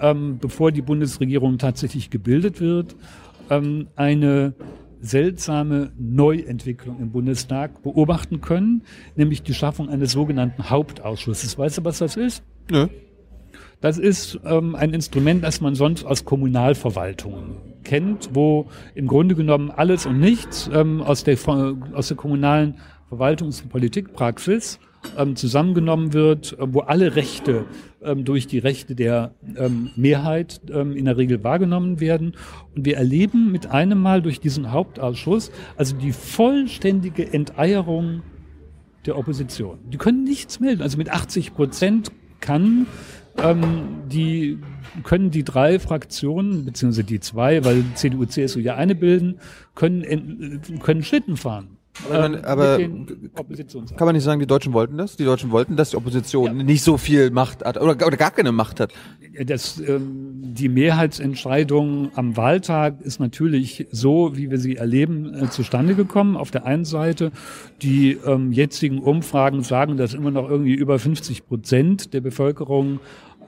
ähm, 0.00 0.38
bevor 0.38 0.72
die 0.72 0.80
Bundesregierung 0.80 1.58
tatsächlich 1.58 2.08
gebildet 2.08 2.58
wird, 2.62 2.96
ähm, 3.50 3.88
eine 3.96 4.54
seltsame 5.00 5.92
Neuentwicklung 5.98 7.00
im 7.00 7.10
Bundestag 7.10 7.82
beobachten 7.82 8.40
können, 8.40 8.82
nämlich 9.16 9.42
die 9.42 9.54
Schaffung 9.54 9.88
eines 9.88 10.12
sogenannten 10.12 10.70
Hauptausschusses. 10.70 11.58
Weißt 11.58 11.78
du, 11.78 11.84
was 11.84 11.98
das 11.98 12.16
ist? 12.16 12.42
Nö. 12.70 12.88
Das 13.80 13.96
ist 13.96 14.38
ähm, 14.44 14.74
ein 14.74 14.92
Instrument, 14.92 15.42
das 15.42 15.62
man 15.62 15.74
sonst 15.74 16.04
aus 16.04 16.26
Kommunalverwaltungen 16.26 17.56
kennt, 17.82 18.30
wo 18.34 18.66
im 18.94 19.06
Grunde 19.06 19.34
genommen 19.34 19.70
alles 19.70 20.04
und 20.04 20.20
nichts 20.20 20.70
ähm, 20.72 21.00
aus, 21.00 21.24
der, 21.24 21.38
aus 21.94 22.08
der 22.08 22.16
kommunalen 22.16 22.74
Verwaltungs- 23.10 23.62
und 23.62 23.70
Politikpraxis 23.70 24.78
ähm, 25.16 25.36
zusammengenommen 25.36 26.12
wird, 26.12 26.52
äh, 26.58 26.66
wo 26.72 26.80
alle 26.80 27.16
Rechte 27.16 27.64
ähm, 28.02 28.24
durch 28.24 28.46
die 28.46 28.58
Rechte 28.58 28.94
der 28.94 29.34
ähm, 29.56 29.90
Mehrheit 29.96 30.60
ähm, 30.72 30.96
in 30.96 31.04
der 31.06 31.16
Regel 31.16 31.42
wahrgenommen 31.44 32.00
werden. 32.00 32.36
Und 32.74 32.84
wir 32.84 32.96
erleben 32.96 33.50
mit 33.52 33.66
einem 33.66 34.00
Mal 34.00 34.22
durch 34.22 34.40
diesen 34.40 34.72
Hauptausschuss 34.72 35.50
also 35.76 35.96
die 35.96 36.12
vollständige 36.12 37.32
Enteierung 37.32 38.22
der 39.06 39.16
Opposition. 39.18 39.78
Die 39.90 39.96
können 39.98 40.24
nichts 40.24 40.60
melden. 40.60 40.82
Also 40.82 40.98
mit 40.98 41.10
80 41.10 41.54
Prozent 41.54 42.10
kann 42.40 42.86
ähm, 43.42 43.62
die 44.10 44.58
können 45.04 45.30
die 45.30 45.44
drei 45.44 45.78
Fraktionen 45.78 46.64
beziehungsweise 46.64 47.04
die 47.04 47.20
zwei, 47.20 47.64
weil 47.64 47.84
CDU, 47.94 48.24
CSU 48.26 48.58
ja 48.58 48.74
eine 48.74 48.94
bilden, 48.94 49.38
können 49.74 50.02
en- 50.02 50.60
können 50.82 51.02
Schlitten 51.02 51.36
fahren. 51.36 51.76
Aber 52.08 52.24
ähm, 52.24 52.44
aber. 52.44 52.78
Kann 52.78 54.06
man 54.06 54.14
nicht 54.14 54.24
sagen, 54.24 54.40
die 54.40 54.46
Deutschen 54.46 54.72
wollten 54.72 54.96
das? 54.96 55.16
Die 55.16 55.24
Deutschen 55.24 55.50
wollten, 55.50 55.76
dass 55.76 55.90
die 55.90 55.96
Opposition 55.96 56.58
nicht 56.58 56.82
so 56.82 56.96
viel 56.96 57.30
Macht 57.30 57.64
hat 57.64 57.76
oder, 57.76 58.06
oder 58.06 58.16
gar 58.16 58.30
keine 58.30 58.52
Macht 58.52 58.80
hat. 58.80 58.92
Das, 59.44 59.80
ähm, 59.80 60.40
die 60.42 60.68
Mehrheitsentscheidung 60.68 62.10
am 62.14 62.36
Wahltag 62.36 63.00
ist 63.00 63.20
natürlich 63.20 63.86
so, 63.90 64.36
wie 64.36 64.50
wir 64.50 64.58
sie 64.58 64.76
erleben, 64.76 65.34
äh, 65.34 65.50
zustande 65.50 65.94
gekommen. 65.94 66.36
Auf 66.36 66.50
der 66.50 66.66
einen 66.66 66.84
Seite, 66.84 67.30
die 67.82 68.18
ähm, 68.26 68.52
jetzigen 68.52 68.98
Umfragen 68.98 69.62
sagen, 69.62 69.96
dass 69.96 70.14
immer 70.14 70.30
noch 70.30 70.48
irgendwie 70.48 70.74
über 70.74 70.98
50 70.98 71.46
Prozent 71.46 72.12
der 72.12 72.20
Bevölkerung 72.20 73.00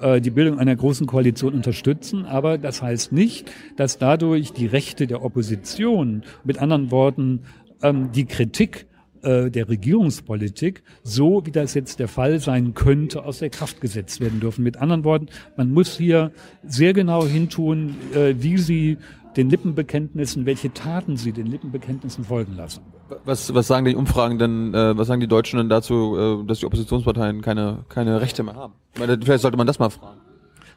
äh, 0.02 0.20
die 0.20 0.30
Bildung 0.30 0.58
einer 0.58 0.74
großen 0.76 1.06
Koalition 1.06 1.54
unterstützen. 1.54 2.26
Aber 2.26 2.58
das 2.58 2.82
heißt 2.82 3.12
nicht, 3.12 3.50
dass 3.76 3.98
dadurch 3.98 4.52
die 4.52 4.66
Rechte 4.66 5.06
der 5.06 5.24
Opposition, 5.24 6.22
mit 6.44 6.58
anderen 6.58 6.90
Worten, 6.90 7.40
ähm, 7.82 8.12
die 8.12 8.26
Kritik 8.26 8.86
äh, 9.22 9.50
der 9.50 9.68
Regierungspolitik, 9.68 10.82
so 11.02 11.44
wie 11.46 11.52
das 11.52 11.74
jetzt 11.74 11.98
der 12.00 12.08
Fall 12.08 12.40
sein 12.40 12.74
könnte, 12.74 13.24
aus 13.24 13.38
der 13.38 13.50
Kraft 13.50 13.80
gesetzt 13.80 14.20
werden 14.20 14.40
dürfen. 14.40 14.64
Mit 14.64 14.78
anderen 14.78 15.04
Worten, 15.04 15.26
man 15.56 15.70
muss 15.72 15.96
hier 15.96 16.32
sehr 16.64 16.92
genau 16.92 17.24
hintun, 17.24 17.94
äh, 18.14 18.34
wie 18.38 18.58
sie 18.58 18.98
den 19.36 19.48
Lippenbekenntnissen, 19.48 20.44
welche 20.44 20.72
Taten 20.72 21.16
sie 21.16 21.32
den 21.32 21.46
Lippenbekenntnissen 21.46 22.24
folgen 22.24 22.56
lassen. 22.56 22.82
Was, 23.24 23.54
was 23.54 23.66
sagen 23.66 23.84
die 23.84 23.94
Umfragen 23.94 24.38
denn, 24.38 24.74
äh, 24.74 24.96
was 24.96 25.06
sagen 25.06 25.20
die 25.20 25.28
Deutschen 25.28 25.58
denn 25.58 25.68
dazu, 25.68 26.16
äh, 26.16 26.46
dass 26.46 26.60
die 26.60 26.66
Oppositionsparteien 26.66 27.42
keine, 27.42 27.84
keine 27.88 28.20
Rechte 28.20 28.42
mehr 28.42 28.56
haben? 28.56 28.74
Vielleicht 28.94 29.42
sollte 29.42 29.56
man 29.56 29.66
das 29.66 29.78
mal 29.78 29.90
fragen. 29.90 30.20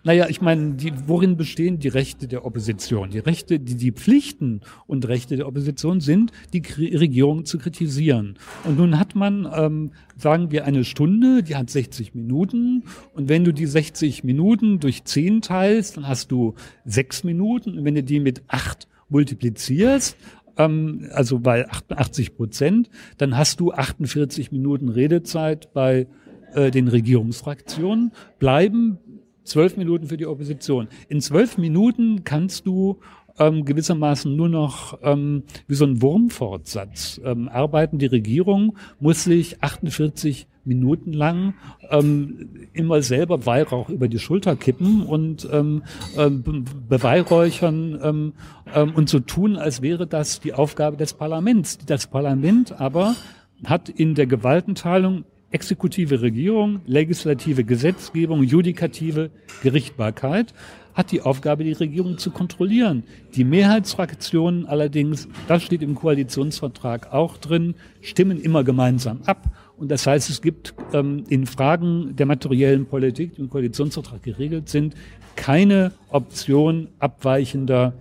Naja, 0.06 0.28
ich 0.30 0.40
meine, 0.40 0.76
die, 0.76 0.94
worin 1.08 1.36
bestehen 1.36 1.80
die 1.80 1.88
Rechte 1.88 2.28
der 2.28 2.46
Opposition? 2.46 3.10
Die 3.10 3.18
Rechte, 3.18 3.60
die, 3.60 3.76
die 3.76 3.92
Pflichten 3.92 4.62
und 4.86 5.08
Rechte 5.08 5.36
der 5.36 5.48
Opposition 5.48 6.00
sind, 6.00 6.32
die 6.54 6.62
Regierung 6.96 7.46
zu 7.46 7.58
kritisieren. 7.58 8.38
Und 8.66 8.78
nun 8.78 9.00
hat 9.00 9.16
man, 9.16 9.52
ähm, 9.52 9.94
sagen 10.16 10.52
wir, 10.52 10.66
eine 10.66 10.84
Stunde, 10.84 11.42
die 11.42 11.56
hat 11.56 11.72
60 11.72 12.14
Minuten. 12.14 12.84
Und 13.16 13.30
wenn 13.30 13.44
du 13.44 13.52
die 13.52 13.66
60 13.66 14.24
Minuten 14.24 14.80
durch 14.80 15.06
10 15.06 15.42
teilst, 15.42 15.98
dann 15.98 16.08
hast 16.08 16.32
du 16.32 16.54
6 16.86 17.24
Minuten. 17.24 17.80
Und 17.80 17.84
wenn 17.84 17.96
du 17.96 18.04
die 18.04 18.20
mit 18.20 18.44
8 18.48 18.88
multiplizierst, 19.10 20.18
ähm, 20.58 21.10
also 21.14 21.40
bei 21.40 21.68
88 21.68 22.36
Prozent, 22.36 22.92
dann 23.18 23.36
hast 23.36 23.60
du 23.60 23.72
48 23.72 24.52
Minuten 24.52 24.90
Redezeit 24.90 25.74
bei 25.74 26.06
äh, 26.54 26.72
den 26.72 26.88
Regierungsfraktionen, 26.88 28.12
bleiben 28.40 29.00
zwölf 29.46 29.78
Minuten 29.78 30.08
für 30.08 30.18
die 30.18 30.28
Opposition. 30.28 30.88
In 31.08 31.22
zwölf 31.22 31.58
Minuten 31.58 32.24
kannst 32.24 32.68
du 32.68 33.00
ähm, 33.38 33.66
gewissermaßen 33.66 34.36
nur 34.36 34.50
noch 34.50 35.00
ähm, 35.04 35.44
wie 35.68 35.76
so 35.76 35.86
ein 35.86 36.02
Wurmfortsatz 36.02 37.20
ähm, 37.24 37.50
arbeiten. 37.50 37.98
Die 37.98 38.06
Regierung 38.06 38.78
muss 39.00 39.24
sich 39.24 39.62
48 39.62 40.48
Minuten 40.64 41.14
lang 41.14 41.54
ähm, 41.92 42.50
immer 42.74 43.02
selber 43.02 43.46
Weihrauch 43.46 43.90
über 43.90 44.08
die 44.08 44.20
Schulter 44.20 44.56
kippen 44.56 45.04
und 45.04 45.48
ähm, 45.52 45.84
ähm, 46.18 46.66
beweihräuchern 46.90 48.00
ähm, 48.02 48.34
ähm, 48.74 48.96
und 48.96 49.10
so 49.10 49.20
tun, 49.20 49.58
als 49.58 49.82
wäre 49.82 50.08
das 50.08 50.40
die 50.40 50.54
Aufgabe 50.54 50.98
des 50.98 51.14
Parlaments. 51.14 51.78
Das 51.86 52.08
Parlament 52.08 52.80
aber 52.80 53.16
hat 53.64 53.90
in 53.90 54.16
der 54.16 54.26
Gewaltenteilung 54.26 55.26
exekutive 55.56 56.22
Regierung, 56.22 56.82
legislative 56.86 57.64
Gesetzgebung, 57.64 58.44
judikative 58.44 59.32
Gerichtbarkeit 59.64 60.54
hat 60.94 61.14
die 61.14 61.22
Aufgabe, 61.22 61.64
die 61.64 61.72
Regierung 61.72 62.18
zu 62.18 62.30
kontrollieren. 62.30 63.04
Die 63.36 63.46
Mehrheitsfraktionen 63.46 64.66
allerdings, 64.66 65.30
das 65.48 65.64
steht 65.64 65.82
im 65.82 65.96
Koalitionsvertrag 65.96 67.14
auch 67.14 67.38
drin, 67.38 67.76
stimmen 68.02 68.42
immer 68.42 68.66
gemeinsam 68.66 69.22
ab. 69.26 69.50
Und 69.78 69.92
das 69.92 70.06
heißt, 70.06 70.30
es 70.30 70.42
gibt 70.42 70.74
ähm, 70.92 71.24
in 71.30 71.46
Fragen 71.46 72.18
der 72.18 72.26
materiellen 72.26 72.86
Politik, 72.86 73.36
die 73.36 73.42
im 73.42 73.50
Koalitionsvertrag 73.50 74.24
geregelt 74.24 74.68
sind, 74.68 74.94
keine 75.38 75.94
Option 76.10 76.90
abweichender 77.00 77.94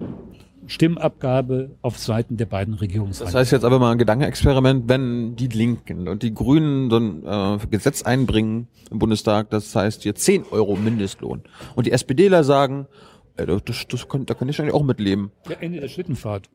Stimmabgabe 0.67 1.77
auf 1.83 1.99
Seiten 1.99 2.37
der 2.37 2.47
beiden 2.47 2.75
Regierungsseiten. 2.75 3.33
Das 3.33 3.41
heißt 3.41 3.53
jetzt 3.53 3.65
aber 3.65 3.79
mal 3.79 3.93
ein 3.93 3.99
Gedankenexperiment, 3.99 4.89
wenn 4.89 5.37
die 5.37 5.49
Linken 5.49 6.09
und 6.09 6.23
die 6.23 6.35
Grünen 6.35 6.91
so 6.91 6.99
ein 6.99 7.25
äh, 7.25 7.67
Gesetz 7.71 8.03
einbringen 8.03 8.69
im 8.91 8.99
Bundestag, 8.99 9.51
das 9.51 9.75
heißt 9.75 10.03
hier 10.03 10.15
10 10.15 10.45
Euro 10.51 10.77
Mindestlohn. 10.77 11.43
Und 11.75 11.87
die 11.87 11.93
SPDler 11.93 12.45
sagen, 12.45 12.87
äh, 13.37 13.47
das, 13.47 13.87
das 13.89 14.09
kann, 14.09 14.27
da 14.27 14.35
kann 14.35 14.49
ich 14.49 14.61
eigentlich 14.61 14.75
auch 14.75 14.85
mitleben. 14.85 15.31
Ja, 15.49 15.57
Ende 15.61 15.81
der 15.81 15.89
Schlittenfahrt. 15.89 16.49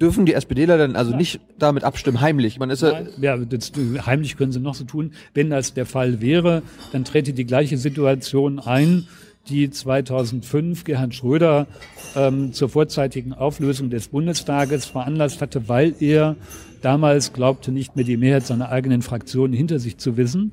Dürfen 0.00 0.26
die 0.26 0.34
SPDler 0.34 0.78
dann 0.78 0.96
also 0.96 1.10
Nein. 1.10 1.18
nicht 1.18 1.40
damit 1.58 1.84
abstimmen, 1.84 2.20
heimlich? 2.20 2.58
Man 2.58 2.70
ist 2.70 2.82
Nein, 2.82 3.08
ja, 3.20 3.36
das, 3.36 3.72
heimlich 4.04 4.36
können 4.36 4.52
sie 4.52 4.60
noch 4.60 4.74
so 4.74 4.84
tun. 4.84 5.12
Wenn 5.32 5.48
das 5.48 5.74
der 5.74 5.86
Fall 5.86 6.20
wäre, 6.20 6.62
dann 6.92 7.04
trete 7.04 7.32
die 7.32 7.46
gleiche 7.46 7.78
Situation 7.78 8.58
ein, 8.58 9.06
die 9.48 9.70
2005 9.70 10.84
Gerhard 10.84 11.14
Schröder 11.14 11.66
ähm, 12.14 12.52
zur 12.52 12.68
vorzeitigen 12.68 13.32
Auflösung 13.32 13.90
des 13.90 14.08
Bundestages 14.08 14.86
veranlasst 14.86 15.40
hatte, 15.40 15.68
weil 15.68 15.94
er 16.00 16.36
damals 16.82 17.32
glaubte, 17.32 17.72
nicht 17.72 17.96
mehr 17.96 18.04
die 18.04 18.16
Mehrheit 18.16 18.46
seiner 18.46 18.70
eigenen 18.70 19.02
Fraktion 19.02 19.52
hinter 19.52 19.78
sich 19.78 19.98
zu 19.98 20.16
wissen. 20.16 20.52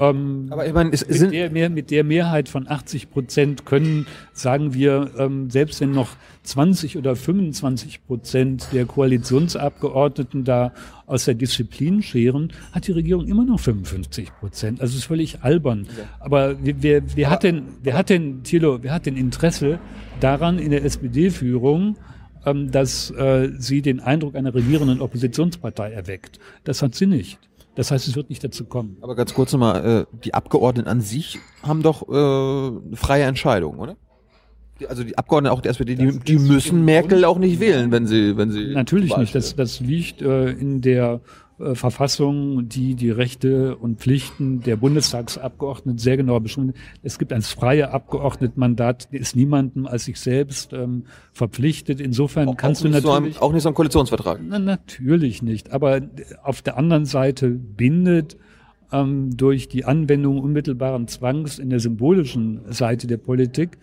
Ähm, 0.00 0.46
Aber 0.50 0.66
ich 0.66 0.72
meine, 0.72 0.90
es, 0.92 1.06
mit, 1.08 1.32
der, 1.32 1.70
mit 1.70 1.90
der 1.90 2.04
Mehrheit 2.04 2.48
von 2.48 2.68
80 2.68 3.10
Prozent 3.10 3.66
können, 3.66 4.06
sagen 4.32 4.74
wir, 4.74 5.10
ähm, 5.18 5.50
selbst 5.50 5.80
wenn 5.80 5.92
noch 5.92 6.10
20 6.44 6.98
oder 6.98 7.14
25 7.14 8.06
Prozent 8.06 8.68
der 8.72 8.86
Koalitionsabgeordneten 8.86 10.44
da 10.44 10.72
aus 11.06 11.24
der 11.26 11.34
Disziplin 11.34 12.02
scheren, 12.02 12.52
hat 12.72 12.86
die 12.86 12.92
Regierung 12.92 13.26
immer 13.26 13.44
noch 13.44 13.60
55 13.60 14.32
Prozent. 14.40 14.80
Also 14.80 14.92
es 14.92 15.00
ist 15.00 15.04
völlig 15.04 15.42
albern. 15.42 15.86
Ja. 15.96 16.04
Aber 16.20 16.56
wer, 16.62 16.82
wer, 16.82 17.02
wer 17.14 17.30
hat 17.30 17.42
denn, 17.42 17.64
wer 17.82 17.94
hat 17.94 18.08
denn, 18.10 18.42
Thilo, 18.42 18.82
wer 18.82 18.92
hat 18.92 19.06
denn 19.06 19.16
Interesse 19.16 19.78
daran 20.20 20.58
in 20.58 20.70
der 20.70 20.84
SPD-Führung, 20.84 21.96
ähm, 22.44 22.70
dass 22.70 23.10
äh, 23.10 23.50
sie 23.58 23.82
den 23.82 24.00
Eindruck 24.00 24.34
einer 24.34 24.54
regierenden 24.54 25.00
Oppositionspartei 25.00 25.92
erweckt? 25.92 26.40
Das 26.64 26.82
hat 26.82 26.94
sie 26.94 27.06
nicht. 27.06 27.38
Das 27.74 27.90
heißt, 27.90 28.06
es 28.06 28.16
wird 28.16 28.28
nicht 28.28 28.44
dazu 28.44 28.64
kommen. 28.64 28.98
Aber 29.00 29.14
ganz 29.14 29.32
kurz 29.32 29.52
nochmal, 29.52 30.06
äh, 30.12 30.16
die 30.24 30.34
Abgeordneten 30.34 30.88
an 30.88 31.00
sich 31.00 31.38
haben 31.62 31.82
doch 31.82 32.02
äh, 32.08 32.96
freie 32.96 33.24
Entscheidung, 33.24 33.78
oder? 33.78 33.96
Also 34.88 35.04
die 35.04 35.16
Abgeordneten 35.16 35.54
auch 35.54 35.60
der 35.60 35.70
SPD, 35.70 35.94
die, 35.94 36.18
die 36.18 36.38
müssen 36.38 36.84
Merkel 36.84 37.24
auch 37.24 37.38
nicht 37.38 37.60
wählen, 37.60 37.92
wenn 37.92 38.06
sie, 38.06 38.36
wenn 38.36 38.50
sie. 38.50 38.74
Natürlich 38.74 39.16
nicht. 39.16 39.34
Das, 39.34 39.54
das 39.54 39.80
liegt 39.80 40.22
äh, 40.22 40.50
in 40.50 40.80
der 40.80 41.20
Verfassung, 41.74 42.68
die 42.68 42.94
die 42.94 43.10
Rechte 43.10 43.76
und 43.76 44.00
Pflichten 44.00 44.60
der 44.60 44.76
Bundestagsabgeordneten 44.76 45.98
sehr 45.98 46.16
genau 46.16 46.40
beschreibt. 46.40 46.74
Es 47.02 47.18
gibt 47.18 47.32
ein 47.32 47.42
freie 47.42 47.90
Abgeordnetenmandat, 47.90 49.08
ist 49.10 49.36
niemandem 49.36 49.86
als 49.86 50.04
sich 50.04 50.20
selbst 50.20 50.72
ähm, 50.72 51.04
verpflichtet. 51.32 52.00
Insofern 52.00 52.48
auch, 52.48 52.56
kannst 52.56 52.82
auch 52.82 52.86
du 52.86 52.90
natürlich 52.90 53.34
so 53.34 53.40
ein, 53.40 53.48
auch 53.48 53.52
nicht 53.52 53.62
so 53.62 53.68
ein 53.68 53.74
Koalitionsvertrag. 53.74 54.40
Na, 54.46 54.58
natürlich 54.58 55.42
nicht. 55.42 55.72
Aber 55.72 56.00
auf 56.42 56.62
der 56.62 56.76
anderen 56.76 57.04
Seite 57.04 57.48
bindet 57.48 58.36
ähm, 58.92 59.36
durch 59.36 59.68
die 59.68 59.84
Anwendung 59.84 60.40
unmittelbaren 60.40 61.08
Zwangs 61.08 61.58
in 61.58 61.70
der 61.70 61.80
symbolischen 61.80 62.60
Seite 62.72 63.06
der 63.06 63.16
Politik 63.16 63.78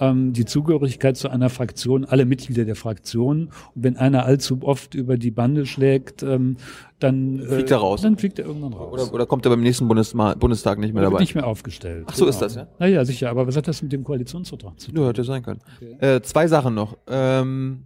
ähm, 0.00 0.32
die 0.32 0.44
Zugehörigkeit 0.44 1.16
zu 1.16 1.28
einer 1.28 1.50
Fraktion, 1.50 2.04
alle 2.04 2.24
Mitglieder 2.24 2.64
der 2.64 2.76
Fraktion. 2.76 3.50
Und 3.74 3.84
wenn 3.84 3.96
einer 3.96 4.24
allzu 4.24 4.58
oft 4.62 4.94
über 4.94 5.16
die 5.16 5.30
Bande 5.30 5.66
schlägt, 5.66 6.22
ähm, 6.22 6.56
dann 6.98 7.40
äh, 7.40 7.46
fliegt 7.46 7.70
er 7.70 7.78
raus. 7.78 8.02
Dann 8.02 8.16
fliegt 8.16 8.38
er 8.38 8.46
irgendwann 8.46 8.72
raus. 8.72 8.92
Oder, 8.92 9.14
oder 9.14 9.26
kommt 9.26 9.46
er 9.46 9.50
beim 9.50 9.62
nächsten 9.62 9.86
Bundesma 9.88 10.34
Bundestag 10.34 10.78
nicht 10.78 10.94
mehr 10.94 11.02
oder 11.02 11.10
dabei? 11.10 11.20
Nicht 11.20 11.34
mehr 11.34 11.46
aufgestellt. 11.46 12.04
Ach 12.08 12.14
so 12.14 12.24
genau. 12.24 12.30
ist 12.30 12.40
das, 12.40 12.54
ja? 12.54 12.66
Naja, 12.78 13.04
sicher. 13.04 13.30
Aber 13.30 13.46
was 13.46 13.56
hat 13.56 13.68
das 13.68 13.82
mit 13.82 13.92
dem 13.92 14.04
Koalitionsvertrag 14.04 14.78
zu 14.80 14.92
tun? 14.92 15.02
Ja, 15.02 15.08
hätte 15.08 15.24
sein 15.24 15.42
können. 15.42 15.60
Okay. 15.76 16.16
Äh, 16.16 16.22
zwei 16.22 16.48
Sachen 16.48 16.74
noch. 16.74 16.96
Ähm, 17.08 17.84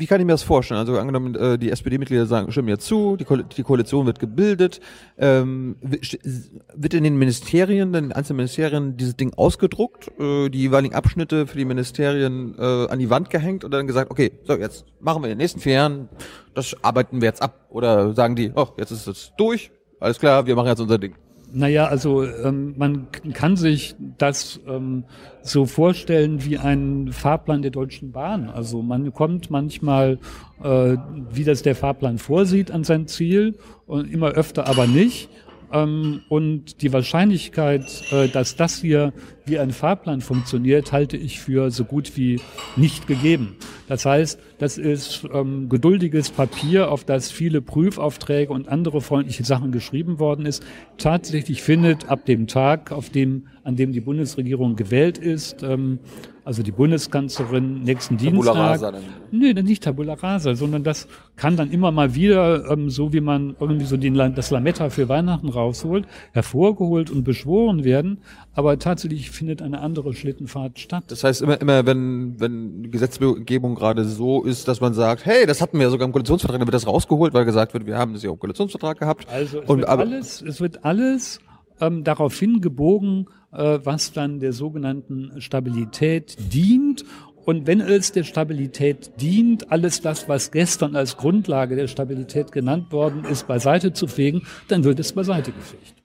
wie 0.00 0.06
kann 0.06 0.18
ich 0.18 0.26
mir 0.26 0.32
das 0.32 0.42
vorstellen? 0.42 0.80
Also 0.80 0.98
angenommen, 0.98 1.34
äh, 1.34 1.58
die 1.58 1.70
SPD-Mitglieder 1.70 2.24
sagen, 2.24 2.50
stimmen 2.50 2.68
jetzt 2.68 2.86
zu, 2.86 3.16
die, 3.16 3.24
Ko 3.24 3.36
die 3.36 3.62
Koalition 3.62 4.06
wird 4.06 4.18
gebildet, 4.18 4.80
ähm, 5.18 5.76
wird 5.80 6.94
in 6.94 7.04
den 7.04 7.18
Ministerien, 7.18 7.88
in 7.88 8.04
den 8.04 8.12
einzelnen 8.12 8.38
Ministerien 8.38 8.96
dieses 8.96 9.16
Ding 9.16 9.34
ausgedruckt, 9.34 10.10
äh, 10.18 10.48
die 10.48 10.58
jeweiligen 10.58 10.94
Abschnitte 10.94 11.46
für 11.46 11.58
die 11.58 11.66
Ministerien 11.66 12.54
äh, 12.58 12.86
an 12.88 12.98
die 12.98 13.10
Wand 13.10 13.28
gehängt 13.28 13.62
und 13.62 13.72
dann 13.72 13.86
gesagt, 13.86 14.10
okay, 14.10 14.32
so 14.44 14.54
jetzt 14.54 14.86
machen 15.00 15.22
wir 15.22 15.26
in 15.26 15.32
den 15.32 15.38
nächsten 15.38 15.60
vier 15.60 15.74
Jahren, 15.74 16.08
das 16.54 16.74
arbeiten 16.82 17.20
wir 17.20 17.28
jetzt 17.28 17.42
ab. 17.42 17.66
Oder 17.68 18.14
sagen 18.14 18.36
die, 18.36 18.50
oh, 18.54 18.68
jetzt 18.78 18.92
ist 18.92 19.06
es 19.06 19.32
durch, 19.36 19.70
alles 20.00 20.18
klar, 20.18 20.46
wir 20.46 20.56
machen 20.56 20.68
jetzt 20.68 20.80
unser 20.80 20.98
Ding. 20.98 21.14
Naja, 21.52 21.86
also 21.86 22.24
ähm, 22.24 22.74
man 22.76 23.08
kann 23.32 23.56
sich 23.56 23.96
das 24.18 24.60
ähm, 24.68 25.04
so 25.42 25.66
vorstellen 25.66 26.44
wie 26.44 26.58
ein 26.58 27.12
Fahrplan 27.12 27.62
der 27.62 27.70
Deutschen 27.70 28.12
Bahn. 28.12 28.48
Also 28.48 28.82
man 28.82 29.12
kommt 29.12 29.50
manchmal, 29.50 30.18
äh, 30.62 30.96
wie 31.32 31.44
das 31.44 31.62
der 31.62 31.74
Fahrplan 31.74 32.18
vorsieht, 32.18 32.70
an 32.70 32.84
sein 32.84 33.06
Ziel 33.06 33.58
und 33.86 34.12
immer 34.12 34.28
öfter 34.28 34.66
aber 34.66 34.86
nicht. 34.86 35.28
Ähm, 35.72 36.22
und 36.28 36.82
die 36.82 36.92
Wahrscheinlichkeit, 36.92 37.84
äh, 38.12 38.28
dass 38.28 38.56
das 38.56 38.78
hier 38.80 39.12
wie 39.50 39.58
ein 39.58 39.72
Fahrplan 39.72 40.20
funktioniert, 40.20 40.92
halte 40.92 41.16
ich 41.16 41.40
für 41.40 41.70
so 41.70 41.84
gut 41.84 42.16
wie 42.16 42.40
nicht 42.76 43.06
gegeben. 43.06 43.56
Das 43.88 44.06
heißt, 44.06 44.38
das 44.58 44.78
ist 44.78 45.26
ähm, 45.32 45.68
geduldiges 45.68 46.30
Papier, 46.30 46.92
auf 46.92 47.04
das 47.04 47.32
viele 47.32 47.60
Prüfaufträge 47.60 48.52
und 48.52 48.68
andere 48.68 49.00
freundliche 49.00 49.44
Sachen 49.44 49.72
geschrieben 49.72 50.20
worden 50.20 50.46
ist. 50.46 50.62
Tatsächlich 50.96 51.62
findet 51.62 52.08
ab 52.08 52.24
dem 52.24 52.46
Tag, 52.46 52.92
auf 52.92 53.10
dem, 53.10 53.48
an 53.64 53.74
dem 53.74 53.92
die 53.92 54.00
Bundesregierung 54.00 54.76
gewählt 54.76 55.18
ist, 55.18 55.62
ähm, 55.64 55.98
also 56.44 56.62
die 56.62 56.72
Bundeskanzlerin 56.72 57.82
nächsten 57.82 58.16
Tabula 58.16 58.32
Dienstag. 58.32 58.56
Rasa 58.56 58.92
dann. 58.92 59.02
Nee, 59.30 59.52
nicht 59.54 59.82
Tabula 59.82 60.14
Rasa, 60.14 60.54
sondern 60.54 60.82
das 60.82 61.06
kann 61.36 61.56
dann 61.56 61.70
immer 61.70 61.92
mal 61.92 62.14
wieder, 62.14 62.70
ähm, 62.70 62.90
so 62.90 63.12
wie 63.12 63.20
man 63.20 63.56
irgendwie 63.60 63.84
so 63.84 63.96
den, 63.96 64.14
das 64.14 64.50
Lametta 64.50 64.90
für 64.90 65.08
Weihnachten 65.08 65.48
rausholt, 65.48 66.06
hervorgeholt 66.32 67.10
und 67.10 67.24
beschworen 67.24 67.84
werden. 67.84 68.18
Aber 68.52 68.78
tatsächlich 68.78 69.30
findet 69.30 69.62
eine 69.62 69.80
andere 69.80 70.12
Schlittenfahrt 70.12 70.78
statt. 70.78 71.04
Das 71.08 71.22
heißt 71.22 71.42
immer, 71.42 71.60
immer 71.60 71.86
wenn, 71.86 72.40
wenn 72.40 72.82
die 72.82 72.90
Gesetzgebung 72.90 73.74
gerade 73.74 74.04
so 74.04 74.42
ist, 74.42 74.66
dass 74.66 74.80
man 74.80 74.92
sagt, 74.92 75.24
hey, 75.24 75.46
das 75.46 75.60
hatten 75.60 75.78
wir 75.78 75.84
ja 75.84 75.90
sogar 75.90 76.06
im 76.06 76.12
Koalitionsvertrag, 76.12 76.58
dann 76.58 76.66
wird 76.66 76.74
das 76.74 76.86
rausgeholt, 76.86 77.32
weil 77.32 77.44
gesagt 77.44 77.74
wird, 77.74 77.86
wir 77.86 77.96
haben 77.96 78.12
das 78.12 78.22
ja 78.22 78.30
im 78.30 78.38
Koalitionsvertrag 78.38 78.98
gehabt. 78.98 79.28
Also 79.28 79.60
es 79.60 79.68
und, 79.68 79.78
wird 79.78 79.88
alles, 79.88 80.42
es 80.42 80.60
wird 80.60 80.84
alles 80.84 81.40
ähm, 81.80 82.02
darauf 82.02 82.38
hingebogen, 82.38 83.28
äh, 83.52 83.78
was 83.82 84.12
dann 84.12 84.40
der 84.40 84.52
sogenannten 84.52 85.40
Stabilität 85.40 86.36
dient. 86.52 87.04
Und 87.44 87.66
wenn 87.66 87.80
es 87.80 88.12
der 88.12 88.24
Stabilität 88.24 89.12
dient, 89.20 89.72
alles 89.72 90.00
das, 90.00 90.28
was 90.28 90.50
gestern 90.50 90.94
als 90.94 91.16
Grundlage 91.16 91.76
der 91.76 91.88
Stabilität 91.88 92.52
genannt 92.52 92.92
worden 92.92 93.24
ist, 93.24 93.46
beiseite 93.46 93.92
zu 93.92 94.06
fegen, 94.06 94.42
dann 94.68 94.84
wird 94.84 95.00
es 95.00 95.12
beiseite 95.12 95.52
gefegt. 95.52 95.99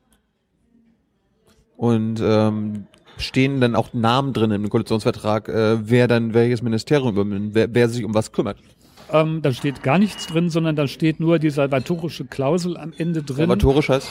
Und 1.78 2.22
ähm, 2.24 2.88
stehen 3.18 3.62
dann 3.62 3.76
auch 3.76 3.94
Namen 3.94 4.34
drin 4.34 4.52
im 4.52 4.70
Koalitionsvertrag, 4.70 5.50
äh, 5.50 5.90
wer 5.90 6.08
dann 6.08 6.34
welches 6.34 6.62
Ministerium 6.62 7.16
übernimmt, 7.16 7.56
wer, 7.56 7.74
wer 7.74 7.90
sich 7.90 8.04
um 8.04 8.14
was 8.14 8.32
kümmert? 8.32 8.58
Ähm, 9.12 9.42
da 9.44 9.52
steht 9.52 9.84
gar 9.84 10.00
nichts 10.00 10.26
drin, 10.28 10.50
sondern 10.50 10.76
da 10.76 10.88
steht 10.88 11.20
nur 11.20 11.38
die 11.38 11.52
salvatorische 11.52 12.26
Klausel 12.26 12.76
am 12.76 12.92
Ende 12.98 13.22
drin. 13.22 13.38
Salvatorisch 13.38 13.90
heißt? 13.90 14.10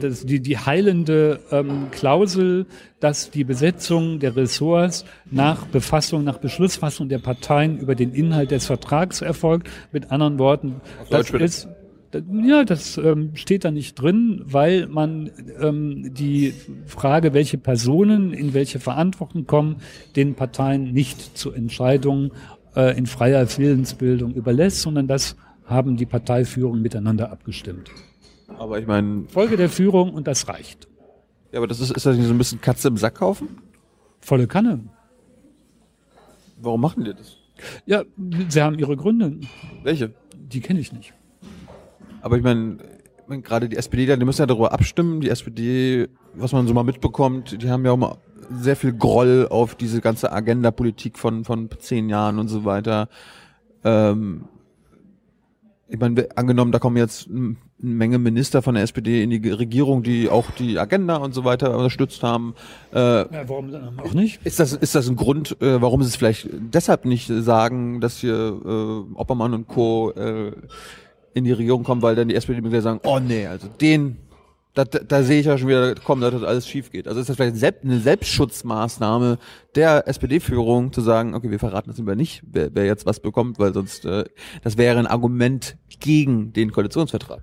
Das, 0.00 0.24
die, 0.24 0.40
die 0.40 0.56
heilende 0.56 1.40
ähm, 1.50 1.88
Klausel, 1.90 2.66
dass 3.00 3.30
die 3.30 3.42
Besetzung 3.42 4.20
der 4.20 4.36
Ressorts 4.36 5.04
nach 5.30 5.66
Befassung, 5.66 6.22
nach 6.22 6.38
Beschlussfassung 6.38 7.08
der 7.08 7.18
Parteien 7.18 7.78
über 7.78 7.96
den 7.96 8.12
Inhalt 8.12 8.52
des 8.52 8.66
Vertrags 8.66 9.22
erfolgt. 9.22 9.68
Mit 9.92 10.12
anderen 10.12 10.38
Worten, 10.38 10.80
das 11.10 11.26
Deutsch 11.26 11.42
ist 11.42 11.68
ja, 12.12 12.64
das 12.64 12.96
ähm, 12.96 13.34
steht 13.34 13.64
da 13.64 13.70
nicht 13.70 13.94
drin, 13.94 14.42
weil 14.44 14.86
man 14.86 15.30
ähm, 15.60 16.14
die 16.14 16.54
Frage, 16.86 17.34
welche 17.34 17.58
Personen 17.58 18.32
in 18.32 18.54
welche 18.54 18.80
Verantwortung 18.80 19.46
kommen, 19.46 19.76
den 20.16 20.34
Parteien 20.34 20.92
nicht 20.92 21.36
zur 21.36 21.54
Entscheidung 21.54 22.32
äh, 22.74 22.96
in 22.96 23.06
freier 23.06 23.46
Willensbildung 23.58 24.34
überlässt, 24.34 24.80
sondern 24.80 25.06
das 25.06 25.36
haben 25.66 25.96
die 25.96 26.06
Parteiführungen 26.06 26.80
miteinander 26.80 27.30
abgestimmt. 27.30 27.90
Aber 28.56 28.78
ich 28.78 28.86
meine, 28.86 29.24
Folge 29.28 29.56
der 29.56 29.68
Führung 29.68 30.14
und 30.14 30.26
das 30.26 30.48
reicht. 30.48 30.88
ja, 31.52 31.58
aber 31.58 31.66
das 31.66 31.80
ist, 31.80 31.90
ist 31.90 32.06
das 32.06 32.16
nicht 32.16 32.26
so 32.26 32.32
ein 32.32 32.38
bisschen 32.38 32.60
Katze 32.60 32.88
im 32.88 32.96
Sack 32.96 33.16
kaufen? 33.16 33.58
Volle 34.20 34.46
Kanne. 34.46 34.80
Warum 36.56 36.80
machen 36.80 37.04
die 37.04 37.12
das? 37.12 37.36
Ja, 37.86 38.04
sie 38.48 38.62
haben 38.62 38.78
ihre 38.78 38.96
Gründe. 38.96 39.38
Welche? 39.82 40.14
Die 40.34 40.60
kenne 40.60 40.80
ich 40.80 40.92
nicht. 40.92 41.12
Aber 42.28 42.36
ich 42.36 42.42
meine, 42.42 42.76
gerade 43.42 43.70
die 43.70 43.76
SPD, 43.76 44.04
die 44.04 44.24
müssen 44.26 44.42
ja 44.42 44.46
darüber 44.46 44.72
abstimmen. 44.72 45.22
Die 45.22 45.30
SPD, 45.30 46.08
was 46.34 46.52
man 46.52 46.66
so 46.66 46.74
mal 46.74 46.82
mitbekommt, 46.82 47.62
die 47.62 47.70
haben 47.70 47.86
ja 47.86 47.92
auch 47.92 47.96
mal 47.96 48.18
sehr 48.50 48.76
viel 48.76 48.92
Groll 48.92 49.48
auf 49.48 49.76
diese 49.76 50.02
ganze 50.02 50.30
Agenda-Politik 50.30 51.18
von, 51.18 51.46
von 51.46 51.70
zehn 51.78 52.10
Jahren 52.10 52.38
und 52.38 52.48
so 52.48 52.66
weiter. 52.66 53.08
Ähm, 53.82 54.44
ich 55.88 55.98
meine, 55.98 56.28
angenommen, 56.36 56.70
da 56.70 56.78
kommen 56.78 56.98
jetzt 56.98 57.30
eine 57.30 57.56
Menge 57.78 58.18
Minister 58.18 58.60
von 58.60 58.74
der 58.74 58.84
SPD 58.84 59.22
in 59.22 59.30
die 59.30 59.48
Regierung, 59.48 60.02
die 60.02 60.28
auch 60.28 60.50
die 60.50 60.78
Agenda 60.78 61.16
und 61.16 61.32
so 61.32 61.44
weiter 61.44 61.74
unterstützt 61.74 62.22
haben. 62.22 62.54
Äh, 62.92 62.98
Ja, 62.98 63.48
warum 63.48 63.72
dann 63.72 63.98
auch 64.00 64.12
nicht? 64.12 64.44
ist 64.44 64.60
das, 64.60 64.74
ist 64.74 64.94
das 64.94 65.08
ein 65.08 65.16
Grund, 65.16 65.56
äh, 65.62 65.80
warum 65.80 66.02
sie 66.02 66.08
es 66.10 66.16
vielleicht 66.16 66.50
deshalb 66.52 67.06
nicht 67.06 67.28
sagen, 67.28 68.02
dass 68.02 68.18
hier 68.18 68.34
äh, 68.34 69.14
Oppermann 69.14 69.54
und 69.54 69.66
Co. 69.66 70.10
Äh, 70.10 70.52
in 71.34 71.44
die 71.44 71.52
Regierung 71.52 71.84
kommen, 71.84 72.02
weil 72.02 72.14
dann 72.14 72.28
die 72.28 72.34
SPD-Mitglieder 72.34 72.82
sagen, 72.82 73.00
oh 73.04 73.18
nee, 73.18 73.46
also 73.46 73.68
den, 73.80 74.16
da, 74.84 74.98
da, 75.00 75.22
sehe 75.22 75.40
ich 75.40 75.46
ja 75.46 75.58
schon 75.58 75.68
wieder 75.68 75.94
kommen, 75.94 76.22
dass 76.22 76.32
das 76.32 76.42
alles 76.42 76.68
schief 76.68 76.90
geht. 76.90 77.08
Also 77.08 77.20
ist 77.20 77.28
das 77.28 77.36
vielleicht 77.36 77.84
eine 77.84 78.00
Selbstschutzmaßnahme 78.00 79.38
der 79.74 80.06
SPD-Führung 80.06 80.92
zu 80.92 81.00
sagen, 81.00 81.34
okay, 81.34 81.50
wir 81.50 81.58
verraten 81.58 81.90
das 81.90 81.98
lieber 81.98 82.16
nicht, 82.16 82.42
wer, 82.50 82.74
wer 82.74 82.84
jetzt 82.84 83.06
was 83.06 83.20
bekommt, 83.20 83.58
weil 83.58 83.74
sonst 83.74 84.04
äh, 84.04 84.24
das 84.62 84.76
wäre 84.78 84.98
ein 84.98 85.06
Argument 85.06 85.76
gegen 86.00 86.52
den 86.52 86.70
Koalitionsvertrag. 86.70 87.42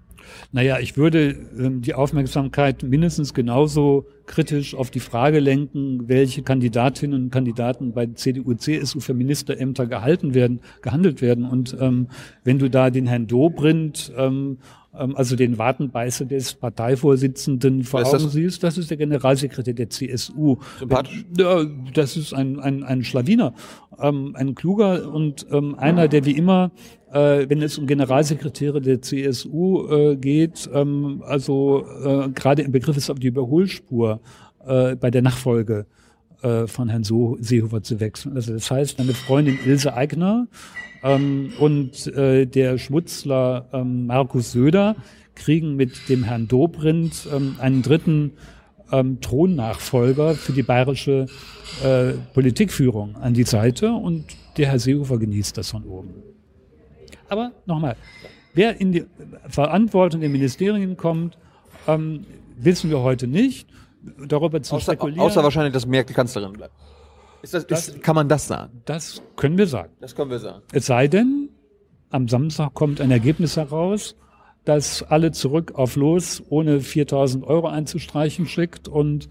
Naja, 0.51 0.79
ich 0.79 0.97
würde 0.97 1.35
ähm, 1.57 1.81
die 1.81 1.93
Aufmerksamkeit 1.93 2.83
mindestens 2.83 3.33
genauso 3.33 4.07
kritisch 4.25 4.73
auf 4.73 4.89
die 4.89 4.99
Frage 4.99 5.39
lenken, 5.39 6.07
welche 6.07 6.41
Kandidatinnen 6.41 7.25
und 7.25 7.29
Kandidaten 7.31 7.93
bei 7.93 8.07
CDU, 8.07 8.53
CSU 8.55 8.99
für 8.99 9.13
Ministerämter 9.13 9.85
gehalten 9.85 10.33
werden, 10.33 10.61
gehandelt 10.81 11.21
werden. 11.21 11.45
Und 11.45 11.75
ähm, 11.79 12.07
wenn 12.43 12.59
du 12.59 12.69
da 12.69 12.89
den 12.89 13.07
Herrn 13.07 13.27
Dobrindt, 13.27 14.11
ähm, 14.17 14.57
also 15.15 15.35
den 15.35 15.57
Watenbeißer 15.57 16.25
des 16.25 16.53
Parteivorsitzenden 16.53 17.83
vor 17.83 18.01
ist 18.01 18.13
das? 18.13 18.23
Augen 18.23 18.31
siehst, 18.31 18.63
das 18.63 18.77
ist 18.77 18.89
der 18.89 18.97
Generalsekretär 18.97 19.73
der 19.73 19.89
CSU. 19.89 20.57
Sympathisch? 20.79 21.25
Ja, 21.37 21.65
das 21.93 22.17
ist 22.17 22.33
ein, 22.33 22.59
ein, 22.59 22.83
ein 22.83 23.03
Schlawiner, 23.03 23.53
ähm, 23.99 24.35
ein 24.35 24.55
kluger 24.55 25.11
und 25.11 25.45
ähm, 25.51 25.75
einer, 25.75 26.07
der 26.07 26.25
wie 26.25 26.31
immer, 26.31 26.71
äh, 27.11 27.45
wenn 27.49 27.61
es 27.61 27.77
um 27.77 27.87
Generalsekretäre 27.87 28.81
der 28.81 29.01
CSU 29.01 29.87
äh, 29.89 30.15
geht, 30.15 30.69
ähm, 30.73 31.23
also 31.25 31.85
äh, 32.03 32.29
gerade 32.29 32.61
im 32.61 32.71
Begriff 32.71 32.97
ist 32.97 33.09
auf 33.09 33.19
die 33.19 33.27
Überholspur 33.27 34.19
äh, 34.65 34.95
bei 34.95 35.11
der 35.11 35.21
Nachfolge 35.21 35.85
äh, 36.45 36.67
von 36.67 36.89
Herrn 36.89 37.03
so 37.03 37.37
Seehofer 37.39 37.81
zu 37.81 37.99
wechseln. 37.99 38.35
Also 38.35 38.53
das 38.53 38.69
heißt, 38.69 38.99
meine 38.99 39.13
Freundin 39.13 39.57
Ilse 39.65 39.95
Aigner 39.95 40.47
ähm, 41.03 41.53
und 41.59 42.05
äh, 42.07 42.45
der 42.45 42.77
Schmutzler 42.77 43.67
ähm, 43.73 44.05
Markus 44.05 44.51
Söder 44.51 44.95
kriegen 45.33 45.75
mit 45.75 46.07
dem 46.07 46.23
Herrn 46.23 46.47
Dobrindt 46.47 47.27
ähm, 47.33 47.55
einen 47.59 47.81
dritten 47.81 48.33
ähm, 48.91 49.19
Thronnachfolger 49.21 50.35
für 50.35 50.53
die 50.53 50.61
bayerische 50.61 51.25
äh, 51.83 52.13
Politikführung 52.33 53.15
an 53.15 53.33
die 53.33 53.43
Seite 53.43 53.91
und 53.91 54.25
der 54.57 54.67
Herr 54.67 54.79
Seehofer 54.79 55.17
genießt 55.17 55.57
das 55.57 55.71
von 55.71 55.83
oben. 55.83 56.13
Aber 57.27 57.53
nochmal, 57.65 57.95
wer 58.53 58.79
in 58.79 58.91
die 58.91 59.05
Verantwortung 59.49 60.21
der 60.21 60.29
Ministerien 60.29 60.95
kommt, 60.95 61.39
ähm, 61.87 62.25
wissen 62.55 62.91
wir 62.91 62.99
heute 62.99 63.25
nicht. 63.25 63.67
Darüber 64.27 64.61
zu 64.61 64.75
Außer, 64.75 64.93
spekulieren, 64.93 65.21
außer 65.21 65.43
wahrscheinlich, 65.43 65.73
dass 65.73 65.85
Merkel 65.85 66.15
Kanzlerin 66.15 66.53
bleibt. 66.53 66.73
Ist 67.41 67.53
das, 67.53 67.63
ist, 67.65 68.01
kann 68.01 68.15
man 68.15 68.27
das 68.27 68.47
sagen? 68.47 68.81
das 68.85 69.21
können 69.35 69.57
wir 69.57 69.67
sagen. 69.67 69.91
Das 69.99 70.15
können 70.15 70.31
wir 70.31 70.39
sagen. 70.39 70.61
Es 70.71 70.85
sei 70.87 71.07
denn, 71.07 71.49
am 72.09 72.27
Samstag 72.27 72.73
kommt 72.73 73.01
ein 73.01 73.11
Ergebnis 73.11 73.57
heraus, 73.57 74.15
das 74.63 75.03
alle 75.03 75.31
zurück 75.31 75.73
auf 75.75 75.95
los, 75.95 76.41
ohne 76.49 76.81
4000 76.81 77.45
Euro 77.45 77.67
einzustreichen 77.67 78.47
schickt 78.47 78.87
und 78.87 79.29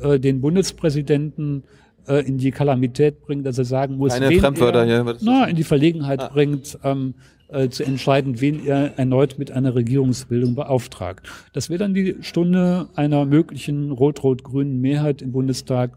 äh, 0.00 0.20
den 0.20 0.40
Bundespräsidenten 0.40 1.64
äh, 2.06 2.24
in 2.26 2.38
die 2.38 2.52
Kalamität 2.52 3.20
bringt, 3.22 3.44
dass 3.46 3.58
er 3.58 3.64
sagen 3.64 3.96
muss, 3.96 4.12
Keine 4.12 4.30
Fremdwörter 4.38 4.80
er, 4.80 5.04
hier, 5.04 5.12
das? 5.12 5.22
na, 5.22 5.46
in 5.46 5.56
die 5.56 5.64
Verlegenheit 5.64 6.20
Ah. 6.20 6.28
bringt, 6.28 6.78
ähm, 6.84 7.14
äh, 7.48 7.68
zu 7.68 7.84
entscheiden, 7.84 8.40
wen 8.40 8.66
er 8.66 8.98
erneut 8.98 9.38
mit 9.38 9.50
einer 9.50 9.74
Regierungsbildung 9.74 10.54
beauftragt. 10.54 11.28
Das 11.52 11.70
wäre 11.70 11.78
dann 11.78 11.94
die 11.94 12.16
Stunde 12.20 12.88
einer 12.94 13.24
möglichen 13.24 13.90
rot-rot-grünen 13.92 14.80
Mehrheit 14.80 15.22
im 15.22 15.32
Bundestag. 15.32 15.92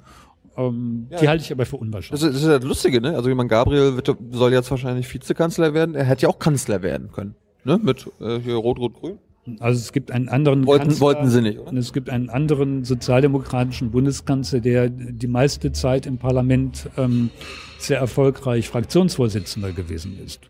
Ähm, 0.57 1.07
Die 1.21 1.27
halte 1.27 1.43
ich 1.43 1.51
aber 1.51 1.65
für 1.65 1.77
unwahrscheinlich. 1.77 2.21
Das 2.21 2.29
ist, 2.29 2.35
das 2.35 2.41
ist 2.43 2.47
ja 2.47 2.59
das 2.59 2.67
Lustige, 2.67 3.01
ne? 3.01 3.15
Also 3.15 3.29
jemand 3.29 3.49
Gabriel 3.49 3.95
wird, 3.95 4.15
soll 4.31 4.51
jetzt 4.51 4.69
wahrscheinlich 4.69 5.11
Vizekanzler 5.11 5.73
werden. 5.73 5.95
Er 5.95 6.05
hätte 6.05 6.23
ja 6.23 6.29
auch 6.29 6.39
Kanzler 6.39 6.81
werden 6.81 7.11
können. 7.11 7.35
Ne? 7.63 7.79
Mit 7.81 8.05
äh, 8.19 8.39
hier 8.39 8.55
Rot-Rot-Grün. 8.55 9.17
Also 9.59 9.79
es 9.79 9.91
gibt 9.91 10.11
einen 10.11 10.29
anderen 10.29 10.67
Wollten, 10.67 10.89
Kanzler, 10.89 11.01
wollten 11.01 11.29
sie 11.29 11.41
nicht, 11.41 11.57
oder? 11.57 11.71
und 11.71 11.77
es 11.77 11.91
gibt 11.91 12.09
einen 12.09 12.29
anderen 12.29 12.83
sozialdemokratischen 12.83 13.89
Bundeskanzler, 13.89 14.59
der 14.59 14.89
die 14.89 15.27
meiste 15.27 15.71
Zeit 15.71 16.05
im 16.05 16.19
Parlament 16.19 16.87
ähm, 16.97 17.31
sehr 17.79 17.97
erfolgreich 17.97 18.69
Fraktionsvorsitzender 18.69 19.71
gewesen 19.71 20.19
ist. 20.23 20.41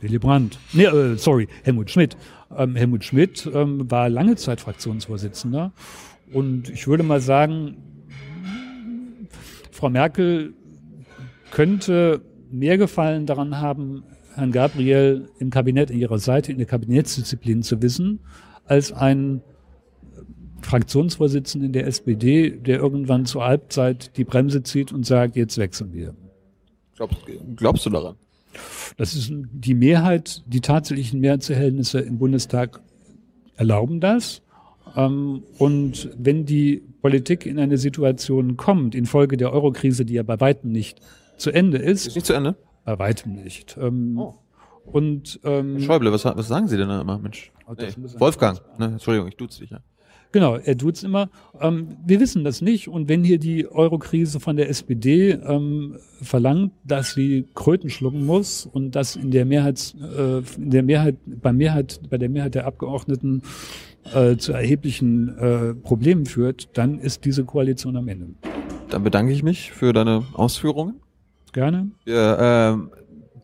Willy 0.00 0.18
Brandt. 0.18 0.58
Nee, 0.72 0.84
äh, 0.84 1.16
sorry, 1.16 1.48
Helmut 1.62 1.90
Schmidt. 1.90 2.16
Ähm, 2.56 2.76
Helmut 2.76 3.04
Schmidt 3.04 3.48
ähm, 3.52 3.90
war 3.90 4.08
lange 4.08 4.36
Zeit 4.36 4.60
Fraktionsvorsitzender. 4.60 5.72
Und 6.32 6.68
ich 6.68 6.86
würde 6.86 7.02
mal 7.02 7.20
sagen, 7.20 7.76
Frau 9.70 9.90
Merkel 9.90 10.54
könnte 11.50 12.20
mehr 12.50 12.78
Gefallen 12.78 13.26
daran 13.26 13.60
haben, 13.60 14.04
Herrn 14.34 14.52
Gabriel 14.52 15.28
im 15.38 15.50
Kabinett 15.50 15.90
an 15.90 15.98
ihrer 15.98 16.18
Seite 16.18 16.52
in 16.52 16.58
der 16.58 16.66
Kabinettsdisziplin 16.66 17.62
zu 17.62 17.82
wissen, 17.82 18.20
als 18.64 18.92
ein 18.92 19.42
Fraktionsvorsitzenden 20.62 21.72
der 21.72 21.86
SPD, 21.86 22.50
der 22.50 22.78
irgendwann 22.78 23.26
zur 23.26 23.44
Halbzeit 23.44 24.16
die 24.16 24.24
Bremse 24.24 24.62
zieht 24.62 24.92
und 24.92 25.04
sagt, 25.04 25.36
jetzt 25.36 25.58
wechseln 25.58 25.92
wir. 25.92 26.14
Glaubst, 26.96 27.18
glaubst 27.56 27.86
du 27.86 27.90
daran? 27.90 28.16
Das 28.96 29.14
ist 29.14 29.32
die 29.32 29.74
Mehrheit, 29.74 30.42
die 30.46 30.60
tatsächlichen 30.60 31.20
Mehrheitsverhältnisse 31.20 32.00
im 32.00 32.18
Bundestag 32.18 32.80
erlauben 33.56 34.00
das. 34.00 34.42
Ähm, 34.96 35.42
Und 35.58 36.10
wenn 36.18 36.44
die 36.46 36.82
Politik 37.02 37.46
in 37.46 37.58
eine 37.58 37.78
Situation 37.78 38.56
kommt, 38.56 38.94
infolge 38.94 39.36
der 39.36 39.52
Eurokrise, 39.52 40.04
die 40.04 40.14
ja 40.14 40.22
bei 40.22 40.40
weitem 40.40 40.72
nicht 40.72 41.00
zu 41.36 41.50
Ende 41.50 41.78
Ist 41.78 42.06
ist, 42.08 42.14
nicht 42.16 42.26
zu 42.26 42.32
Ende? 42.34 42.56
bei 42.84 42.98
weitem 42.98 43.32
nicht. 43.34 43.76
Ähm, 43.80 44.18
Oh. 44.18 44.34
Und 44.86 45.38
ähm, 45.44 45.78
Schäuble, 45.80 46.10
was, 46.10 46.24
was 46.24 46.48
sagen 46.48 46.66
Sie 46.66 46.76
denn 46.76 46.88
da 46.88 47.00
immer, 47.02 47.18
Mensch? 47.18 47.52
Oh, 47.66 47.74
muss 48.00 48.14
ein- 48.14 48.20
Wolfgang, 48.20 48.60
ne? 48.78 48.86
Entschuldigung, 48.86 49.28
ich 49.28 49.36
duze 49.36 49.60
dich, 49.60 49.70
ja. 49.70 49.78
Genau, 50.32 50.56
er 50.56 50.78
tut's 50.78 51.02
immer. 51.02 51.28
Ähm, 51.60 51.96
wir 52.06 52.20
wissen 52.20 52.44
das 52.44 52.60
nicht. 52.60 52.88
Und 52.88 53.08
wenn 53.08 53.24
hier 53.24 53.38
die 53.38 53.66
Eurokrise 53.66 54.38
von 54.38 54.56
der 54.56 54.68
SPD 54.68 55.32
ähm, 55.32 55.96
verlangt, 56.22 56.72
dass 56.84 57.14
sie 57.14 57.46
Kröten 57.54 57.90
schlucken 57.90 58.24
muss 58.24 58.64
und 58.66 58.92
das 58.92 59.16
in 59.16 59.32
der 59.32 59.44
Mehrheit, 59.44 59.94
äh, 60.00 60.38
in 60.56 60.70
der 60.70 60.84
Mehrheit, 60.84 61.16
bei 61.26 61.52
Mehrheit, 61.52 62.00
bei 62.08 62.18
der 62.18 62.28
Mehrheit 62.28 62.54
der 62.54 62.66
Abgeordneten 62.66 63.42
äh, 64.14 64.36
zu 64.36 64.52
erheblichen 64.52 65.36
äh, 65.36 65.74
Problemen 65.74 66.26
führt, 66.26 66.68
dann 66.74 67.00
ist 67.00 67.24
diese 67.24 67.44
Koalition 67.44 67.96
am 67.96 68.06
Ende. 68.06 68.28
Dann 68.88 69.02
bedanke 69.02 69.32
ich 69.32 69.42
mich 69.42 69.72
für 69.72 69.92
deine 69.92 70.24
Ausführungen. 70.34 71.00
Gerne. 71.52 71.90
Wir 72.04 72.38
ähm, 72.40 72.90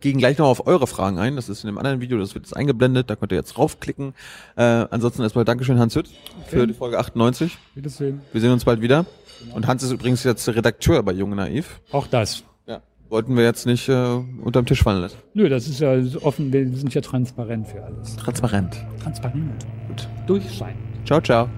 gehen 0.01 0.18
gleich 0.18 0.38
noch 0.38 0.47
auf 0.47 0.66
eure 0.66 0.86
Fragen 0.86 1.18
ein. 1.18 1.36
Das 1.36 1.49
ist 1.49 1.64
in 1.64 1.68
dem 1.68 1.78
anderen 1.78 2.01
Video, 2.01 2.18
das 2.18 2.34
wird 2.34 2.44
jetzt 2.47 2.57
eingeblendet. 2.57 3.11
Da 3.11 3.16
könnt 3.16 3.32
ihr 3.32 3.36
jetzt 3.36 3.57
draufklicken. 3.57 4.14
Äh, 4.57 4.62
ansonsten 4.62 5.22
erstmal 5.22 5.44
Dankeschön, 5.44 5.78
Hans 5.78 5.97
Hütt, 5.97 6.09
für 6.47 6.66
die 6.66 6.74
Folge 6.74 6.99
98. 6.99 7.57
Wiedersehen. 7.74 8.20
Wir 8.32 8.40
sehen 8.40 8.53
uns 8.53 8.64
bald 8.64 8.80
wieder. 8.80 9.07
Und 9.55 9.66
Hans 9.66 9.82
ist 9.82 9.92
übrigens 9.92 10.24
jetzt 10.24 10.49
Redakteur 10.49 11.03
bei 11.03 11.12
Jung 11.12 11.34
Naiv. 11.34 11.80
Auch 11.92 12.07
das. 12.07 12.44
Ja. 12.66 12.80
Wollten 13.09 13.36
wir 13.36 13.44
jetzt 13.44 13.66
nicht 13.66 13.88
äh, 13.88 14.20
unterm 14.42 14.66
Tisch 14.66 14.82
fallen 14.82 15.03
lassen. 15.03 15.16
Nö, 15.34 15.49
das 15.49 15.68
ist 15.68 15.80
ja 15.80 15.92
offen. 16.22 16.53
Wir 16.53 16.66
sind 16.68 16.94
ja 16.94 17.01
transparent 17.01 17.68
für 17.68 17.82
alles. 17.82 18.16
Transparent. 18.16 18.76
Transparent. 19.03 19.66
Gut. 19.88 20.09
Durchschein. 20.26 20.76
Ciao, 21.05 21.20
ciao. 21.20 21.49